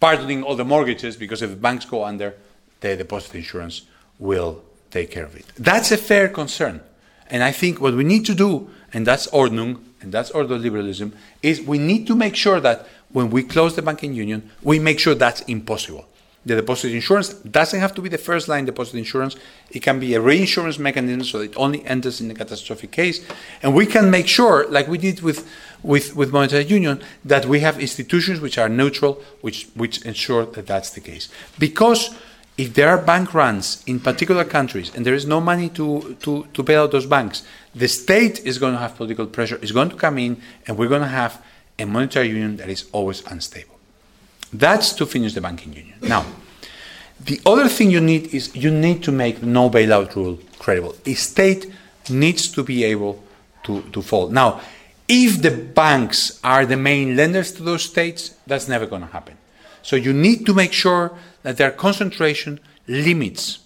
pardoning 0.00 0.42
all 0.42 0.56
the 0.56 0.64
mortgages 0.64 1.16
because 1.16 1.42
if 1.42 1.60
banks 1.60 1.84
go 1.84 2.04
under, 2.04 2.34
the 2.80 2.96
deposit 2.96 3.34
insurance 3.34 3.82
will 4.18 4.62
take 4.90 5.10
care 5.10 5.24
of 5.24 5.34
it. 5.36 5.46
That's 5.56 5.90
a 5.92 5.96
fair 5.96 6.28
concern. 6.28 6.80
And 7.28 7.42
I 7.42 7.52
think 7.52 7.80
what 7.80 7.94
we 7.94 8.04
need 8.04 8.26
to 8.26 8.34
do, 8.34 8.70
and 8.92 9.06
that's 9.06 9.26
Ordnung, 9.28 9.80
and 10.00 10.12
that's 10.12 10.30
ordoliberalism, 10.32 11.12
is 11.42 11.62
we 11.62 11.78
need 11.78 12.06
to 12.06 12.14
make 12.14 12.36
sure 12.36 12.60
that 12.60 12.86
when 13.10 13.30
we 13.30 13.42
close 13.42 13.74
the 13.74 13.82
banking 13.82 14.12
union, 14.12 14.50
we 14.62 14.78
make 14.78 14.98
sure 14.98 15.14
that's 15.14 15.40
impossible. 15.42 16.06
The 16.46 16.56
deposit 16.56 16.92
insurance 16.92 17.30
doesn't 17.30 17.80
have 17.80 17.94
to 17.94 18.02
be 18.02 18.10
the 18.10 18.18
first 18.18 18.48
line 18.48 18.66
deposit 18.66 18.98
insurance. 18.98 19.36
It 19.70 19.80
can 19.80 19.98
be 19.98 20.14
a 20.14 20.20
reinsurance 20.20 20.78
mechanism 20.78 21.24
so 21.24 21.40
it 21.40 21.54
only 21.56 21.84
enters 21.86 22.20
in 22.20 22.28
the 22.28 22.34
catastrophic 22.34 22.90
case. 22.90 23.24
And 23.62 23.74
we 23.74 23.86
can 23.86 24.10
make 24.10 24.28
sure, 24.28 24.66
like 24.68 24.86
we 24.86 24.98
did 24.98 25.22
with, 25.22 25.48
with, 25.84 26.16
with 26.16 26.32
monetary 26.32 26.64
union, 26.64 27.00
that 27.24 27.46
we 27.46 27.60
have 27.60 27.78
institutions 27.78 28.40
which 28.40 28.58
are 28.58 28.68
neutral, 28.68 29.22
which, 29.42 29.68
which 29.74 30.02
ensure 30.02 30.46
that 30.46 30.66
that's 30.66 30.90
the 30.90 31.00
case. 31.00 31.28
Because 31.58 32.16
if 32.56 32.74
there 32.74 32.88
are 32.88 32.98
bank 32.98 33.34
runs 33.34 33.84
in 33.86 34.00
particular 34.00 34.44
countries 34.44 34.94
and 34.94 35.04
there 35.04 35.14
is 35.14 35.26
no 35.26 35.40
money 35.40 35.68
to, 35.70 36.16
to, 36.22 36.46
to 36.54 36.62
bail 36.62 36.84
out 36.84 36.92
those 36.92 37.06
banks, 37.06 37.44
the 37.74 37.86
state 37.86 38.40
is 38.44 38.58
going 38.58 38.72
to 38.72 38.78
have 38.78 38.96
political 38.96 39.26
pressure, 39.26 39.56
is 39.56 39.72
going 39.72 39.90
to 39.90 39.96
come 39.96 40.18
in, 40.18 40.40
and 40.66 40.78
we're 40.78 40.88
going 40.88 41.02
to 41.02 41.08
have 41.08 41.44
a 41.78 41.84
monetary 41.84 42.28
union 42.28 42.56
that 42.56 42.68
is 42.68 42.88
always 42.92 43.24
unstable. 43.26 43.78
That's 44.52 44.92
to 44.94 45.06
finish 45.06 45.34
the 45.34 45.40
banking 45.40 45.72
union. 45.72 45.98
Now, 46.00 46.24
the 47.20 47.40
other 47.44 47.68
thing 47.68 47.90
you 47.90 48.00
need 48.00 48.32
is 48.34 48.54
you 48.54 48.70
need 48.70 49.02
to 49.02 49.12
make 49.12 49.42
no 49.42 49.68
bailout 49.68 50.14
rule 50.14 50.38
credible. 50.58 50.94
A 51.06 51.14
state 51.14 51.72
needs 52.08 52.48
to 52.52 52.62
be 52.62 52.84
able 52.84 53.22
to, 53.64 53.82
to 53.82 54.02
fall. 54.02 54.28
Now, 54.28 54.60
if 55.08 55.42
the 55.42 55.50
banks 55.50 56.40
are 56.42 56.64
the 56.64 56.76
main 56.76 57.16
lenders 57.16 57.52
to 57.52 57.62
those 57.62 57.82
states, 57.82 58.36
that's 58.46 58.68
never 58.68 58.86
going 58.86 59.02
to 59.02 59.08
happen. 59.08 59.36
So 59.82 59.96
you 59.96 60.12
need 60.12 60.46
to 60.46 60.54
make 60.54 60.72
sure 60.72 61.12
that 61.42 61.58
there 61.58 61.68
are 61.68 61.72
concentration 61.72 62.60
limits 62.86 63.58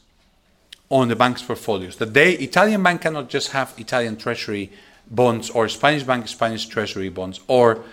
on 0.91 1.09
the 1.09 1.16
bank's 1.16 1.43
portfolios. 1.43 1.97
That 1.97 2.14
they, 2.14 2.32
Italian 2.34 2.82
bank 2.82 3.03
cannot 3.03 3.28
just 3.28 3.53
have 3.53 3.74
Italian 3.78 4.16
treasury 4.16 4.72
bonds 5.11 5.51
or 5.51 5.68
Spanish 5.68 6.03
bank 6.03 6.28
Spanish 6.28 6.66
treasury 6.66 7.09
bonds 7.09 7.41
or 7.47 7.84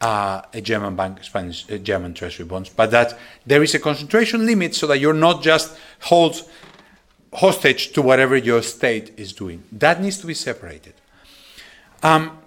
uh, 0.00 0.42
a 0.52 0.60
German 0.60 0.96
bank 0.96 1.22
Spanish 1.24 1.70
uh, 1.70 1.78
German 1.78 2.14
treasury 2.14 2.46
bonds, 2.46 2.68
but 2.68 2.90
that 2.90 3.18
there 3.46 3.62
is 3.62 3.74
a 3.74 3.78
concentration 3.78 4.44
limit 4.46 4.74
so 4.74 4.86
that 4.86 4.98
you're 4.98 5.14
not 5.14 5.42
just 5.42 5.76
hold 6.02 6.42
hostage 7.32 7.92
to 7.92 8.02
whatever 8.02 8.36
your 8.36 8.62
state 8.62 9.12
is 9.16 9.32
doing. 9.32 9.62
That 9.72 10.00
needs 10.00 10.18
to 10.18 10.26
be 10.26 10.34
separated. 10.34 10.94
Um, 12.02 12.38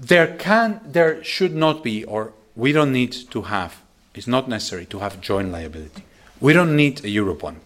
there 0.00 0.34
can, 0.38 0.80
there 0.84 1.22
should 1.22 1.54
not 1.54 1.84
be, 1.84 2.04
or 2.04 2.32
we 2.56 2.72
don't 2.72 2.92
need 2.92 3.12
to 3.30 3.42
have. 3.42 3.80
It's 4.14 4.26
not 4.26 4.48
necessary 4.48 4.86
to 4.86 4.98
have 4.98 5.20
joint 5.20 5.52
liability. 5.52 6.02
We 6.40 6.54
don't 6.54 6.74
need 6.74 7.04
a 7.04 7.08
eurobond. 7.08 7.60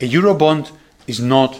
A 0.00 0.08
eurobond 0.08 0.70
is 1.06 1.18
not 1.20 1.56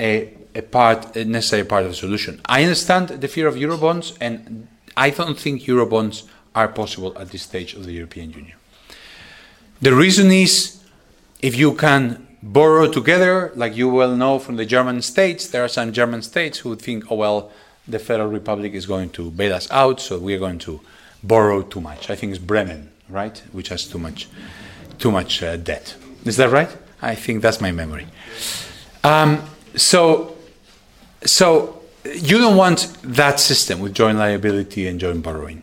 a, 0.00 0.34
a 0.54 0.62
part, 0.62 1.16
a 1.16 1.24
necessary 1.24 1.64
part 1.64 1.84
of 1.84 1.90
the 1.90 1.96
solution. 1.96 2.40
I 2.46 2.62
understand 2.62 3.08
the 3.08 3.28
fear 3.28 3.46
of 3.46 3.54
eurobonds, 3.54 4.16
and 4.20 4.66
I 4.96 5.10
don't 5.10 5.38
think 5.38 5.62
eurobonds 5.62 6.24
are 6.54 6.68
possible 6.68 7.16
at 7.16 7.30
this 7.30 7.42
stage 7.42 7.74
of 7.74 7.86
the 7.86 7.92
European 7.92 8.32
Union. 8.32 8.56
The 9.80 9.94
reason 9.94 10.30
is 10.30 10.82
if 11.40 11.56
you 11.56 11.74
can 11.74 12.26
borrow 12.42 12.90
together, 12.90 13.52
like 13.54 13.76
you 13.76 13.88
well 13.88 14.16
know 14.16 14.38
from 14.38 14.56
the 14.56 14.66
German 14.66 15.00
states, 15.02 15.48
there 15.48 15.64
are 15.64 15.68
some 15.68 15.92
German 15.92 16.22
states 16.22 16.58
who 16.58 16.74
think, 16.76 17.10
oh, 17.10 17.16
well, 17.16 17.52
the 17.86 17.98
Federal 17.98 18.28
Republic 18.28 18.74
is 18.74 18.86
going 18.86 19.10
to 19.10 19.30
bail 19.30 19.54
us 19.54 19.70
out, 19.70 20.00
so 20.00 20.18
we 20.18 20.34
are 20.34 20.38
going 20.38 20.58
to 20.60 20.80
borrow 21.22 21.62
too 21.62 21.80
much. 21.80 22.10
I 22.10 22.16
think 22.16 22.34
it's 22.34 22.42
Bremen, 22.42 22.90
right, 23.08 23.38
which 23.52 23.68
has 23.68 23.86
too 23.86 23.98
much, 23.98 24.28
too 24.98 25.10
much 25.10 25.42
uh, 25.42 25.56
debt. 25.56 25.94
Is 26.24 26.36
that 26.36 26.50
right? 26.50 26.68
I 27.00 27.14
think 27.14 27.42
that's 27.42 27.60
my 27.60 27.72
memory. 27.72 28.06
Um, 29.02 29.42
so, 29.74 30.36
so 31.24 31.82
you 32.14 32.38
don't 32.38 32.56
want 32.56 32.96
that 33.02 33.40
system 33.40 33.80
with 33.80 33.94
joint 33.94 34.18
liability 34.18 34.86
and 34.86 35.00
joint 35.00 35.22
borrowing. 35.22 35.62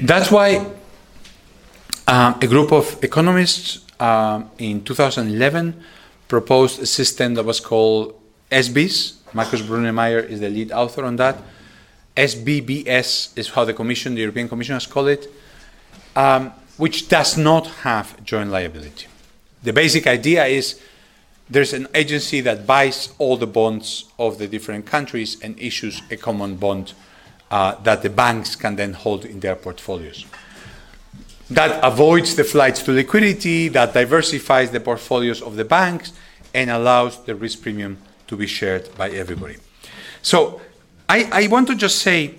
That's 0.00 0.30
why 0.30 0.66
um, 2.08 2.38
a 2.40 2.46
group 2.46 2.72
of 2.72 3.02
economists 3.02 3.84
um, 4.00 4.50
in 4.58 4.82
2011 4.82 5.82
proposed 6.26 6.80
a 6.80 6.86
system 6.86 7.34
that 7.34 7.44
was 7.44 7.60
called 7.60 8.20
ESBies. 8.50 9.17
Markus 9.34 9.62
Brunnermeier 9.62 10.28
is 10.28 10.40
the 10.40 10.48
lead 10.48 10.72
author 10.72 11.04
on 11.04 11.16
that. 11.16 11.36
SBBS 12.16 13.36
is 13.38 13.48
how 13.50 13.64
the 13.64 13.74
Commission, 13.74 14.14
the 14.14 14.20
European 14.22 14.48
Commission, 14.48 14.74
has 14.74 14.86
called 14.86 15.08
it, 15.08 15.30
um, 16.16 16.52
which 16.76 17.08
does 17.08 17.36
not 17.38 17.66
have 17.82 18.22
joint 18.24 18.50
liability. 18.50 19.06
The 19.62 19.72
basic 19.72 20.06
idea 20.06 20.46
is 20.46 20.80
there's 21.48 21.72
an 21.72 21.86
agency 21.94 22.40
that 22.42 22.66
buys 22.66 23.12
all 23.18 23.36
the 23.36 23.46
bonds 23.46 24.04
of 24.18 24.38
the 24.38 24.46
different 24.46 24.86
countries 24.86 25.40
and 25.40 25.58
issues 25.58 26.02
a 26.10 26.16
common 26.16 26.56
bond 26.56 26.92
uh, 27.50 27.76
that 27.82 28.02
the 28.02 28.10
banks 28.10 28.56
can 28.56 28.76
then 28.76 28.92
hold 28.92 29.24
in 29.24 29.40
their 29.40 29.56
portfolios. 29.56 30.26
That 31.50 31.82
avoids 31.82 32.34
the 32.34 32.44
flights 32.44 32.82
to 32.82 32.92
liquidity, 32.92 33.68
that 33.68 33.94
diversifies 33.94 34.70
the 34.70 34.80
portfolios 34.80 35.40
of 35.40 35.56
the 35.56 35.64
banks, 35.64 36.12
and 36.52 36.68
allows 36.68 37.24
the 37.24 37.34
risk 37.34 37.62
premium 37.62 37.98
to 38.28 38.36
be 38.36 38.46
shared 38.46 38.94
by 38.96 39.10
everybody. 39.10 39.56
So 40.22 40.60
I, 41.08 41.28
I 41.32 41.46
want 41.48 41.66
to 41.68 41.74
just 41.74 41.98
say 41.98 42.36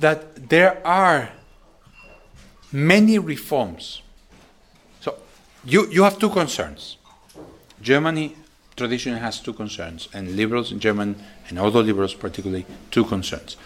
that 0.00 0.48
there 0.48 0.84
are 0.86 1.30
many 2.72 3.18
reforms. 3.18 4.02
So 5.00 5.16
you, 5.64 5.88
you 5.90 6.02
have 6.02 6.18
two 6.18 6.30
concerns. 6.30 6.96
Germany 7.80 8.34
traditionally 8.76 9.20
has 9.20 9.38
two 9.38 9.52
concerns, 9.52 10.08
and 10.12 10.34
liberals 10.34 10.72
in 10.72 10.80
Germany, 10.80 11.14
and 11.48 11.58
other 11.58 11.82
liberals 11.82 12.14
particularly, 12.14 12.66
two 12.90 13.04
concerns. 13.04 13.56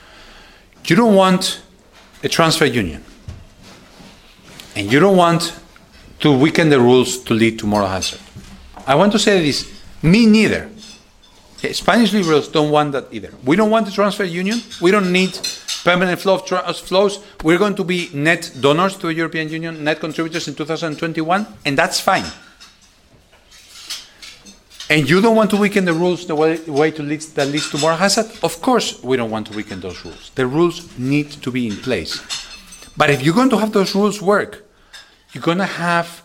You 0.87 0.97
don't 0.97 1.15
want 1.15 1.63
a 2.23 2.29
transfer 2.29 2.67
union, 2.67 3.03
and 4.77 4.93
you 4.93 5.01
don't 5.01 5.17
want 5.17 5.59
to 6.21 6.37
weaken 6.37 6.69
the 6.69 6.81
rules 6.81 7.19
to 7.21 7.33
lead 7.33 7.59
to 7.61 7.67
moral 7.67 7.89
hazard. 7.89 8.21
I 8.87 8.97
want 8.97 9.13
to 9.13 9.19
say 9.19 9.43
this 9.43 9.73
me 10.03 10.27
neither. 10.27 10.69
Spanish 11.73 12.13
liberals 12.13 12.49
don't 12.49 12.71
want 12.71 12.93
that 12.93 13.07
either. 13.13 13.33
We 13.45 13.57
don't 13.57 13.71
want 13.71 13.87
the 13.87 13.93
transfer 13.93 14.25
union. 14.25 14.61
We 14.81 14.91
don't 14.91 15.13
need 15.13 15.39
permanent 15.83 16.21
flow 16.21 16.35
of 16.35 16.45
tra- 16.45 16.59
uh, 16.59 16.73
flows. 16.73 17.19
We're 17.43 17.59
going 17.59 17.75
to 17.77 17.85
be 17.85 18.11
net 18.15 18.53
donors 18.61 18.97
to 18.99 19.09
the 19.09 19.15
European 19.15 19.49
Union, 19.49 19.83
net 19.83 19.99
contributors 20.01 20.47
in 20.49 20.55
2021, 20.55 21.47
and 21.65 21.77
that's 21.77 22.01
fine. 22.01 22.25
And 24.91 25.09
you 25.09 25.21
don't 25.21 25.37
want 25.37 25.51
to 25.51 25.57
weaken 25.57 25.85
the 25.85 25.93
rules 25.93 26.27
the 26.27 26.35
way, 26.35 26.59
way 26.61 26.91
to 26.93 27.03
lead, 27.03 27.21
that 27.21 27.49
leads 27.49 27.71
to 27.71 27.79
more 27.79 27.93
hazard? 27.93 28.27
Of 28.43 28.63
course, 28.63 29.03
we 29.03 29.17
don't 29.17 29.31
want 29.31 29.49
to 29.49 29.57
weaken 29.57 29.81
those 29.81 30.03
rules. 30.05 30.31
The 30.35 30.47
rules 30.47 30.99
need 30.99 31.31
to 31.43 31.51
be 31.51 31.67
in 31.67 31.77
place. 31.77 32.23
But 32.97 33.11
if 33.11 33.23
you're 33.23 33.35
going 33.35 33.51
to 33.51 33.59
have 33.59 33.73
those 33.73 33.95
rules 33.95 34.23
work, 34.23 34.65
you're 35.33 35.43
going 35.43 35.59
to 35.59 35.67
have 35.67 36.23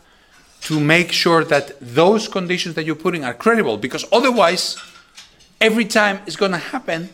to 0.62 0.80
make 0.80 1.12
sure 1.12 1.44
that 1.44 1.74
those 1.82 2.30
conditions 2.30 2.76
that 2.76 2.86
you're 2.86 2.96
putting 2.96 3.26
are 3.26 3.34
credible, 3.34 3.78
because 3.78 4.06
otherwise, 4.14 4.78
every 5.64 5.86
time 5.86 6.20
it's 6.28 6.36
going 6.36 6.52
to 6.52 6.58
happen 6.58 7.10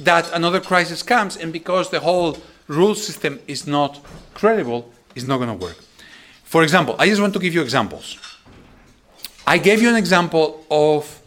that 0.00 0.30
another 0.32 0.60
crisis 0.60 1.02
comes, 1.02 1.36
and 1.36 1.52
because 1.52 1.90
the 1.90 2.00
whole 2.00 2.36
rule 2.66 2.96
system 2.96 3.38
is 3.46 3.66
not 3.66 4.00
credible, 4.34 4.90
it's 5.14 5.26
not 5.26 5.36
going 5.38 5.56
to 5.56 5.64
work. 5.66 5.76
For 6.42 6.64
example, 6.64 6.96
I 6.98 7.06
just 7.06 7.20
want 7.20 7.32
to 7.34 7.38
give 7.38 7.54
you 7.54 7.62
examples. 7.62 8.18
I 9.46 9.58
gave 9.58 9.80
you 9.80 9.88
an 9.88 9.96
example 9.96 10.66
of 10.70 11.20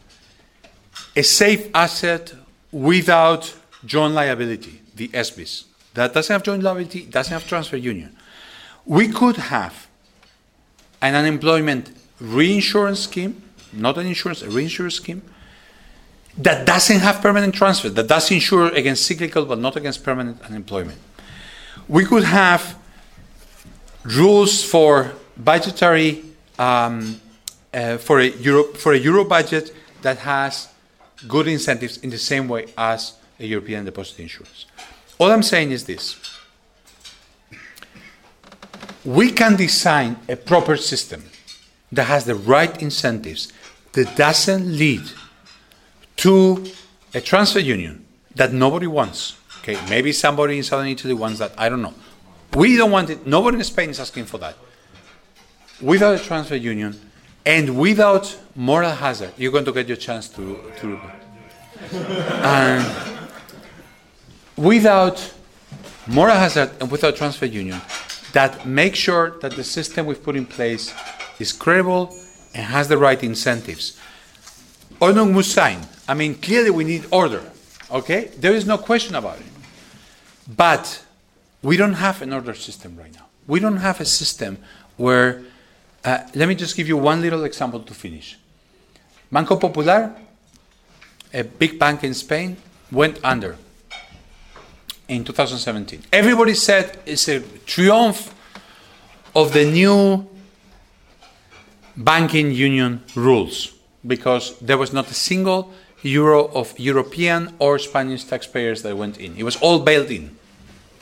a 1.15 1.23
safe 1.23 1.69
asset 1.73 2.33
without 2.71 3.55
joint 3.85 4.13
liability, 4.13 4.81
the 4.95 5.07
ESBies. 5.07 5.63
That 5.93 6.13
doesn't 6.13 6.33
have 6.33 6.43
joint 6.43 6.61
liability, 6.61 7.05
doesn't 7.05 7.31
have 7.31 7.47
transfer 7.47 7.77
union. 7.77 8.15
We 8.85 9.07
could 9.07 9.37
have 9.37 9.87
an 11.01 11.15
unemployment 11.15 11.91
reinsurance 12.19 12.99
scheme, 12.99 13.41
not 13.71 13.97
an 13.97 14.07
insurance, 14.07 14.41
a 14.41 14.49
reinsurance 14.49 14.95
scheme, 14.95 15.21
that 16.37 16.65
doesn't 16.65 16.99
have 16.99 17.21
permanent 17.21 17.55
transfer, 17.55 17.89
that 17.89 18.07
does 18.07 18.29
insure 18.31 18.67
against 18.73 19.05
cyclical 19.05 19.45
but 19.45 19.59
not 19.59 19.75
against 19.75 20.03
permanent 20.03 20.41
unemployment. 20.41 20.97
We 21.87 22.05
could 22.05 22.23
have 22.23 22.77
rules 24.03 24.63
for 24.63 25.13
budgetary 25.37 26.23
um, 26.59 27.21
uh, 27.73 27.97
for 27.97 28.19
a 28.19 28.27
euro 28.27 28.63
for 28.73 28.93
a 28.93 28.97
euro 28.97 29.23
budget 29.23 29.75
that 30.01 30.19
has 30.19 30.69
good 31.27 31.47
incentives 31.47 31.97
in 31.97 32.09
the 32.09 32.17
same 32.17 32.47
way 32.47 32.67
as 32.77 33.13
a 33.39 33.45
European 33.45 33.85
deposit 33.85 34.19
insurance. 34.19 34.65
All 35.17 35.31
I'm 35.31 35.43
saying 35.43 35.71
is 35.71 35.85
this: 35.85 36.17
we 39.03 39.31
can 39.31 39.55
design 39.55 40.17
a 40.27 40.35
proper 40.35 40.77
system 40.77 41.23
that 41.91 42.05
has 42.05 42.25
the 42.25 42.35
right 42.35 42.81
incentives 42.81 43.51
that 43.93 44.15
doesn't 44.15 44.77
lead 44.77 45.03
to 46.17 46.63
a 47.13 47.21
transfer 47.21 47.59
union 47.59 48.05
that 48.35 48.53
nobody 48.53 48.87
wants. 48.87 49.37
Okay, 49.59 49.77
maybe 49.89 50.11
somebody 50.11 50.57
in 50.57 50.63
southern 50.63 50.87
Italy 50.87 51.13
wants 51.13 51.39
that. 51.39 51.53
I 51.57 51.69
don't 51.69 51.81
know. 51.81 51.93
We 52.53 52.77
don't 52.77 52.91
want 52.91 53.09
it. 53.09 53.25
Nobody 53.25 53.57
in 53.57 53.63
Spain 53.63 53.89
is 53.89 53.99
asking 53.99 54.25
for 54.25 54.37
that. 54.37 54.55
Without 55.81 56.15
a 56.15 56.19
transfer 56.23 56.55
union, 56.55 56.99
and 57.45 57.77
without 57.77 58.37
moral 58.55 58.91
hazard, 58.91 59.33
you're 59.37 59.51
going 59.51 59.65
to 59.65 59.71
get 59.71 59.87
your 59.87 59.97
chance 59.97 60.29
to. 60.29 60.59
to 60.79 60.99
and 61.91 62.85
without 64.55 65.33
moral 66.07 66.35
hazard 66.35 66.71
and 66.79 66.89
without 66.89 67.15
transfer 67.15 67.45
union, 67.45 67.81
that 68.33 68.65
make 68.65 68.95
sure 68.95 69.37
that 69.41 69.51
the 69.53 69.63
system 69.63 70.05
we've 70.05 70.23
put 70.23 70.35
in 70.35 70.45
place 70.45 70.93
is 71.39 71.51
credible 71.51 72.15
and 72.53 72.65
has 72.65 72.87
the 72.87 72.97
right 72.97 73.21
incentives. 73.23 73.99
Ordnung 75.01 75.33
muss 75.33 75.51
sein. 75.51 75.79
I 76.07 76.13
mean, 76.13 76.35
clearly 76.35 76.69
we 76.69 76.83
need 76.83 77.05
order. 77.11 77.41
Okay? 77.91 78.31
There 78.37 78.53
is 78.53 78.65
no 78.65 78.77
question 78.77 79.15
about 79.15 79.39
it. 79.39 79.45
But 80.47 81.03
we 81.61 81.77
don't 81.77 81.93
have 81.93 82.21
an 82.21 82.33
order 82.33 82.53
system 82.53 82.95
right 82.97 83.13
now. 83.13 83.25
We 83.47 83.59
don't 83.59 83.77
have 83.77 83.99
a 84.01 84.05
system 84.05 84.57
where 84.97 85.43
uh, 86.03 86.19
let 86.35 86.47
me 86.47 86.55
just 86.55 86.75
give 86.75 86.87
you 86.87 86.97
one 86.97 87.21
little 87.21 87.43
example 87.43 87.79
to 87.79 87.93
finish. 87.93 88.37
Banco 89.31 89.55
Popular, 89.57 90.15
a 91.33 91.43
big 91.43 91.79
bank 91.79 92.03
in 92.03 92.13
Spain, 92.13 92.57
went 92.91 93.19
under. 93.23 93.57
in 95.07 95.23
2017. 95.23 96.03
Everybody 96.11 96.53
said 96.53 96.97
it's 97.05 97.27
a 97.27 97.41
triumph 97.65 98.33
of 99.35 99.53
the 99.53 99.65
new 99.65 100.27
banking 101.95 102.51
union 102.51 103.03
rules 103.15 103.73
because 104.05 104.57
there 104.59 104.77
was 104.77 104.93
not 104.93 105.09
a 105.09 105.13
single 105.13 105.73
euro 106.01 106.47
of 106.53 106.77
European 106.79 107.53
or 107.59 107.79
Spanish 107.79 108.23
taxpayers 108.23 108.81
that 108.83 108.95
went 108.95 109.17
in. 109.17 109.35
It 109.37 109.43
was 109.43 109.55
all 109.57 109.79
bailed 109.79 110.11
in. 110.11 110.37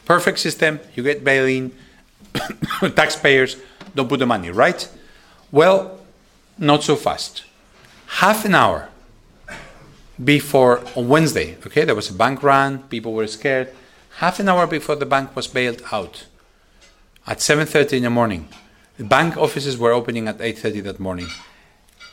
Perfect 0.05 0.39
system, 0.39 0.79
you 0.95 1.03
get 1.03 1.23
bail 1.23 1.45
in, 1.45 1.71
taxpayers 2.95 3.57
don't 3.95 4.09
put 4.09 4.19
the 4.19 4.25
money, 4.25 4.49
right? 4.49 4.87
Well, 5.51 5.99
not 6.57 6.83
so 6.83 6.95
fast. 6.95 7.43
Half 8.07 8.45
an 8.45 8.55
hour 8.55 8.89
before 10.23 10.83
on 10.95 11.07
Wednesday, 11.07 11.57
okay, 11.65 11.85
there 11.85 11.95
was 11.95 12.09
a 12.09 12.13
bank 12.13 12.43
run, 12.43 12.83
people 12.83 13.13
were 13.13 13.27
scared. 13.27 13.73
Half 14.17 14.39
an 14.39 14.49
hour 14.49 14.67
before 14.67 14.95
the 14.95 15.05
bank 15.05 15.35
was 15.35 15.47
bailed 15.47 15.81
out, 15.91 16.25
at 17.25 17.39
7:30 17.39 17.97
in 17.97 18.03
the 18.03 18.09
morning, 18.09 18.47
the 18.97 19.03
bank 19.03 19.37
offices 19.37 19.77
were 19.77 19.91
opening 19.91 20.27
at 20.27 20.41
8:30 20.41 20.81
that 20.81 20.99
morning. 20.99 21.29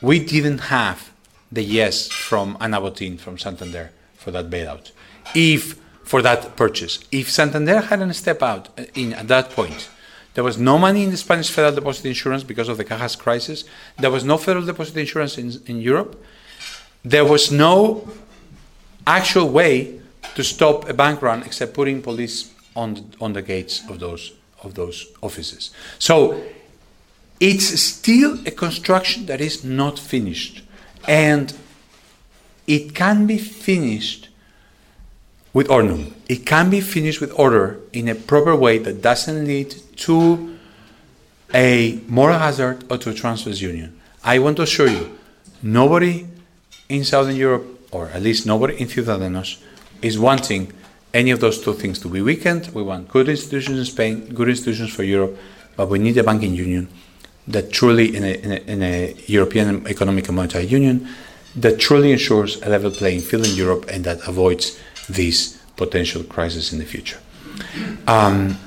We 0.01 0.19
didn't 0.19 0.69
have 0.71 1.10
the 1.51 1.63
yes 1.63 2.07
from 2.07 2.57
Ana 2.59 2.79
Botín 2.79 3.19
from 3.19 3.37
Santander 3.37 3.91
for 4.15 4.31
that 4.31 4.49
bailout. 4.49 4.91
If 5.35 5.79
for 6.03 6.21
that 6.21 6.55
purchase, 6.55 6.99
if 7.11 7.29
Santander 7.29 7.81
hadn't 7.81 8.13
stepped 8.13 8.43
out 8.43 8.69
uh, 8.77 8.85
in 8.95 9.13
at 9.13 9.27
that 9.27 9.51
point, 9.51 9.89
there 10.33 10.43
was 10.43 10.57
no 10.57 10.77
money 10.77 11.03
in 11.03 11.11
the 11.11 11.17
Spanish 11.17 11.49
federal 11.49 11.75
deposit 11.75 12.05
insurance 12.05 12.43
because 12.43 12.69
of 12.69 12.77
the 12.77 12.85
Cajas 12.85 13.17
crisis. 13.17 13.65
There 13.99 14.11
was 14.11 14.23
no 14.23 14.37
federal 14.37 14.65
deposit 14.65 14.97
insurance 14.97 15.37
in, 15.37 15.61
in 15.67 15.81
Europe. 15.81 16.23
There 17.03 17.25
was 17.25 17.51
no 17.51 18.07
actual 19.05 19.49
way 19.49 19.99
to 20.35 20.43
stop 20.43 20.87
a 20.87 20.93
bank 20.93 21.21
run 21.21 21.43
except 21.43 21.73
putting 21.73 22.01
police 22.01 22.53
on 22.75 23.11
on 23.19 23.33
the 23.33 23.41
gates 23.41 23.81
of 23.89 23.99
those 23.99 24.33
of 24.63 24.75
those 24.75 25.07
offices. 25.21 25.71
So 25.99 26.41
it's 27.39 27.81
still 27.81 28.39
a 28.45 28.51
construction 28.51 29.25
that 29.25 29.41
is 29.41 29.63
not 29.63 29.97
finished, 29.97 30.63
and 31.07 31.53
it 32.67 32.95
can 32.95 33.27
be 33.27 33.37
finished 33.37 34.29
with 35.53 35.69
order. 35.69 35.97
It 36.29 36.45
can 36.45 36.69
be 36.69 36.81
finished 36.81 37.19
with 37.19 37.37
order 37.37 37.79
in 37.91 38.07
a 38.07 38.15
proper 38.15 38.55
way 38.55 38.77
that 38.79 39.01
doesn't 39.01 39.45
lead 39.45 39.75
to 39.97 40.57
a 41.53 41.99
moral 42.07 42.39
hazard 42.39 42.85
or 42.89 42.97
to 42.99 43.09
a 43.09 43.13
transfers 43.13 43.61
union. 43.61 43.99
I 44.23 44.39
want 44.39 44.57
to 44.57 44.63
assure 44.63 44.87
you, 44.87 45.17
nobody 45.61 46.27
in 46.87 47.03
Southern 47.03 47.35
Europe, 47.35 47.65
or 47.91 48.07
at 48.09 48.21
least 48.21 48.45
nobody 48.45 48.79
in 48.79 48.87
Ciudadanos, 48.87 49.61
is 50.01 50.17
wanting 50.17 50.71
any 51.13 51.31
of 51.31 51.41
those 51.41 51.61
two 51.61 51.73
things 51.73 51.99
to 51.99 52.07
be 52.07 52.21
weakened. 52.21 52.69
We 52.73 52.83
want 52.83 53.09
good 53.09 53.27
institutions 53.27 53.79
in 53.79 53.85
Spain, 53.85 54.33
good 54.33 54.47
institutions 54.47 54.93
for 54.93 55.03
Europe, 55.03 55.37
but 55.75 55.89
we 55.89 55.99
need 55.99 56.17
a 56.17 56.23
banking 56.23 56.53
union 56.53 56.87
that 57.51 57.71
truly, 57.71 58.15
in 58.15 58.23
a, 58.23 58.33
in 58.33 58.51
a, 58.51 58.55
in 58.71 58.83
a 58.83 59.15
European 59.27 59.87
Economic 59.87 60.27
and 60.27 60.35
Monetary 60.35 60.65
Union, 60.65 61.07
that 61.55 61.79
truly 61.79 62.11
ensures 62.11 62.61
a 62.61 62.69
level 62.69 62.91
playing 62.91 63.21
field 63.21 63.45
in 63.45 63.55
Europe 63.55 63.85
and 63.89 64.03
that 64.05 64.27
avoids 64.27 64.79
these 65.09 65.57
potential 65.75 66.23
crises 66.23 66.71
in 66.71 66.79
the 66.79 66.85
future. 66.85 67.19
Um, 68.07 68.57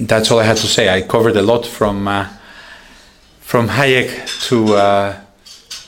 that's 0.00 0.30
all 0.30 0.38
I 0.38 0.44
had 0.44 0.58
to 0.58 0.66
say. 0.66 0.88
I 0.88 1.02
covered 1.02 1.36
a 1.36 1.42
lot 1.42 1.66
from 1.66 2.06
uh, 2.06 2.28
from 3.40 3.68
Hayek 3.68 4.48
to 4.48 4.74
uh, 4.74 5.20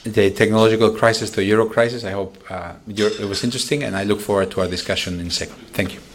the 0.03 0.31
technological 0.31 0.91
crisis 0.91 1.29
to 1.31 1.43
Euro 1.43 1.67
crisis. 1.67 2.03
I 2.03 2.11
hope 2.11 2.37
uh, 2.49 2.73
it 2.87 3.27
was 3.27 3.43
interesting, 3.43 3.83
and 3.83 3.95
I 3.95 4.03
look 4.05 4.21
forward 4.21 4.51
to 4.51 4.61
our 4.61 4.67
discussion 4.67 5.19
in 5.19 5.27
a 5.27 5.31
second. 5.31 5.57
Thank 5.73 5.93
you. 5.93 6.08